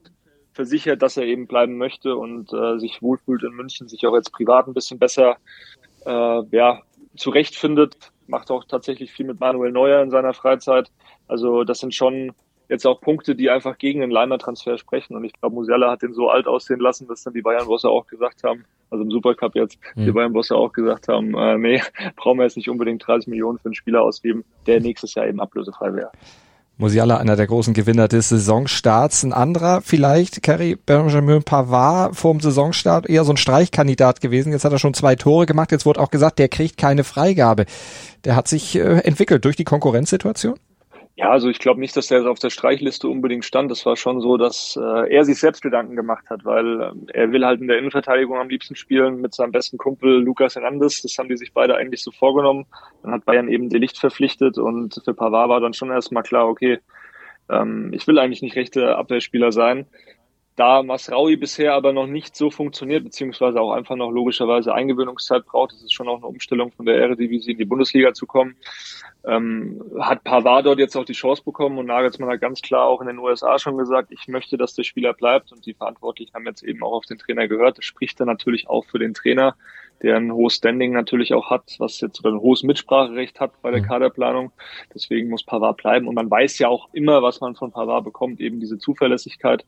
versichert, 0.53 1.01
dass 1.01 1.17
er 1.17 1.25
eben 1.25 1.45
bleiben 1.45 1.77
möchte 1.77 2.15
und 2.15 2.51
äh, 2.53 2.79
sich 2.79 3.01
wohlfühlt 3.01 3.43
in 3.43 3.51
München, 3.51 3.87
sich 3.87 4.07
auch 4.07 4.15
jetzt 4.15 4.31
privat 4.31 4.67
ein 4.67 4.73
bisschen 4.73 4.97
besser 4.97 5.37
äh, 6.05 6.41
ja, 6.51 6.81
zurechtfindet 7.15 7.97
macht 8.27 8.51
auch 8.51 8.63
tatsächlich 8.65 9.11
viel 9.11 9.25
mit 9.25 9.39
Manuel 9.39 9.71
Neuer 9.71 10.01
in 10.01 10.09
seiner 10.09 10.33
Freizeit. 10.33 10.91
Also 11.27 11.63
das 11.63 11.79
sind 11.79 11.93
schon 11.93 12.33
jetzt 12.69 12.85
auch 12.85 12.99
Punkte, 12.99 13.35
die 13.35 13.49
einfach 13.49 13.77
gegen 13.77 14.01
den 14.01 14.11
Leimer-Transfer 14.11 14.77
sprechen. 14.77 15.15
Und 15.15 15.23
ich 15.23 15.33
glaube, 15.33 15.55
Musiala 15.55 15.91
hat 15.91 16.01
den 16.01 16.13
so 16.13 16.29
alt 16.29 16.47
aussehen 16.47 16.79
lassen, 16.79 17.07
dass 17.07 17.23
dann 17.23 17.33
die 17.33 17.41
Bayern-Bosse 17.41 17.89
auch 17.89 18.07
gesagt 18.07 18.43
haben, 18.43 18.65
also 18.89 19.03
im 19.03 19.11
Supercup 19.11 19.55
jetzt, 19.55 19.79
mhm. 19.95 20.05
die 20.05 20.11
Bayern-Bosse 20.11 20.55
auch 20.55 20.73
gesagt 20.73 21.07
haben, 21.07 21.33
äh, 21.35 21.57
nee, 21.57 21.81
brauchen 22.15 22.39
wir 22.39 22.43
jetzt 22.43 22.57
nicht 22.57 22.69
unbedingt 22.69 23.05
30 23.05 23.27
Millionen 23.27 23.57
für 23.57 23.65
einen 23.65 23.75
Spieler 23.75 24.01
ausgeben, 24.01 24.43
der 24.65 24.81
nächstes 24.81 25.15
Jahr 25.15 25.27
eben 25.27 25.39
ablösefrei 25.39 25.93
wäre. 25.93 26.11
Musiala, 26.79 27.17
einer 27.17 27.35
der 27.35 27.47
großen 27.47 27.73
Gewinner 27.73 28.07
des 28.07 28.29
Saisonstarts. 28.29 29.23
Ein 29.23 29.33
anderer 29.33 29.81
vielleicht, 29.81 30.43
Kerry 30.43 30.75
Benjamin 30.75 31.41
Pavard 31.41 32.15
vor 32.15 32.33
dem 32.33 32.39
Saisonstart 32.39 33.09
eher 33.09 33.23
so 33.23 33.33
ein 33.33 33.37
Streichkandidat 33.37 34.21
gewesen. 34.21 34.51
Jetzt 34.51 34.63
hat 34.63 34.73
er 34.73 34.77
schon 34.77 34.93
zwei 34.93 35.15
Tore 35.15 35.47
gemacht. 35.47 35.71
Jetzt 35.71 35.87
wurde 35.87 35.99
auch 35.99 36.11
gesagt, 36.11 36.37
der 36.37 36.49
kriegt 36.49 36.77
keine 36.77 37.03
Freigabe. 37.03 37.65
Der 38.25 38.35
hat 38.35 38.47
sich 38.47 38.75
äh, 38.75 38.99
entwickelt 38.99 39.43
durch 39.43 39.55
die 39.55 39.63
Konkurrenzsituation? 39.63 40.59
Ja, 41.19 41.31
also 41.31 41.49
ich 41.49 41.57
glaube 41.57 41.79
nicht, 41.79 41.97
dass 41.97 42.07
der 42.07 42.29
auf 42.29 42.37
der 42.37 42.51
Streichliste 42.51 43.07
unbedingt 43.07 43.43
stand. 43.43 43.71
Das 43.71 43.87
war 43.87 43.95
schon 43.95 44.21
so, 44.21 44.37
dass 44.37 44.77
äh, 44.79 45.11
er 45.11 45.25
sich 45.25 45.39
selbst 45.39 45.63
Gedanken 45.63 45.95
gemacht 45.95 46.29
hat, 46.29 46.45
weil 46.45 46.79
äh, 46.79 46.91
er 47.11 47.31
will 47.31 47.43
halt 47.43 47.59
in 47.59 47.67
der 47.67 47.79
Innenverteidigung 47.79 48.37
am 48.37 48.49
liebsten 48.49 48.75
spielen 48.75 49.19
mit 49.19 49.33
seinem 49.33 49.51
besten 49.51 49.79
Kumpel 49.79 50.19
Lukas 50.19 50.53
Hernandez. 50.53 51.01
Das 51.01 51.17
haben 51.17 51.27
die 51.27 51.37
sich 51.37 51.53
beide 51.53 51.75
eigentlich 51.75 52.03
so 52.03 52.11
vorgenommen. 52.11 52.67
Dann 53.01 53.13
hat 53.13 53.25
Bayern 53.25 53.49
eben 53.49 53.67
Delicht 53.69 53.97
verpflichtet 53.97 54.59
und 54.59 55.01
für 55.03 55.15
Pavard 55.15 55.49
war 55.49 55.59
dann 55.59 55.73
schon 55.73 55.89
erstmal 55.89 56.21
klar, 56.21 56.47
okay, 56.47 56.77
ähm, 57.49 57.91
ich 57.93 58.05
will 58.05 58.19
eigentlich 58.19 58.43
nicht 58.43 58.55
rechte 58.55 58.95
Abwehrspieler 58.95 59.51
sein. 59.51 59.87
Da 60.57 60.81
Masraui 60.81 61.35
bisher 61.35 61.75
aber 61.75 61.93
noch 61.93 62.07
nicht 62.07 62.35
so 62.35 62.49
funktioniert, 62.49 63.03
beziehungsweise 63.03 63.61
auch 63.61 63.73
einfach 63.73 63.95
noch 63.95 64.09
logischerweise 64.09 64.73
Eingewöhnungszeit 64.73 65.45
braucht, 65.45 65.71
das 65.71 65.83
ist 65.83 65.93
schon 65.93 66.07
auch 66.07 66.17
eine 66.17 66.25
Umstellung 66.25 66.71
von 66.71 66.87
der 66.87 66.95
Eredivisie 66.95 67.51
in 67.51 67.59
die 67.59 67.65
Bundesliga 67.65 68.11
zu 68.15 68.25
kommen, 68.25 68.55
ähm, 69.23 69.79
hat 69.99 70.23
Pavard 70.23 70.65
dort 70.65 70.79
jetzt 70.79 70.95
auch 70.95 71.05
die 71.05 71.13
Chance 71.13 71.43
bekommen 71.45 71.77
und 71.77 71.85
Nagelsmann 71.85 72.31
hat 72.31 72.41
ganz 72.41 72.63
klar 72.63 72.87
auch 72.87 73.01
in 73.01 73.07
den 73.07 73.19
USA 73.19 73.59
schon 73.59 73.77
gesagt, 73.77 74.11
ich 74.11 74.27
möchte, 74.27 74.57
dass 74.57 74.73
der 74.73 74.81
Spieler 74.81 75.13
bleibt 75.13 75.51
und 75.51 75.63
die 75.67 75.75
Verantwortlichen 75.75 76.33
haben 76.33 76.47
jetzt 76.47 76.63
eben 76.63 76.81
auch 76.81 76.93
auf 76.93 77.05
den 77.05 77.19
Trainer 77.19 77.47
gehört. 77.47 77.77
Das 77.77 77.85
spricht 77.85 78.19
dann 78.19 78.27
natürlich 78.27 78.67
auch 78.67 78.83
für 78.85 78.97
den 78.97 79.13
Trainer, 79.13 79.55
der 80.01 80.17
ein 80.17 80.31
hohes 80.31 80.55
Standing 80.55 80.93
natürlich 80.93 81.33
auch 81.33 81.49
hat, 81.49 81.75
was 81.79 82.01
jetzt 82.01 82.19
oder 82.19 82.33
ein 82.35 82.41
hohes 82.41 82.63
Mitspracherecht 82.63 83.39
hat 83.39 83.61
bei 83.61 83.71
der 83.71 83.81
mhm. 83.81 83.85
Kaderplanung. 83.85 84.51
Deswegen 84.93 85.29
muss 85.29 85.43
Pavard 85.43 85.77
bleiben 85.77 86.07
und 86.07 86.15
man 86.15 86.29
weiß 86.29 86.59
ja 86.59 86.67
auch 86.67 86.89
immer, 86.93 87.21
was 87.23 87.41
man 87.41 87.55
von 87.55 87.71
Pavard 87.71 88.03
bekommt, 88.03 88.39
eben 88.39 88.59
diese 88.59 88.77
Zuverlässigkeit. 88.77 89.65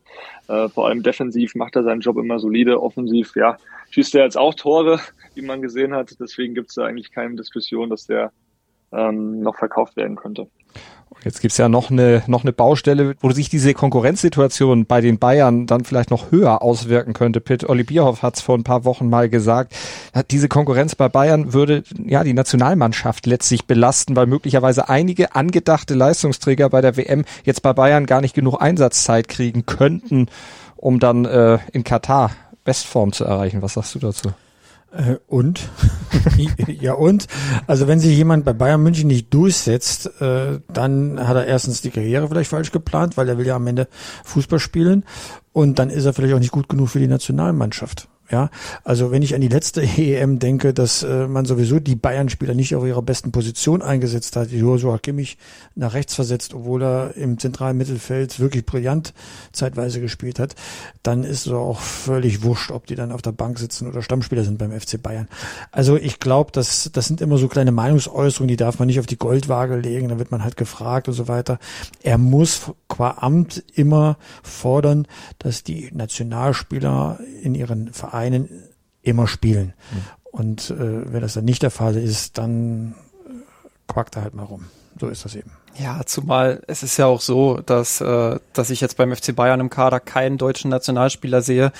Äh, 0.47 0.69
vor 0.69 0.87
allem 0.87 1.03
defensiv 1.03 1.55
macht 1.55 1.75
er 1.75 1.83
seinen 1.83 2.01
Job 2.01 2.17
immer 2.17 2.39
solide, 2.39 2.81
offensiv, 2.81 3.35
ja, 3.35 3.57
schießt 3.91 4.15
er 4.15 4.23
jetzt 4.23 4.37
auch 4.37 4.53
Tore, 4.53 4.99
wie 5.35 5.41
man 5.41 5.61
gesehen 5.61 5.93
hat. 5.93 6.15
Deswegen 6.19 6.53
gibt 6.53 6.69
es 6.69 6.75
da 6.75 6.85
eigentlich 6.85 7.11
keine 7.11 7.35
Diskussion, 7.35 7.89
dass 7.89 8.05
der 8.05 8.31
ähm, 8.91 9.41
noch 9.41 9.55
verkauft 9.55 9.95
werden 9.95 10.15
könnte. 10.15 10.47
Jetzt 11.23 11.41
gibt's 11.41 11.57
ja 11.57 11.67
noch 11.67 11.91
eine, 11.91 12.23
noch 12.27 12.43
eine 12.43 12.53
Baustelle, 12.53 13.15
wo 13.19 13.31
sich 13.31 13.49
diese 13.49 13.73
Konkurrenzsituation 13.73 14.85
bei 14.85 15.01
den 15.01 15.19
Bayern 15.19 15.65
dann 15.65 15.83
vielleicht 15.83 16.11
noch 16.11 16.31
höher 16.31 16.61
auswirken 16.61 17.13
könnte. 17.13 17.41
Pitt 17.41 17.67
Olli 17.67 17.83
Bierhoff 17.83 18.21
hat 18.21 18.37
es 18.37 18.41
vor 18.41 18.57
ein 18.57 18.63
paar 18.63 18.85
Wochen 18.85 19.09
mal 19.09 19.27
gesagt. 19.27 19.75
Diese 20.31 20.47
Konkurrenz 20.47 20.95
bei 20.95 21.09
Bayern 21.09 21.51
würde 21.51 21.83
ja 22.05 22.23
die 22.23 22.33
Nationalmannschaft 22.33 23.25
letztlich 23.25 23.65
belasten, 23.65 24.15
weil 24.15 24.27
möglicherweise 24.27 24.87
einige 24.87 25.35
angedachte 25.35 25.93
Leistungsträger 25.93 26.69
bei 26.69 26.79
der 26.79 26.95
WM 26.95 27.25
jetzt 27.43 27.63
bei 27.63 27.73
Bayern 27.73 28.05
gar 28.05 28.21
nicht 28.21 28.35
genug 28.35 28.61
Einsatzzeit 28.61 29.27
kriegen 29.27 29.65
könnten, 29.65 30.27
um 30.77 30.99
dann 30.99 31.25
äh, 31.25 31.59
in 31.73 31.83
Katar 31.83 32.31
Bestform 32.63 33.11
zu 33.11 33.25
erreichen. 33.25 33.61
Was 33.61 33.73
sagst 33.73 33.95
du 33.95 33.99
dazu? 33.99 34.29
Äh, 34.91 35.17
und? 35.27 35.69
ja 36.67 36.93
und? 36.93 37.27
Also 37.67 37.87
wenn 37.87 37.99
sich 37.99 38.15
jemand 38.15 38.45
bei 38.45 38.53
Bayern 38.53 38.81
München 38.81 39.07
nicht 39.07 39.33
durchsetzt, 39.33 40.21
äh, 40.21 40.59
dann 40.71 41.27
hat 41.27 41.35
er 41.35 41.45
erstens 41.45 41.81
die 41.81 41.91
Karriere 41.91 42.27
vielleicht 42.27 42.49
falsch 42.49 42.71
geplant, 42.71 43.17
weil 43.17 43.29
er 43.29 43.37
will 43.37 43.45
ja 43.45 43.55
am 43.55 43.67
Ende 43.67 43.87
Fußball 44.25 44.59
spielen 44.59 45.03
und 45.53 45.79
dann 45.79 45.89
ist 45.89 46.05
er 46.05 46.13
vielleicht 46.13 46.33
auch 46.33 46.39
nicht 46.39 46.51
gut 46.51 46.69
genug 46.69 46.89
für 46.89 46.99
die 46.99 47.07
Nationalmannschaft. 47.07 48.07
Ja, 48.31 48.51
also 48.83 49.09
wenn 49.09 49.23
ich 49.23 49.33
an 49.33 49.41
die 49.41 49.47
letzte 49.47 49.81
EM 49.97 50.37
denke, 50.37 50.71
dass 50.71 51.01
äh, 51.01 51.27
man 51.27 51.45
sowieso 51.45 51.79
die 51.79 51.95
Bayern-Spieler 51.95 52.53
nicht 52.53 52.75
auf 52.75 52.85
ihrer 52.85 53.01
besten 53.01 53.31
Position 53.31 53.81
eingesetzt 53.81 54.35
hat, 54.35 54.51
Joshua 54.51 54.99
Kimmich 54.99 55.37
nach 55.73 55.95
rechts 55.95 56.13
versetzt, 56.13 56.53
obwohl 56.53 56.83
er 56.83 57.17
im 57.17 57.39
zentralen 57.39 57.75
Mittelfeld 57.75 58.39
wirklich 58.39 58.67
brillant 58.67 59.15
zeitweise 59.51 59.99
gespielt 59.99 60.37
hat, 60.37 60.53
dann 61.01 61.23
ist 61.23 61.47
es 61.47 61.51
auch 61.51 61.79
völlig 61.79 62.43
wurscht, 62.43 62.69
ob 62.69 62.85
die 62.85 62.93
dann 62.93 63.11
auf 63.11 63.23
der 63.23 63.31
Bank 63.31 63.57
sitzen 63.57 63.87
oder 63.87 64.03
Stammspieler 64.03 64.43
sind 64.43 64.59
beim 64.59 64.79
FC 64.79 65.01
Bayern. 65.01 65.27
Also 65.71 65.97
ich 65.97 66.19
glaube, 66.19 66.51
das, 66.51 66.91
das 66.93 67.07
sind 67.07 67.21
immer 67.21 67.39
so 67.39 67.47
kleine 67.47 67.71
Meinungsäußerungen, 67.71 68.47
die 68.47 68.57
darf 68.57 68.77
man 68.77 68.87
nicht 68.87 68.99
auf 68.99 69.07
die 69.07 69.17
Goldwaage 69.17 69.77
legen, 69.77 70.09
da 70.09 70.19
wird 70.19 70.29
man 70.29 70.43
halt 70.43 70.55
gefragt 70.55 71.07
und 71.07 71.15
so 71.15 71.27
weiter. 71.27 71.57
Er 72.03 72.19
muss 72.19 72.71
qua 72.87 73.17
Amt 73.21 73.63
immer 73.73 74.17
fordern, 74.43 75.07
dass 75.39 75.63
die 75.63 75.89
Nationalspieler 75.91 77.19
in 77.41 77.55
ihren 77.55 77.91
Vereinen 77.91 78.18
immer 79.01 79.27
spielen. 79.27 79.73
Mhm. 79.91 79.97
Und 80.31 80.69
äh, 80.69 81.11
wenn 81.11 81.21
das 81.21 81.33
dann 81.33 81.45
nicht 81.45 81.63
der 81.63 81.71
Fall 81.71 81.95
ist, 81.95 82.37
dann 82.37 82.95
äh, 83.25 83.91
quackt 83.91 84.15
er 84.15 84.23
halt 84.23 84.35
mal 84.35 84.43
rum. 84.43 84.65
So 84.99 85.07
ist 85.07 85.25
das 85.25 85.35
eben. 85.35 85.51
Ja, 85.77 86.01
zumal 86.05 86.61
es 86.67 86.83
ist 86.83 86.97
ja 86.97 87.05
auch 87.05 87.21
so, 87.21 87.59
dass, 87.65 88.01
äh, 88.01 88.39
dass 88.53 88.69
ich 88.69 88.81
jetzt 88.81 88.97
beim 88.97 89.15
FC 89.15 89.35
Bayern 89.35 89.59
im 89.59 89.69
Kader 89.69 89.99
keinen 89.99 90.37
deutschen 90.37 90.69
Nationalspieler 90.69 91.41
sehe, 91.41 91.71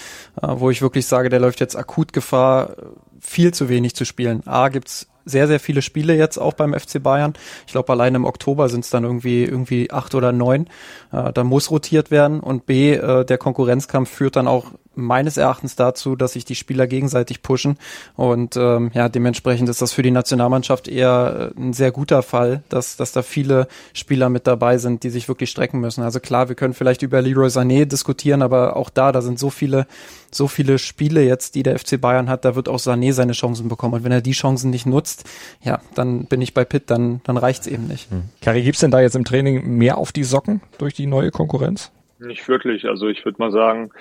äh, 0.41 0.47
wo 0.47 0.69
ich 0.69 0.82
wirklich 0.82 1.06
sage, 1.06 1.30
der 1.30 1.39
läuft 1.39 1.60
jetzt 1.60 1.75
akut 1.75 2.13
Gefahr, 2.13 2.75
viel 3.19 3.54
zu 3.54 3.67
wenig 3.67 3.95
zu 3.95 4.06
spielen. 4.06 4.45
A, 4.47 4.69
gibt's 4.69 5.08
sehr, 5.25 5.47
sehr 5.47 5.60
viele 5.60 5.82
Spiele 5.82 6.15
jetzt 6.15 6.38
auch 6.38 6.54
beim 6.54 6.73
FC 6.73 7.02
Bayern. 7.02 7.34
Ich 7.67 7.73
glaube, 7.73 7.91
allein 7.91 8.15
im 8.15 8.25
Oktober 8.25 8.69
sind 8.69 8.84
es 8.84 8.89
dann 8.89 9.04
irgendwie, 9.04 9.43
irgendwie 9.43 9.91
acht 9.91 10.15
oder 10.15 10.32
neun. 10.32 10.67
Äh, 11.12 11.32
da 11.34 11.43
muss 11.43 11.71
rotiert 11.71 12.12
werden. 12.12 12.39
Und 12.39 12.65
B, 12.65 12.93
äh, 12.93 13.25
der 13.25 13.38
Konkurrenzkampf 13.38 14.10
führt 14.10 14.36
dann 14.36 14.47
auch 14.47 14.71
meines 14.99 15.38
Erachtens 15.38 15.75
dazu, 15.75 16.15
dass 16.15 16.33
sich 16.33 16.45
die 16.45 16.55
Spieler 16.55 16.88
gegenseitig 16.88 17.41
pushen. 17.41 17.77
Und 18.15 18.55
ähm, 18.57 18.91
ja, 18.93 19.09
dementsprechend 19.09 19.69
ist 19.69 19.81
das 19.81 19.93
für 19.93 20.01
die 20.01 20.12
Nationalmannschaft 20.12 20.88
eher 20.88 21.51
äh, 21.55 21.59
ein 21.59 21.73
sehr 21.73 21.91
guter 21.91 22.21
Fall, 22.21 22.63
dass, 22.69 22.97
dass 22.97 23.12
da 23.12 23.21
viele 23.21 23.67
Spieler 23.93 24.29
mit 24.29 24.47
dabei 24.47 24.77
sind, 24.77 25.03
die 25.03 25.09
sich 25.09 25.27
wirklich 25.27 25.49
strecken 25.49 25.79
müssen. 25.79 26.03
Also 26.03 26.19
klar, 26.19 26.49
wir 26.49 26.55
können 26.55 26.73
vielleicht 26.73 27.01
über 27.01 27.21
Leroy 27.21 27.47
Sané 27.47 27.85
diskutieren, 27.85 28.41
aber 28.41 28.75
auch 28.75 28.89
da, 28.89 29.12
da 29.12 29.21
sind 29.21 29.39
so 29.39 29.49
viele, 29.49 29.88
so 30.31 30.47
viele 30.47 30.77
Spiele 30.77 31.23
jetzt, 31.23 31.55
die 31.55 31.63
der 31.63 31.77
FC 31.79 31.99
Bayern 31.99 32.29
hat, 32.29 32.45
da 32.45 32.55
wird 32.55 32.69
auch 32.69 32.79
Sané 32.79 33.13
seine 33.13 33.33
Chancen 33.33 33.69
bekommen. 33.69 33.95
Und 33.95 34.03
wenn 34.03 34.12
er 34.12 34.21
die 34.21 34.31
Chancen 34.31 34.69
nicht 34.69 34.85
nutzt, 34.85 35.23
ja, 35.63 35.79
dann 35.95 36.25
bin 36.25 36.41
ich 36.41 36.53
bei 36.53 36.65
Pitt, 36.65 36.89
dann, 36.89 37.21
dann 37.23 37.38
reicht's 37.38 37.67
eben 37.67 37.88
nicht. 37.88 38.09
Hm. 38.12 38.23
Kari, 38.41 38.63
gibt's 38.63 38.81
denn 38.81 38.91
da 38.91 39.01
jetzt 39.01 39.15
im 39.15 39.25
Training 39.25 39.77
mehr 39.77 39.97
auf 39.97 40.12
die 40.12 40.23
Socken 40.23 40.62
durch 40.77 40.93
die 40.93 41.07
neue 41.07 41.31
Konkurrenz? 41.31 41.91
Nicht 42.19 42.49
wirklich. 42.49 42.86
Also 42.86 43.08
ich 43.08 43.23
würde 43.23 43.38
mal 43.39 43.51
sagen, 43.51 43.91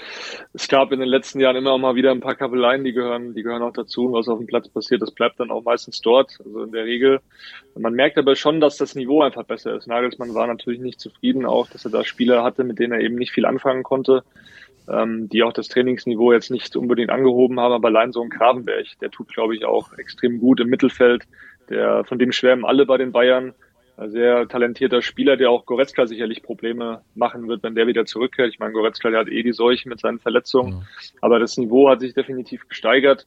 es 0.53 0.67
gab 0.67 0.91
in 0.91 0.99
den 0.99 1.09
letzten 1.09 1.39
Jahren 1.39 1.55
immer 1.55 1.79
mal 1.79 1.95
wieder 1.95 2.11
ein 2.11 2.21
paar 2.21 2.35
Kabeleien, 2.35 2.83
die 2.83 2.93
gehören, 2.93 3.33
die 3.33 3.45
gehören 3.45 3.63
auch 3.63 3.73
dazu. 3.73 4.07
Und 4.07 4.13
was 4.13 4.29
auf 4.29 4.39
dem 4.39 4.49
Platz 4.49 4.69
passiert, 4.69 5.03
das 5.03 5.13
bleibt 5.13 5.39
dann 5.39 5.53
auch 5.53 5.63
meistens 5.63 6.01
dort. 6.01 6.37
Also 6.45 6.65
in 6.65 6.73
der 6.73 6.85
Regel. 6.85 7.21
Man 7.77 7.95
merkt 7.95 8.19
aber 8.19 8.35
schon, 8.35 8.61
dass 8.61 8.77
das 8.77 8.97
Niveau 8.97 9.23
einfach 9.23 9.45
besser 9.45 9.77
ist. 9.77 9.87
Nagelsmann 9.87 10.35
war 10.35 10.49
natürlich 10.49 10.81
nicht 10.81 10.99
zufrieden 10.99 11.47
auch, 11.47 11.69
dass 11.71 11.85
er 11.85 11.93
da 11.93 12.03
Spieler 12.03 12.43
hatte, 12.43 12.65
mit 12.65 12.81
denen 12.81 12.95
er 12.95 13.01
eben 13.01 13.15
nicht 13.15 13.31
viel 13.31 13.47
anfangen 13.47 13.85
konnte, 13.85 14.25
ähm, 14.89 15.29
die 15.29 15.45
auch 15.45 15.53
das 15.53 15.69
Trainingsniveau 15.69 16.33
jetzt 16.33 16.51
nicht 16.51 16.75
unbedingt 16.75 17.11
angehoben 17.11 17.61
haben. 17.61 17.73
Aber 17.73 17.87
allein 17.87 18.11
so 18.11 18.21
ein 18.21 18.31
Gravenberg, 18.31 18.87
der 19.01 19.13
tut, 19.13 19.29
glaube 19.29 19.55
ich, 19.55 19.65
auch 19.65 19.93
extrem 19.93 20.41
gut 20.41 20.59
im 20.59 20.69
Mittelfeld. 20.69 21.23
Der, 21.71 22.03
von 22.03 22.19
dem 22.19 22.33
schwärmen 22.33 22.65
alle 22.65 22.85
bei 22.85 22.97
den 22.97 23.13
Bayern 23.13 23.55
sehr 24.07 24.47
talentierter 24.47 25.03
Spieler, 25.03 25.37
der 25.37 25.51
auch 25.51 25.67
Goretzka 25.67 26.07
sicherlich 26.07 26.43
Probleme 26.43 27.03
machen 27.15 27.49
wird, 27.49 27.63
wenn 27.63 27.75
der 27.75 27.87
wieder 27.87 28.07
zurückkehrt. 28.07 28.51
Ich 28.51 28.59
meine, 28.59 28.73
Goretzka, 28.73 29.11
der 29.11 29.21
hat 29.21 29.29
eh 29.29 29.43
die 29.43 29.53
Seuche 29.53 29.89
mit 29.89 30.01
seinen 30.01 30.21
Verletzungen, 30.21 30.73
ja. 30.73 30.83
aber 31.21 31.39
das 31.39 31.57
Niveau 31.57 31.89
hat 31.89 32.01
sich 32.01 32.15
definitiv 32.15 32.69
gesteigert. 32.69 33.27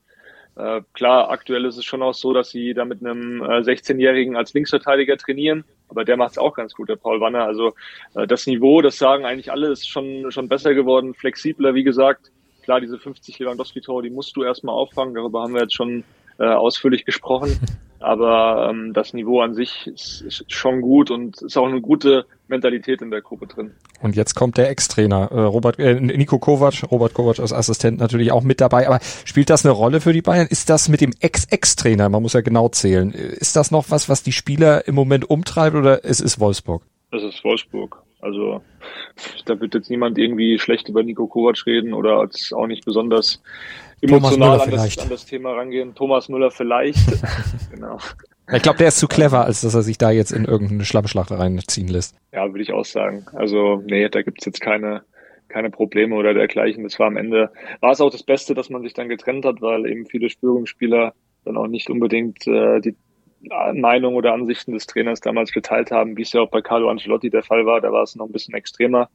Äh, 0.56 0.82
klar, 0.94 1.30
aktuell 1.30 1.66
ist 1.66 1.78
es 1.78 1.86
schon 1.86 2.02
auch 2.02 2.14
so, 2.14 2.34
dass 2.34 2.52
sie 2.52 2.74
da 2.74 2.86
mit 2.86 3.06
einem 3.06 3.42
äh, 3.42 3.60
16-Jährigen 3.60 4.36
als 4.36 4.54
Linksverteidiger 4.54 5.18
trainieren, 5.18 5.64
aber 5.88 6.04
der 6.06 6.18
macht 6.18 6.32
es 6.32 6.38
auch 6.38 6.54
ganz 6.54 6.74
gut, 6.74 6.90
der 6.90 6.98
Paul 6.98 7.22
Wanner. 7.22 7.46
Also 7.46 7.74
äh, 8.16 8.28
das 8.28 8.48
Niveau, 8.48 8.82
das 8.82 8.98
sagen 8.98 9.26
eigentlich 9.26 9.52
alle, 9.52 9.70
ist 9.70 9.90
schon, 9.90 10.32
schon 10.32 10.50
besser 10.50 10.74
geworden, 10.74 11.14
flexibler, 11.14 11.74
wie 11.74 11.84
gesagt. 11.84 12.32
Klar, 12.64 12.80
diese 12.80 13.00
50 13.00 13.40
Lewandowski-Tore, 13.40 14.04
die 14.04 14.10
musst 14.10 14.36
du 14.36 14.44
erstmal 14.44 14.76
auffangen, 14.76 15.16
darüber 15.16 15.42
haben 15.42 15.54
wir 15.54 15.62
jetzt 15.62 15.76
schon 15.76 16.04
äh, 16.42 16.48
ausführlich 16.48 17.06
gesprochen. 17.06 17.60
Aber 18.00 18.68
ähm, 18.72 18.94
das 18.94 19.14
Niveau 19.14 19.42
an 19.42 19.54
sich 19.54 19.86
ist, 19.86 20.22
ist 20.22 20.52
schon 20.52 20.82
gut 20.82 21.12
und 21.12 21.40
ist 21.44 21.56
auch 21.56 21.68
eine 21.68 21.82
gute 21.82 22.26
Mentalität 22.48 23.00
in 23.04 23.12
der 23.12 23.22
Gruppe 23.22 23.46
drin. 23.46 23.76
Und 24.02 24.16
jetzt 24.16 24.34
kommt 24.34 24.58
der 24.58 24.72
Ex-Trainer, 24.72 25.30
äh, 25.32 25.40
Robert, 25.42 25.78
äh, 25.78 26.00
Nico 26.02 26.40
Kovac, 26.40 26.82
Robert 26.90 27.14
Kovac 27.14 27.40
als 27.40 27.54
Assistent 27.54 28.00
natürlich 28.00 28.32
auch 28.32 28.42
mit 28.42 28.60
dabei. 28.60 28.88
Aber 28.88 29.00
spielt 29.24 29.52
das 29.52 29.66
eine 29.66 29.74
Rolle 29.74 30.02
für 30.02 30.14
die 30.14 30.24
Bayern? 30.24 30.48
Ist 30.48 30.72
das 30.72 30.90
mit 30.90 31.00
dem 31.00 31.14
Ex-Ex-Trainer, 31.20 32.10
man 32.10 32.24
muss 32.24 32.34
ja 32.34 32.42
genau 32.42 32.70
zählen, 32.70 33.12
ist 33.12 33.56
das 33.56 33.70
noch 33.70 33.92
was, 33.92 34.10
was 34.10 34.24
die 34.24 34.32
Spieler 34.32 34.88
im 34.88 34.96
Moment 34.96 35.30
umtreibt 35.30 35.76
oder 35.76 36.04
es 36.04 36.22
ist 36.22 36.40
Wolfsburg? 36.40 36.82
Es 37.12 37.22
ist 37.22 37.44
Wolfsburg. 37.44 38.01
Also 38.22 38.62
da 39.46 39.60
wird 39.60 39.74
jetzt 39.74 39.90
niemand 39.90 40.18
irgendwie 40.18 40.60
schlecht 40.60 40.90
über 40.90 41.04
Nico 41.04 41.28
Kovac 41.28 41.66
reden 41.66 41.94
oder 41.94 42.20
als 42.20 42.54
auch 42.54 42.68
nicht 42.68 42.86
besonders 42.86 43.42
emotional 44.02 44.62
an 44.62 44.72
das, 44.72 44.98
an 44.98 45.10
das, 45.10 45.26
Thema 45.26 45.54
rangehen. 45.54 45.96
Thomas 45.96 46.30
Müller 46.30 46.52
vielleicht. 46.52 47.00
genau. 47.72 47.98
Ich 48.54 48.62
glaube, 48.64 48.78
der 48.78 48.90
ist 48.90 49.00
zu 49.00 49.08
clever, 49.08 49.46
als 49.46 49.62
dass 49.62 49.74
er 49.74 49.82
sich 49.82 49.98
da 49.98 50.12
jetzt 50.12 50.32
in 50.32 50.46
irgendeine 50.46 50.84
Schlammschlacht 50.84 51.32
reinziehen 51.32 51.88
lässt. 51.88 52.16
Ja, 52.34 52.48
würde 52.48 52.62
ich 52.62 52.74
auch 52.74 52.86
sagen. 52.86 53.26
Also, 53.34 53.82
nee, 53.86 54.08
da 54.10 54.22
gibt's 54.24 54.46
jetzt 54.46 54.60
keine, 54.60 55.04
keine 55.48 55.70
Probleme 55.70 56.16
oder 56.16 56.34
dergleichen. 56.34 56.84
Das 56.84 57.00
war 57.00 57.08
am 57.08 57.18
Ende, 57.18 57.52
war 57.80 57.92
es 57.92 58.02
auch 58.02 58.10
das 58.10 58.24
Beste, 58.24 58.54
dass 58.54 58.70
man 58.70 58.82
sich 58.82 58.94
dann 58.94 59.10
getrennt 59.10 59.46
hat, 59.46 59.62
weil 59.62 59.86
eben 59.86 60.06
viele 60.06 60.30
Spürungsspieler 60.30 61.14
dann 61.46 61.58
auch 61.58 61.68
nicht 61.68 61.90
unbedingt 61.90 62.46
äh, 62.46 62.82
die 62.82 62.96
Meinung 63.74 64.16
oder 64.16 64.34
Ansichten 64.34 64.74
des 64.74 64.86
Trainers 64.86 65.20
damals 65.20 65.52
geteilt 65.52 65.92
haben, 65.92 66.16
wie 66.16 66.22
es 66.22 66.32
ja 66.32 66.42
auch 66.42 66.50
bei 66.50 66.62
Carlo 66.62 66.90
Ancelotti 66.90 67.30
der 67.30 67.44
Fall 67.44 67.66
war. 67.66 67.82
Da 67.82 67.92
war 67.92 68.04
es 68.04 68.16
noch 68.16 68.28
ein 68.28 68.32
bisschen 68.32 68.54
extremer. 68.54 69.10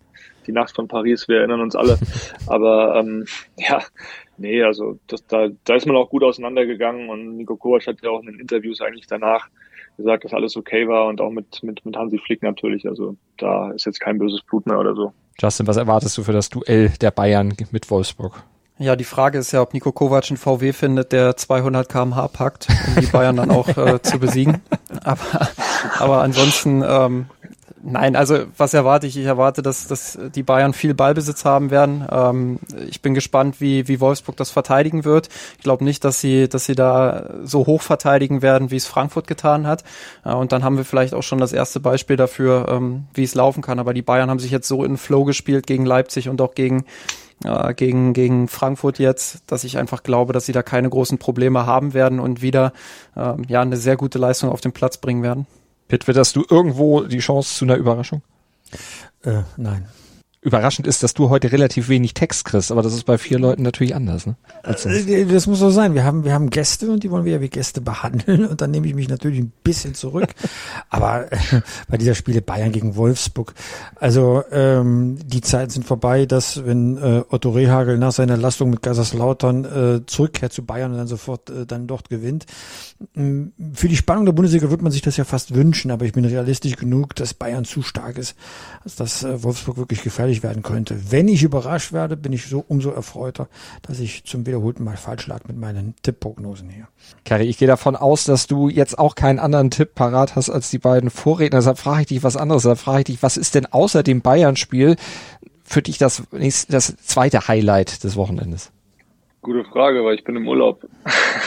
Die 0.47 0.53
Nacht 0.53 0.75
von 0.75 0.89
Paris, 0.89 1.29
wir 1.29 1.39
erinnern 1.39 1.61
uns 1.61 1.77
alle. 1.77 1.99
Aber 2.47 2.97
ähm, 2.97 3.27
ja, 3.57 3.83
nee, 4.37 4.63
also 4.63 4.99
das, 5.07 5.27
da, 5.27 5.49
da 5.65 5.75
ist 5.75 5.87
man 5.87 5.97
auch 5.97 6.11
gut 6.11 6.25
auseinandergegangen 6.25 7.09
und 7.09 7.37
Nico 7.37 7.57
Kovac 7.57 7.87
hat 7.87 8.03
ja 8.03 8.11
auch 8.11 8.21
in 8.21 8.27
den 8.27 8.41
Interviews 8.41 8.81
eigentlich 8.81 9.07
danach 9.07 9.49
gesagt, 9.97 10.25
dass 10.25 10.35
alles 10.35 10.57
okay 10.57 10.89
war 10.89 11.07
und 11.07 11.21
auch 11.21 11.31
mit, 11.31 11.63
mit, 11.63 11.85
mit 11.87 11.97
Hansi 11.97 12.19
Flick 12.19 12.43
natürlich. 12.43 12.87
Also 12.87 13.17
da 13.39 13.71
ist 13.71 13.87
jetzt 13.87 14.01
kein 14.01 14.19
böses 14.19 14.43
Blut 14.43 14.67
mehr 14.67 14.79
oder 14.79 14.95
so. 14.95 15.13
Justin, 15.41 15.67
was 15.67 15.77
erwartest 15.77 16.19
du 16.19 16.23
für 16.23 16.33
das 16.33 16.51
Duell 16.51 16.91
der 17.01 17.11
Bayern 17.11 17.55
mit 17.71 17.91
Wolfsburg? 17.91 18.43
Ja, 18.79 18.95
die 18.95 19.05
Frage 19.05 19.39
ist 19.39 19.53
ja, 19.53 19.63
ob 19.63 19.73
Nico 19.73 19.91
Kovac 19.91 20.29
einen 20.29 20.37
VW 20.37 20.75
findet, 20.75 21.13
der 21.13 21.37
200 21.37 21.89
kmh 21.89 22.29
packt, 22.29 22.69
um 22.89 23.01
die 23.01 23.07
Bayern 23.07 23.37
dann 23.37 23.51
auch 23.51 23.69
äh, 23.69 24.03
zu 24.03 24.19
besiegen. 24.19 24.61
Aber, 25.03 25.49
aber 26.01 26.23
ansonsten, 26.23 26.83
ähm, 26.83 27.27
nein, 27.83 28.17
also 28.17 28.45
was 28.57 28.75
erwarte 28.75 29.07
ich? 29.07 29.17
Ich 29.17 29.25
erwarte, 29.25 29.63
dass, 29.63 29.87
dass 29.87 30.19
die 30.35 30.43
Bayern 30.43 30.73
viel 30.73 30.95
Ballbesitz 30.95 31.45
haben 31.45 31.71
werden. 31.71 32.05
Ähm, 32.11 32.59
ich 32.89 33.03
bin 33.03 33.15
gespannt, 33.15 33.61
wie, 33.61 33.87
wie 33.87 34.01
Wolfsburg 34.01 34.37
das 34.37 34.51
verteidigen 34.51 35.05
wird. 35.05 35.29
Ich 35.59 35.63
glaube 35.63 35.85
nicht, 35.85 36.03
dass 36.05 36.21
sie, 36.21 36.49
dass 36.49 36.65
sie 36.65 36.75
da 36.75 37.31
so 37.45 37.67
hoch 37.67 37.83
verteidigen 37.83 38.43
werden, 38.43 38.71
wie 38.73 38.77
es 38.77 38.87
Frankfurt 38.87 39.29
getan 39.29 39.67
hat. 39.67 39.85
Äh, 40.25 40.33
und 40.33 40.51
dann 40.51 40.65
haben 40.65 40.77
wir 40.77 40.85
vielleicht 40.85 41.15
auch 41.15 41.23
schon 41.23 41.39
das 41.39 41.53
erste 41.53 41.79
Beispiel 41.79 42.17
dafür, 42.17 42.67
ähm, 42.69 43.05
wie 43.15 43.25
es 43.25 43.35
laufen 43.35 43.63
kann. 43.63 43.79
Aber 43.79 43.95
die 43.95 44.03
Bayern 44.03 44.31
haben 44.31 44.41
sich 44.41 44.51
jetzt 44.51 44.69
so 44.69 44.83
in 44.83 44.97
Flow 44.97 45.25
gespielt 45.25 45.67
gegen 45.67 45.87
Leipzig 45.87 46.29
und 46.29 46.41
auch 46.41 46.55
gegen 46.55 46.85
äh, 47.45 47.75
gegen, 47.75 48.13
gegen 48.13 48.49
Frankfurt 48.49 48.99
jetzt, 48.99 49.43
dass 49.47 49.65
ich 49.65 49.79
einfach 49.79 50.03
glaube, 50.03 50.33
dass 50.33 50.47
sie 50.47 50.53
da 50.53 50.63
keine 50.63 50.89
großen 50.89 51.19
Probleme 51.19 51.67
haben 51.67 51.95
werden 51.95 52.21
und 52.21 52.43
wieder 52.43 52.73
äh, 53.15 53.35
ja 53.49 53.61
eine 53.63 53.77
sehr 53.77 53.97
gute 53.97 54.19
Leistung 54.19 54.51
auf 54.51 54.61
den 54.61 54.73
Platz 54.73 54.99
bringen 54.99 55.23
werden. 55.23 55.47
Pitt, 55.89 56.09
witterst 56.09 56.37
du 56.37 56.45
irgendwo 56.49 57.03
die 57.03 57.19
Chance 57.19 57.55
zu 57.55 57.65
einer 57.65 57.77
Überraschung? 57.77 58.23
Äh, 59.23 59.43
nein 59.57 59.87
überraschend 60.47 60.87
ist, 60.87 61.03
dass 61.03 61.13
du 61.13 61.29
heute 61.29 61.51
relativ 61.51 61.89
wenig 61.89 62.15
Text 62.15 62.45
kriegst, 62.45 62.71
aber 62.71 62.81
das 62.81 62.95
ist 62.95 63.03
bei 63.03 63.19
vier 63.19 63.41
Leuten 63.41 63.63
natürlich 63.63 63.97
anders. 63.97 64.27
Ne? 64.27 64.37
Äh, 64.63 65.25
das 65.27 65.49
muss 65.49 65.59
so 65.59 65.71
sein. 65.71 65.95
Wir 65.95 66.05
haben, 66.05 66.25
wir 66.25 66.33
haben 66.33 66.51
Gäste 66.51 66.89
und 66.89 67.03
die 67.03 67.11
wollen 67.11 67.25
wir 67.25 67.33
ja 67.33 67.41
wie 67.41 67.49
Gäste 67.49 67.81
behandeln 67.81 68.47
und 68.47 68.61
dann 68.61 68.71
nehme 68.71 68.87
ich 68.87 68.95
mich 68.95 69.09
natürlich 69.09 69.41
ein 69.41 69.53
bisschen 69.65 69.95
zurück. 69.95 70.29
aber 70.89 71.33
äh, 71.33 71.37
bei 71.89 71.97
dieser 71.97 72.15
Spiele 72.15 72.43
Bayern 72.43 72.71
gegen 72.71 72.95
Wolfsburg, 72.95 73.55
also 73.97 74.45
ähm, 74.53 75.19
die 75.25 75.41
Zeiten 75.41 75.71
sind 75.71 75.85
vorbei, 75.85 76.27
dass 76.27 76.65
wenn 76.65 76.97
äh, 76.97 77.25
Otto 77.29 77.51
Rehagel 77.51 77.99
nach 77.99 78.13
seiner 78.13 78.37
Lastung 78.37 78.71
mit 78.71 78.83
Kaiserslautern 78.83 79.65
äh, 79.65 80.07
zurückkehrt 80.07 80.53
zu 80.53 80.65
Bayern 80.65 80.93
und 80.93 80.99
dann 80.99 81.09
sofort 81.09 81.51
äh, 81.51 81.67
dann 81.67 81.89
dort 81.89 82.09
gewinnt. 82.09 82.47
Ähm, 83.17 83.53
für 83.75 83.89
die 83.89 83.97
Spannung 83.97 84.27
der 84.27 84.33
Bundesliga 84.33 84.71
wird 84.71 84.83
man 84.83 84.93
sich 84.93 85.03
das 85.03 85.17
ja 85.17 85.25
fast 85.25 85.57
wünschen, 85.57 85.91
aber 85.91 86.05
ich 86.05 86.13
bin 86.13 86.25
realistisch 86.25 86.77
genug, 86.77 87.17
dass 87.17 87.35
Bayern 87.35 87.65
zu 87.65 87.83
stark 87.83 88.17
ist, 88.17 88.37
dass 88.97 89.25
äh, 89.25 89.43
Wolfsburg 89.43 89.77
wirklich 89.77 90.03
gefährlich 90.03 90.36
gefährlich 90.37 90.43
werden 90.43 90.63
könnte. 90.63 91.11
Wenn 91.11 91.29
ich 91.29 91.43
überrascht 91.43 91.93
werde, 91.93 92.17
bin 92.17 92.33
ich 92.33 92.47
so 92.47 92.65
umso 92.67 92.91
erfreuter, 92.91 93.49
dass 93.83 94.01
ich 94.01 94.25
zum 94.25 94.47
wiederholten 94.47 94.85
Mal 94.85 94.97
falsch 94.97 95.27
lag 95.27 95.45
mit 95.47 95.57
meinen 95.57 95.95
Tippprognosen 96.03 96.69
hier. 96.69 96.89
Kari, 97.25 97.45
ich 97.45 97.59
gehe 97.59 97.69
davon 97.69 97.97
aus, 97.97 98.25
dass 98.25 98.47
du 98.47 98.69
jetzt 98.69 98.99
auch 98.99 99.15
keinen 99.15 99.39
anderen 99.39 99.71
Tipp 99.71 99.95
parat 99.95 100.37
hast 100.37 100.51
als 100.51 100.71
die 100.71 100.79
beiden 100.79 101.11
Vorredner. 101.11 101.59
Deshalb 101.59 101.79
frage 101.79 102.03
ich 102.03 102.07
dich 102.09 102.23
was 102.23 102.37
anderes. 102.37 102.63
Deshalb 102.63 102.79
frage 102.79 102.99
ich 103.01 103.05
dich, 103.07 103.23
was 103.23 103.37
ist 103.37 103.55
denn 103.55 103.67
außer 103.67 104.03
dem 104.03 104.21
Bayern-Spiel 104.21 104.97
für 105.65 105.83
dich 105.83 105.99
das, 105.99 106.23
das 106.69 106.97
zweite 107.05 107.49
Highlight 107.49 108.05
des 108.05 108.17
Wochenendes? 108.17 108.71
Gute 109.47 109.63
Frage, 109.63 110.05
weil 110.05 110.17
ich 110.17 110.25
bin 110.25 110.35
im 110.35 110.49
Urlaub. 110.49 110.85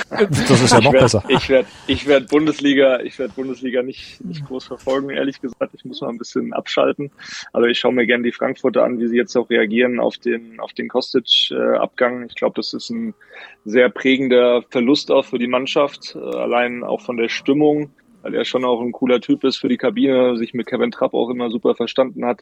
Das 0.10 0.62
ist 0.62 0.72
ja 0.72 0.80
noch 0.80 0.86
ich 0.86 0.94
werd, 0.94 1.04
besser. 1.04 1.24
Ich 1.28 1.50
werde 1.50 1.68
ich 1.86 2.08
werd 2.08 2.30
Bundesliga, 2.30 3.02
ich 3.02 3.20
werde 3.20 3.34
Bundesliga 3.34 3.84
nicht, 3.84 4.24
nicht 4.24 4.46
groß 4.46 4.68
verfolgen, 4.68 5.10
ehrlich 5.10 5.42
gesagt. 5.42 5.74
Ich 5.74 5.84
muss 5.84 6.00
mal 6.00 6.08
ein 6.08 6.18
bisschen 6.18 6.54
abschalten. 6.54 7.12
Aber 7.52 7.68
ich 7.68 7.78
schaue 7.78 7.92
mir 7.92 8.06
gerne 8.06 8.24
die 8.24 8.32
Frankfurter 8.32 8.86
an, 8.86 9.00
wie 9.00 9.08
sie 9.10 9.18
jetzt 9.18 9.36
auch 9.36 9.50
reagieren 9.50 10.00
auf 10.00 10.18
den, 10.18 10.62
auf 10.62 10.72
den 10.72 10.88
Kostic-Abgang. 10.88 12.26
Ich 12.30 12.36
glaube, 12.36 12.54
das 12.56 12.74
ist 12.74 12.90
ein 12.90 13.16
sehr 13.66 13.90
prägender 13.90 14.64
Verlust 14.70 15.12
auch 15.12 15.26
für 15.26 15.38
die 15.38 15.48
Mannschaft, 15.48 16.16
äh, 16.16 16.20
allein 16.20 16.86
auch 16.86 17.02
von 17.02 17.18
der 17.18 17.28
Stimmung 17.28 17.92
weil 18.22 18.36
er 18.36 18.46
schon 18.46 18.66
auch 18.66 18.82
ein 18.82 18.92
cooler 18.92 19.22
Typ 19.22 19.44
ist 19.44 19.58
für 19.58 19.70
die 19.70 19.78
Kabine, 19.78 20.38
sich 20.38 20.54
mit 20.54 20.68
Kevin 20.68 20.92
Trapp 20.92 21.14
auch 21.14 21.30
immer 21.30 21.50
super 21.50 21.76
verstanden 21.76 22.26
hat 22.26 22.42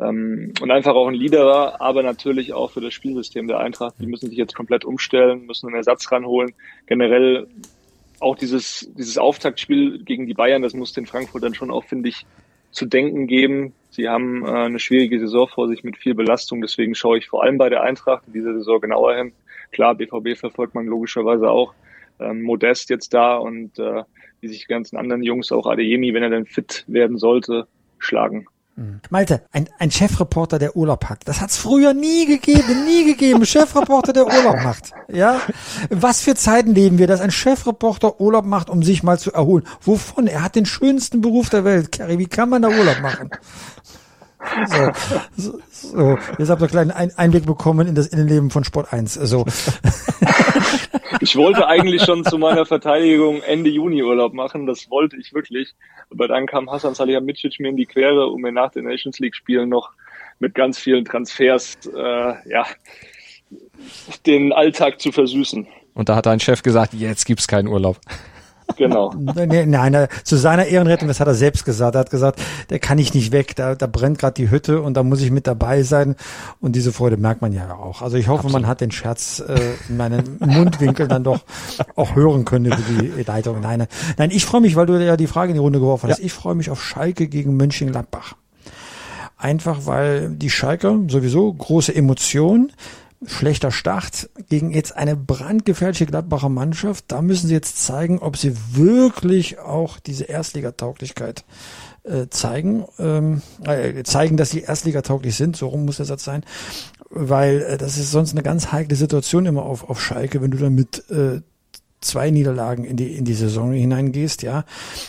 ähm, 0.00 0.52
und 0.60 0.70
einfach 0.70 0.94
auch 0.94 1.08
ein 1.08 1.14
Leader 1.14 1.46
war, 1.46 1.80
aber 1.80 2.02
natürlich 2.02 2.52
auch 2.52 2.70
für 2.70 2.80
das 2.80 2.94
Spielsystem 2.94 3.48
der 3.48 3.58
Eintracht. 3.58 3.94
Die 4.00 4.06
müssen 4.06 4.28
sich 4.28 4.38
jetzt 4.38 4.54
komplett 4.54 4.84
umstellen, 4.84 5.46
müssen 5.46 5.68
einen 5.68 5.76
Ersatz 5.76 6.10
ranholen. 6.10 6.54
Generell 6.86 7.46
auch 8.20 8.36
dieses, 8.36 8.90
dieses 8.96 9.18
Auftaktspiel 9.18 10.02
gegen 10.02 10.26
die 10.26 10.34
Bayern, 10.34 10.62
das 10.62 10.74
muss 10.74 10.92
den 10.92 11.06
Frankfurtern 11.06 11.54
schon 11.54 11.70
auch, 11.70 11.84
finde 11.84 12.08
ich, 12.08 12.26
zu 12.70 12.86
denken 12.86 13.26
geben. 13.26 13.72
Sie 13.90 14.08
haben 14.08 14.44
äh, 14.44 14.50
eine 14.50 14.80
schwierige 14.80 15.20
Saison 15.20 15.48
vor 15.48 15.68
sich 15.68 15.84
mit 15.84 15.96
viel 15.96 16.14
Belastung, 16.14 16.60
deswegen 16.60 16.94
schaue 16.94 17.18
ich 17.18 17.28
vor 17.28 17.44
allem 17.44 17.58
bei 17.58 17.68
der 17.68 17.82
Eintracht 17.82 18.26
in 18.26 18.32
dieser 18.32 18.54
Saison 18.54 18.80
genauer 18.80 19.14
hin. 19.14 19.32
Klar, 19.70 19.94
BVB 19.94 20.36
verfolgt 20.36 20.74
man 20.74 20.86
logischerweise 20.86 21.50
auch. 21.50 21.74
Ähm, 22.18 22.42
Modest 22.42 22.90
jetzt 22.90 23.12
da 23.14 23.36
und 23.36 23.78
äh, 23.78 24.02
wie 24.44 24.48
sich 24.48 24.60
die 24.60 24.66
ganzen 24.66 24.96
anderen 24.98 25.22
Jungs, 25.22 25.50
auch 25.50 25.66
Adeyemi, 25.66 26.12
wenn 26.12 26.22
er 26.22 26.30
dann 26.30 26.44
fit 26.44 26.84
werden 26.86 27.16
sollte, 27.16 27.66
schlagen. 27.98 28.46
Mhm. 28.76 29.00
Malte, 29.08 29.42
ein, 29.52 29.68
ein 29.78 29.90
Chefreporter, 29.90 30.58
der 30.58 30.76
Urlaub 30.76 31.06
hat. 31.06 31.20
Das 31.24 31.40
hat's 31.40 31.56
früher 31.56 31.94
nie 31.94 32.26
gegeben, 32.26 32.84
nie 32.84 33.04
gegeben. 33.04 33.46
Chefreporter, 33.46 34.12
der 34.12 34.26
Urlaub 34.26 34.62
macht. 34.62 34.92
Ja? 35.08 35.40
Was 35.88 36.20
für 36.20 36.34
Zeiten 36.34 36.74
leben 36.74 36.98
wir, 36.98 37.06
dass 37.06 37.20
ein 37.20 37.30
Chefreporter 37.30 38.20
Urlaub 38.20 38.44
macht, 38.44 38.68
um 38.68 38.82
sich 38.82 39.02
mal 39.02 39.18
zu 39.18 39.32
erholen? 39.32 39.64
Wovon? 39.80 40.26
Er 40.26 40.42
hat 40.42 40.56
den 40.56 40.66
schönsten 40.66 41.22
Beruf 41.22 41.48
der 41.48 41.64
Welt. 41.64 41.92
Kerry, 41.92 42.18
wie 42.18 42.26
kann 42.26 42.50
man 42.50 42.62
da 42.62 42.68
Urlaub 42.68 43.00
machen? 43.00 43.30
So, 44.66 44.90
so, 45.36 45.60
so. 45.70 46.18
Jetzt 46.38 46.50
habt 46.50 46.62
ihr 46.62 46.78
einen 46.78 46.90
kleinen 46.90 47.12
Einblick 47.16 47.46
bekommen 47.46 47.88
in 47.88 47.94
das 47.94 48.06
Innenleben 48.06 48.50
von 48.50 48.64
Sport 48.64 48.92
1. 48.92 49.14
So. 49.14 49.44
Ich 51.20 51.36
wollte 51.36 51.66
eigentlich 51.66 52.02
schon 52.02 52.24
zu 52.24 52.38
meiner 52.38 52.66
Verteidigung 52.66 53.42
Ende 53.42 53.70
Juni 53.70 54.02
Urlaub 54.02 54.34
machen, 54.34 54.66
das 54.66 54.90
wollte 54.90 55.16
ich 55.16 55.32
wirklich. 55.32 55.74
Aber 56.10 56.28
dann 56.28 56.46
kam 56.46 56.70
Hassan 56.70 56.94
Salihamidzic 56.94 57.60
mir 57.60 57.68
in 57.68 57.76
die 57.76 57.86
Quere, 57.86 58.26
um 58.26 58.40
mir 58.40 58.52
nach 58.52 58.72
den 58.72 58.84
Nations 58.84 59.18
League 59.18 59.34
Spielen 59.34 59.68
noch 59.68 59.92
mit 60.38 60.54
ganz 60.54 60.78
vielen 60.78 61.04
Transfers, 61.04 61.76
äh, 61.86 62.34
ja, 62.48 62.66
den 64.26 64.52
Alltag 64.52 65.00
zu 65.00 65.12
versüßen. 65.12 65.66
Und 65.94 66.08
da 66.08 66.16
hat 66.16 66.26
dein 66.26 66.40
Chef 66.40 66.62
gesagt, 66.62 66.92
jetzt 66.94 67.24
gibt's 67.24 67.46
keinen 67.46 67.68
Urlaub. 67.68 67.98
Genau. 68.76 69.12
Nein, 69.16 69.70
nein, 69.70 70.08
zu 70.24 70.36
seiner 70.36 70.66
Ehrenrettung, 70.66 71.08
das 71.08 71.20
hat 71.20 71.28
er 71.28 71.34
selbst 71.34 71.64
gesagt. 71.64 71.94
Er 71.94 72.00
hat 72.00 72.10
gesagt, 72.10 72.40
der 72.70 72.78
kann 72.78 72.98
ich 72.98 73.14
nicht 73.14 73.32
weg, 73.32 73.56
da, 73.56 73.74
da 73.74 73.86
brennt 73.86 74.18
gerade 74.18 74.34
die 74.34 74.50
Hütte 74.50 74.80
und 74.80 74.94
da 74.94 75.02
muss 75.02 75.20
ich 75.20 75.30
mit 75.30 75.46
dabei 75.46 75.82
sein. 75.82 76.16
Und 76.60 76.76
diese 76.76 76.92
Freude 76.92 77.16
merkt 77.16 77.42
man 77.42 77.52
ja 77.52 77.74
auch. 77.74 78.02
Also 78.02 78.16
ich 78.16 78.28
hoffe, 78.28 78.44
Absolut. 78.44 78.62
man 78.62 78.66
hat 78.66 78.80
den 78.80 78.90
Scherz 78.90 79.42
äh, 79.46 79.54
in 79.88 79.96
meinen 79.96 80.38
Mundwinkel 80.40 81.08
dann 81.08 81.24
doch 81.24 81.40
auch 81.96 82.14
hören 82.14 82.44
können 82.44 82.66
über 82.66 82.76
die 82.76 83.22
Leitung. 83.22 83.60
Nein, 83.60 83.86
nein, 84.16 84.30
ich 84.30 84.44
freue 84.44 84.60
mich, 84.60 84.76
weil 84.76 84.86
du 84.86 85.02
ja 85.02 85.16
die 85.16 85.26
Frage 85.26 85.50
in 85.50 85.54
die 85.54 85.60
Runde 85.60 85.80
geworfen 85.80 86.10
hast. 86.10 86.18
Ja. 86.18 86.24
Ich 86.24 86.32
freue 86.32 86.54
mich 86.54 86.70
auf 86.70 86.82
Schalke 86.82 87.28
gegen 87.28 87.56
Mönchengladbach. 87.56 88.34
Einfach 89.36 89.86
weil 89.86 90.30
die 90.30 90.48
Schalker 90.48 90.98
sowieso 91.08 91.52
große 91.52 91.94
Emotionen 91.94 92.72
schlechter 93.26 93.70
Start 93.70 94.30
gegen 94.48 94.70
jetzt 94.70 94.96
eine 94.96 95.16
brandgefährliche 95.16 96.06
Gladbacher 96.06 96.48
Mannschaft. 96.48 97.06
Da 97.08 97.22
müssen 97.22 97.48
sie 97.48 97.54
jetzt 97.54 97.84
zeigen, 97.84 98.18
ob 98.18 98.36
sie 98.36 98.54
wirklich 98.72 99.58
auch 99.58 99.98
diese 99.98 100.24
Erstligatauglichkeit 100.24 101.44
äh, 102.04 102.28
zeigen, 102.28 102.84
ähm, 102.98 103.42
äh, 103.64 104.02
zeigen, 104.04 104.36
dass 104.36 104.50
sie 104.50 104.60
Erstligatauglich 104.60 105.34
sind. 105.36 105.56
So 105.56 105.68
rum 105.68 105.84
muss 105.84 105.96
der 105.96 106.06
Satz 106.06 106.24
sein, 106.24 106.44
weil 107.10 107.62
äh, 107.62 107.78
das 107.78 107.98
ist 107.98 108.10
sonst 108.10 108.32
eine 108.32 108.42
ganz 108.42 108.72
heikle 108.72 108.96
Situation 108.96 109.46
immer 109.46 109.62
auf, 109.62 109.88
auf 109.88 110.00
Schalke, 110.00 110.42
wenn 110.42 110.50
du 110.50 110.58
dann 110.58 110.74
mit 110.74 111.08
äh, 111.10 111.40
zwei 112.00 112.30
Niederlagen 112.30 112.84
in 112.84 112.96
die 112.96 113.16
in 113.16 113.24
die 113.24 113.34
Saison 113.34 113.72
hineingehst, 113.72 114.42
ja, 114.42 114.64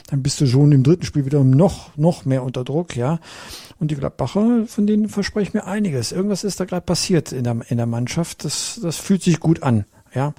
dann 0.09 0.24
bist 0.24 0.39
du 0.39 0.47
schon 0.47 0.72
im 0.72 0.84
dritten 0.84 1.05
Spiel 1.05 1.26
wieder 1.26 1.43
noch 1.43 1.95
noch 1.97 2.26
mehr 2.26 2.43
unter 2.43 2.63
Druck, 2.63 2.95
ja. 2.95 3.20
Und 3.80 3.91
die 3.91 3.95
Gladbacher, 3.95 4.65
von 4.67 4.88
denen 4.88 5.09
verspreche 5.09 5.49
ich 5.49 5.53
mir 5.53 5.65
einiges. 5.65 6.11
Irgendwas 6.11 6.43
ist 6.43 6.59
da 6.59 6.65
gerade 6.65 6.86
passiert 6.86 7.32
in 7.32 7.43
der, 7.43 7.57
in 7.67 7.78
der 7.78 7.86
Mannschaft. 7.86 8.45
Das, 8.45 8.80
das 8.82 8.97
fühlt 8.97 9.21
sich 9.21 9.39
gut 9.39 9.63
an. 9.63 9.86
Ja. 10.13 10.34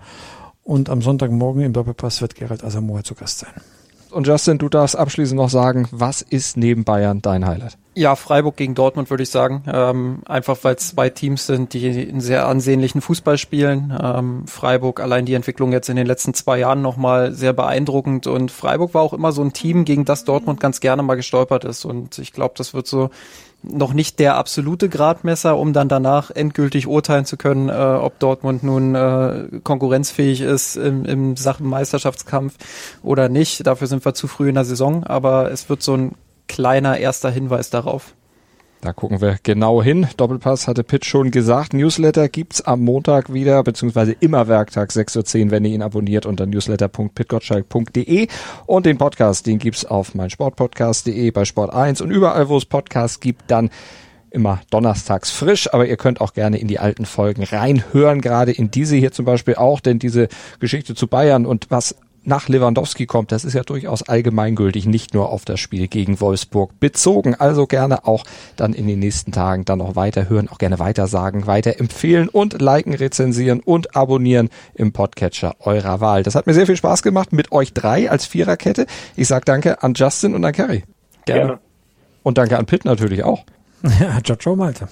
Und 0.63 0.89
am 0.89 1.03
Sonntagmorgen 1.03 1.63
im 1.63 1.73
Doppelpass 1.73 2.23
wird 2.23 2.35
Gerald 2.35 2.65
Asamoah 2.65 3.05
zu 3.05 3.15
Gast 3.15 3.41
sein. 3.41 3.53
Und 4.11 4.27
Justin, 4.27 4.59
du 4.59 4.69
darfst 4.69 4.97
abschließend 4.97 5.37
noch 5.37 5.51
sagen, 5.51 5.89
was 5.91 6.23
ist 6.23 6.57
neben 6.57 6.85
Bayern 6.85 7.23
dein 7.23 7.47
Highlight? 7.47 7.77
Ja, 7.95 8.15
Freiburg 8.15 8.57
gegen 8.57 8.75
Dortmund 8.75 9.09
würde 9.09 9.23
ich 9.23 9.31
sagen. 9.31 9.65
Ähm, 9.67 10.21
einfach 10.27 10.59
weil 10.63 10.75
es 10.75 10.89
zwei 10.89 11.09
Teams 11.09 11.47
sind, 11.47 11.73
die 11.73 12.09
einen 12.09 12.21
sehr 12.21 12.47
ansehnlichen 12.47 13.01
Fußball 13.01 13.39
spielen. 13.39 13.97
Ähm, 14.03 14.47
Freiburg, 14.47 15.01
allein 15.01 15.25
die 15.25 15.35
Entwicklung 15.35 15.73
jetzt 15.73 15.89
in 15.89 15.97
den 15.97 16.07
letzten 16.07 16.35
zwei 16.35 16.59
Jahren 16.59 16.83
nochmal 16.83 17.33
sehr 17.33 17.53
beeindruckend. 17.53 18.27
Und 18.27 18.51
Freiburg 18.51 18.93
war 18.93 19.03
auch 19.03 19.15
immer 19.15 19.33
so 19.33 19.43
ein 19.43 19.55
Team, 19.55 19.85
gegen 19.85 20.05
das 20.05 20.25
Dortmund 20.25 20.61
ganz 20.61 20.81
gerne 20.81 21.03
mal 21.03 21.15
gestolpert 21.15 21.65
ist. 21.65 21.85
Und 21.85 22.19
ich 22.19 22.33
glaube, 22.33 22.55
das 22.57 22.75
wird 22.75 22.87
so 22.87 23.11
noch 23.71 23.93
nicht 23.93 24.19
der 24.19 24.37
absolute 24.37 24.89
Gradmesser, 24.89 25.57
um 25.57 25.73
dann 25.73 25.89
danach 25.89 26.31
endgültig 26.31 26.87
urteilen 26.87 27.25
zu 27.25 27.37
können, 27.37 27.69
äh, 27.69 27.73
ob 27.73 28.19
Dortmund 28.19 28.63
nun 28.63 28.95
äh, 28.95 29.61
konkurrenzfähig 29.63 30.41
ist 30.41 30.77
im, 30.77 31.05
im 31.05 31.37
Sachen 31.37 31.67
Meisterschaftskampf 31.67 32.55
oder 33.03 33.29
nicht. 33.29 33.67
Dafür 33.67 33.87
sind 33.87 34.05
wir 34.05 34.15
zu 34.15 34.29
früh 34.29 34.49
in 34.49 34.55
der 34.55 34.65
Saison, 34.65 35.05
aber 35.05 35.51
es 35.51 35.69
wird 35.69 35.83
so 35.83 35.95
ein 35.97 36.15
kleiner 36.49 36.99
erster 36.99 37.31
Hinweis 37.31 37.71
darauf. 37.71 38.15
Da 38.81 38.93
gucken 38.93 39.21
wir 39.21 39.39
genau 39.43 39.83
hin. 39.83 40.07
Doppelpass 40.17 40.69
hatte 40.69 40.85
Pitt 40.85 41.05
schon 41.05 41.31
gesagt. 41.31 41.75
Newsletter 41.75 42.29
gibt's 42.29 42.61
am 42.61 42.83
Montag 42.83 43.33
wieder, 43.33 43.63
beziehungsweise 43.63 44.13
immer 44.13 44.49
Werktag 44.49 44.91
6.10 44.91 45.47
Uhr, 45.47 45.51
wenn 45.51 45.65
ihr 45.65 45.73
ihn 45.73 45.83
abonniert 45.83 46.27
unter 46.27 46.47
newsletter.pitgottschalk.de. 46.47 48.29
Und 48.67 48.87
den 48.87 48.99
Podcast, 48.99 49.47
den 49.47 49.59
gibt's 49.59 49.85
auf 49.85 50.15
meinsportpodcast.de, 50.15 51.31
bei 51.31 51.45
Sport 51.45 51.73
1 51.73 52.01
und 52.01 52.11
überall, 52.11 52.49
wo 52.49 52.57
es 52.57 52.67
Podcasts 52.67 53.21
gibt, 53.21 53.51
dann 53.51 53.71
immer 54.31 54.61
donnerstags 54.71 55.31
frisch, 55.31 55.73
aber 55.73 55.87
ihr 55.87 55.97
könnt 55.97 56.21
auch 56.21 56.35
gerne 56.35 56.59
in 56.59 56.69
die 56.69 56.79
alten 56.79 57.07
Folgen 57.07 57.43
reinhören, 57.43 58.21
gerade 58.21 58.53
in 58.53 58.71
diese 58.71 58.95
hier 58.95 59.11
zum 59.11 59.25
Beispiel 59.25 59.55
auch, 59.55 59.81
denn 59.81 59.99
diese 59.99 60.29
Geschichte 60.61 60.95
zu 60.95 61.07
Bayern 61.07 61.47
und 61.47 61.71
was 61.71 61.97
nach 62.27 62.49
Lewandowski 62.49 63.07
kommt, 63.07 63.33
das 63.33 63.45
ist 63.45 63.55
ja 63.55 63.63
durchaus 63.63 64.03
allgemeingültig, 64.03 64.87
nicht 64.87 65.15
nur 65.15 65.31
auf 65.31 65.45
das 65.45 65.61
Spiel 65.61 65.89
gegen 65.89 66.21
Wolfsburg 66.21 66.79
bezogen. 66.81 67.35
Also 67.35 67.67
gerne 67.67 68.07
auch 68.07 68.25
dann 68.57 68.73
in 68.73 68.87
den 68.87 68.99
nächsten 68.99 69.33
Tagen 69.33 69.65
dann 69.65 69.79
noch 69.79 69.97
weiterhören, 69.97 70.49
auch 70.49 70.59
gerne 70.59 70.79
weitersagen, 70.79 71.47
weiterempfehlen 71.47 72.29
und 72.29 72.61
liken, 72.61 72.95
rezensieren 72.95 73.61
und 73.61 73.97
abonnieren 73.97 74.51
im 74.75 74.93
Podcatcher 74.93 75.55
eurer 75.61 76.01
Wahl. 76.01 76.23
Das 76.23 76.35
hat 76.35 76.47
mir 76.47 76.55
sehr 76.55 76.67
viel 76.67 76.77
Spaß 76.77 77.03
gemacht 77.03 77.33
mit 77.33 77.53
euch 77.53 77.73
drei 77.73 78.11
als 78.11 78.27
Viererkette. 78.27 78.87
Ich 79.17 79.29
sag 79.29 79.45
danke 79.45 79.83
an 79.83 79.95
Justin 79.95 80.35
und 80.35 80.45
an 80.45 80.53
Kerry. 80.53 80.85
Gerne. 81.25 81.41
gerne. 81.41 81.59
Und 82.23 82.39
danke 82.39 82.59
an 82.59 82.67
Pitt 82.67 82.85
natürlich 82.85 83.23
auch. 83.23 83.45
Ja, 84.01 84.21
ciao, 84.25 84.37
ciao, 84.37 84.57
Malte. 84.57 84.89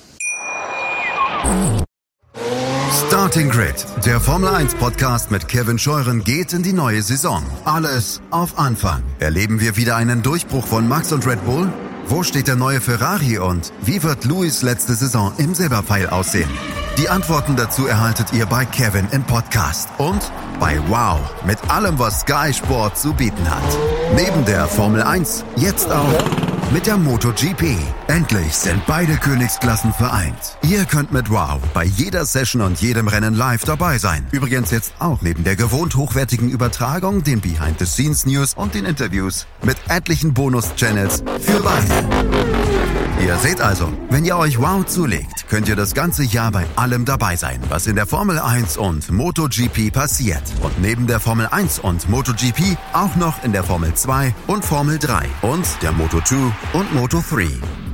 Starting 2.95 3.51
Grid, 3.51 3.75
der 4.07 4.21
Formel 4.21 4.49
1 4.49 4.77
Podcast 4.77 5.33
mit 5.33 5.49
Kevin 5.49 5.81
Scheuren 5.81 6.23
geht 6.23 6.53
in 6.53 6.63
die 6.63 6.73
neue 6.73 7.03
Saison. 7.03 7.43
Alles 7.65 8.23
auf 8.31 8.57
Anfang. 8.57 9.03
Erleben 9.19 9.61
wir 9.61 9.77
wieder 9.77 9.97
einen 9.97 10.23
Durchbruch 10.23 10.65
von 10.65 10.87
Max 10.87 11.13
und 11.13 11.27
Red 11.27 11.45
Bull? 11.45 11.73
Wo 12.07 12.23
steht 12.23 12.47
der 12.47 12.55
neue 12.55 12.81
Ferrari 12.81 13.39
und 13.39 13.73
wie 13.83 14.01
wird 14.05 14.25
Louis 14.25 14.63
letzte 14.63 14.95
Saison 14.95 15.33
im 15.39 15.55
Silberpfeil 15.55 16.09
aussehen? 16.09 16.49
Die 16.97 17.09
Antworten 17.09 17.57
dazu 17.57 17.89
erhaltet 17.89 18.33
ihr 18.33 18.47
bei 18.47 18.65
Kevin 18.65 19.09
im 19.11 19.25
Podcast 19.25 19.89
und 19.99 20.31
bei 20.61 20.79
Wow 20.87 21.19
mit 21.45 21.59
allem, 21.69 21.99
was 21.99 22.21
Sky 22.21 22.55
Sport 22.55 22.97
zu 22.97 23.13
bieten 23.13 23.51
hat. 23.51 23.79
Neben 24.15 24.45
der 24.45 24.69
Formel 24.69 25.03
1 25.03 25.45
jetzt 25.57 25.91
auch 25.91 26.54
mit 26.73 26.87
der 26.87 26.97
MotoGP. 26.97 27.77
Endlich 28.09 28.55
sind 28.55 28.85
beide 28.87 29.17
Königsklassen 29.17 29.93
vereint. 29.93 30.59
Ihr 30.63 30.85
könnt 30.85 31.13
mit 31.13 31.31
Wow 31.31 31.61
bei 31.73 31.85
jeder 31.85 32.25
Session 32.27 32.63
und 32.63 32.81
jedem 32.81 33.09
Rennen 33.09 33.35
live 33.35 33.65
dabei 33.65 33.99
sein. 33.99 34.27
Übrigens 34.31 34.71
jetzt 34.71 34.95
auch 34.99 35.21
neben 35.23 35.45
der 35.45 35.57
gewohnt 35.57 35.97
hochwertigen 35.97 36.51
Übertragung, 36.51 37.23
den 37.23 37.41
Behind-the-Scenes-News 37.41 38.55
und 38.55 38.75
den 38.75 38.85
Interviews 38.85 39.47
mit 39.63 39.77
etlichen 39.89 40.35
Bonus-Channels 40.35 41.23
für 41.41 41.61
beide. 41.61 42.94
Ihr 43.23 43.37
seht 43.39 43.61
also, 43.61 43.91
wenn 44.11 44.25
ihr 44.25 44.37
euch 44.37 44.59
Wow 44.59 44.85
zulegt, 44.85 45.49
könnt 45.49 45.69
ihr 45.69 45.77
das 45.77 45.95
ganze 45.95 46.25
Jahr 46.25 46.51
bei 46.51 46.67
allem 46.77 47.05
dabei 47.05 47.37
sein, 47.37 47.61
was 47.69 47.87
in 47.87 47.97
der 47.97 48.07
Formel 48.07 48.39
1 48.39 48.77
und 48.77 49.11
MotoGP 49.11 49.93
passiert. 49.93 50.43
Und 50.63 50.81
neben 50.81 51.07
der 51.07 51.21
Formel 51.21 51.47
1 51.47 51.79
und 51.79 52.09
MotoGP 52.09 52.77
auch 52.93 53.15
noch 53.17 53.43
in 53.45 53.53
der 53.53 53.65
Formel 53.65 53.95
2 53.95 54.35
und 54.47 54.65
Formel 54.65 54.99
3 54.99 55.27
und 55.43 55.65
der 55.81 55.93
Moto 55.93 56.21
2 56.21 56.37
und 56.73 56.95
Moto 56.95 57.23
3. 57.31 57.47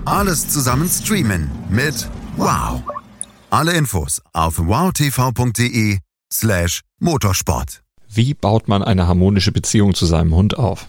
Alles 0.07 0.49
zusammen 0.49 0.89
streamen 0.89 1.51
mit 1.68 2.09
Wow. 2.37 2.83
Alle 3.51 3.73
Infos 3.73 4.23
auf 4.33 4.59
wowtv.de 4.59 5.99
slash 6.33 6.81
motorsport. 6.99 7.83
Wie 8.09 8.35
baut 8.35 8.68
man 8.68 8.83
eine 8.83 9.07
harmonische 9.07 9.53
Beziehung 9.53 9.95
zu 9.95 10.07
seinem 10.07 10.35
Hund 10.35 10.59
auf? 10.59 10.89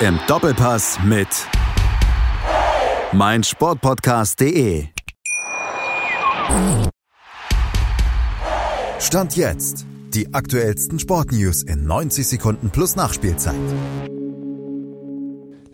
Im 0.00 0.18
Doppelpass 0.26 0.98
mit 1.04 1.28
meinsportpodcast.de. 3.12 4.86
Stand 8.98 9.36
jetzt. 9.36 9.86
Die 10.12 10.34
aktuellsten 10.34 10.98
Sportnews 10.98 11.62
in 11.62 11.86
90 11.86 12.26
Sekunden 12.26 12.70
plus 12.70 12.96
Nachspielzeit. 12.96 13.54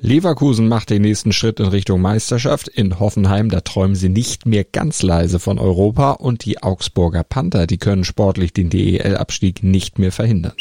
Leverkusen 0.00 0.68
macht 0.68 0.90
den 0.90 1.00
nächsten 1.00 1.32
Schritt 1.32 1.58
in 1.58 1.66
Richtung 1.66 2.02
Meisterschaft. 2.02 2.68
In 2.68 3.00
Hoffenheim, 3.00 3.48
da 3.48 3.62
träumen 3.62 3.96
sie 3.96 4.10
nicht 4.10 4.44
mehr 4.44 4.64
ganz 4.64 5.00
leise 5.00 5.38
von 5.38 5.58
Europa 5.58 6.12
und 6.12 6.44
die 6.44 6.62
Augsburger 6.62 7.24
Panther, 7.24 7.66
die 7.66 7.78
können 7.78 8.04
sportlich 8.04 8.52
den 8.52 8.68
DEL-Abstieg 8.68 9.62
nicht 9.62 9.98
mehr 9.98 10.12
verhindern. 10.12 10.52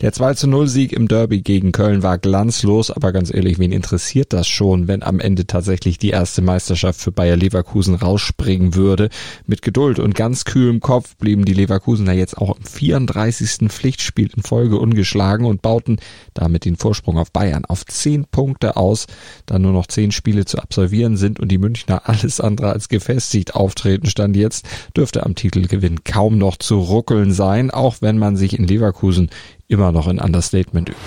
Der 0.00 0.14
2 0.14 0.32
zu 0.32 0.46
0 0.46 0.66
Sieg 0.66 0.94
im 0.94 1.08
Derby 1.08 1.42
gegen 1.42 1.72
Köln 1.72 2.02
war 2.02 2.16
glanzlos, 2.16 2.90
aber 2.90 3.12
ganz 3.12 3.30
ehrlich, 3.30 3.58
wen 3.58 3.70
interessiert 3.70 4.32
das 4.32 4.48
schon, 4.48 4.88
wenn 4.88 5.02
am 5.02 5.20
Ende 5.20 5.46
tatsächlich 5.46 5.98
die 5.98 6.08
erste 6.08 6.40
Meisterschaft 6.40 6.98
für 6.98 7.12
Bayer 7.12 7.36
Leverkusen 7.36 7.96
rausspringen 7.96 8.74
würde? 8.74 9.10
Mit 9.44 9.60
Geduld 9.60 9.98
und 9.98 10.14
ganz 10.14 10.46
kühlem 10.46 10.80
Kopf 10.80 11.16
blieben 11.16 11.44
die 11.44 11.52
Leverkusener 11.52 12.14
jetzt 12.14 12.38
auch 12.38 12.56
im 12.56 12.64
34. 12.64 13.68
Pflichtspiel 13.68 14.30
in 14.34 14.42
Folge 14.42 14.78
ungeschlagen 14.78 15.44
und 15.44 15.60
bauten 15.60 15.98
damit 16.32 16.64
den 16.64 16.76
Vorsprung 16.76 17.18
auf 17.18 17.30
Bayern 17.30 17.66
auf 17.66 17.84
10 17.84 18.24
Punkte 18.32 18.78
aus, 18.78 19.06
da 19.44 19.58
nur 19.58 19.72
noch 19.72 19.86
10 19.86 20.12
Spiele 20.12 20.46
zu 20.46 20.60
absolvieren 20.60 21.18
sind 21.18 21.38
und 21.40 21.48
die 21.48 21.58
Münchner 21.58 22.08
alles 22.08 22.40
andere 22.40 22.72
als 22.72 22.88
gefestigt 22.88 23.54
auftreten 23.54 24.06
stand 24.06 24.34
jetzt, 24.34 24.66
dürfte 24.96 25.26
am 25.26 25.34
Titelgewinn 25.34 26.04
kaum 26.04 26.38
noch 26.38 26.56
zu 26.56 26.78
ruckeln 26.78 27.32
sein, 27.32 27.70
auch 27.70 27.96
wenn 28.00 28.16
man 28.16 28.38
sich 28.38 28.58
in 28.58 28.66
Leverkusen 28.66 29.28
immer 29.70 29.92
noch 29.92 30.08
in 30.08 30.18
Understatement 30.18 30.90
übt. 30.90 31.00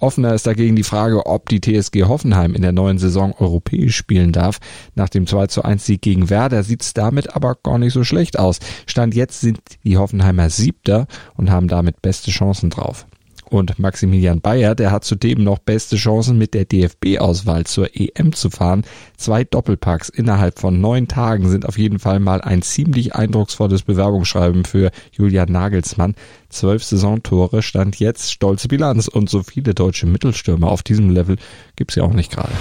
Offener 0.00 0.32
ist 0.32 0.46
dagegen 0.46 0.76
die 0.76 0.82
Frage, 0.82 1.26
ob 1.26 1.50
die 1.50 1.60
TSG 1.60 2.04
Hoffenheim 2.04 2.54
in 2.54 2.62
der 2.62 2.72
neuen 2.72 2.98
Saison 2.98 3.34
europäisch 3.38 3.96
spielen 3.96 4.32
darf. 4.32 4.58
Nach 4.94 5.10
dem 5.10 5.26
2 5.26 5.48
zu 5.48 5.62
1 5.62 5.84
Sieg 5.84 6.00
gegen 6.00 6.30
Werder 6.30 6.62
sieht 6.62 6.82
es 6.82 6.94
damit 6.94 7.36
aber 7.36 7.54
gar 7.62 7.78
nicht 7.78 7.92
so 7.92 8.02
schlecht 8.02 8.38
aus. 8.38 8.60
Stand 8.86 9.14
jetzt 9.14 9.42
sind 9.42 9.60
die 9.84 9.98
Hoffenheimer 9.98 10.48
Siebter 10.48 11.06
und 11.36 11.50
haben 11.50 11.68
damit 11.68 12.00
beste 12.00 12.30
Chancen 12.30 12.70
drauf. 12.70 13.06
Und 13.50 13.80
Maximilian 13.80 14.40
Bayer, 14.40 14.76
der 14.76 14.92
hat 14.92 15.04
zudem 15.04 15.42
noch 15.42 15.58
beste 15.58 15.96
Chancen 15.96 16.38
mit 16.38 16.54
der 16.54 16.64
DFB-Auswahl 16.64 17.66
zur 17.66 17.88
EM 17.92 18.32
zu 18.32 18.48
fahren. 18.48 18.84
Zwei 19.16 19.42
Doppelpacks 19.42 20.08
innerhalb 20.08 20.60
von 20.60 20.80
neun 20.80 21.08
Tagen 21.08 21.48
sind 21.48 21.66
auf 21.66 21.76
jeden 21.76 21.98
Fall 21.98 22.20
mal 22.20 22.40
ein 22.40 22.62
ziemlich 22.62 23.16
eindrucksvolles 23.16 23.82
Bewerbungsschreiben 23.82 24.64
für 24.64 24.92
Julian 25.10 25.50
Nagelsmann. 25.50 26.14
Zwölf 26.48 26.84
Saisontore 26.84 27.62
stand 27.62 27.98
jetzt 27.98 28.32
stolze 28.32 28.68
Bilanz 28.68 29.08
und 29.08 29.28
so 29.28 29.42
viele 29.42 29.74
deutsche 29.74 30.06
Mittelstürmer 30.06 30.70
auf 30.70 30.84
diesem 30.84 31.10
Level 31.10 31.36
gibt's 31.74 31.96
ja 31.96 32.04
auch 32.04 32.14
nicht 32.14 32.30
gerade. 32.30 32.52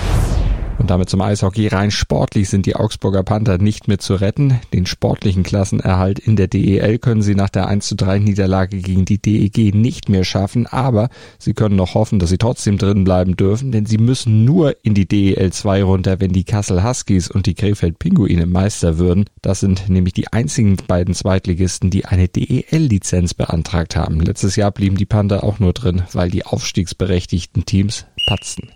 Und 0.80 0.90
damit 0.90 1.10
zum 1.10 1.22
Eishockey. 1.22 1.68
Rein 1.68 1.92
sportlich 1.92 2.50
sind 2.50 2.66
die 2.66 2.78
Augsburger 2.78 3.22
Panther 3.24 3.58
nicht 3.58 3.90
mehr 3.90 4.00
zu 4.00 4.16
retten. 4.16 4.60
Den 4.74 4.86
sportlichen 4.86 5.44
Klassenerhalt 5.44 6.20
in 6.20 6.38
der 6.38 6.48
DEL 6.48 7.00
können 7.00 7.22
sie 7.22 7.36
nach 7.36 7.50
der 7.50 7.68
1 7.68 7.86
zu 7.86 7.96
3 7.96 8.20
Niederlage 8.20 8.78
gegen 8.78 9.04
die 9.04 9.22
DEG 9.22 9.76
nicht 9.76 10.08
mehr 10.08 10.24
schaffen, 10.24 10.68
aber 10.68 11.10
sie 11.38 11.54
können 11.54 11.76
noch 11.76 11.96
hoffen, 11.96 12.18
dass 12.18 12.30
sie 12.30 12.38
trotzdem 12.38 12.78
drin 12.78 13.04
bleiben 13.04 13.36
dürfen, 13.36 13.74
denn 13.74 13.86
sie 13.86 13.98
müssen 13.98 14.46
nur 14.46 14.74
in 14.82 14.94
die 14.94 15.08
DEL 15.08 15.52
2 15.52 15.84
runter, 15.84 16.22
wenn 16.22 16.32
die 16.32 16.46
Kassel 16.46 16.84
Huskies 16.84 17.30
und 17.30 17.46
die 17.46 17.56
Krefeld 17.56 18.00
Pinguine 18.00 18.46
Meister 18.46 18.98
würden. 18.98 19.26
Das 19.42 19.60
sind 19.60 19.90
nämlich 19.90 20.14
die 20.14 20.32
einzigen 20.32 20.78
beiden 20.88 21.14
Zweitligisten, 21.14 21.90
die 21.90 22.06
eine 22.06 22.30
DEL-Lizenz 22.30 23.34
beantragt 23.34 23.98
haben. 23.98 24.22
Letztes 24.22 24.56
Jahr 24.56 24.72
blieben 24.72 24.96
die 24.96 25.06
Panther 25.06 25.44
auch 25.44 25.60
nur 25.60 25.74
drin, 25.74 26.04
weil 26.14 26.32
die 26.32 26.46
aufstiegsberechtigten 26.46 27.66
Teams 27.66 28.06
patzten. 28.28 28.70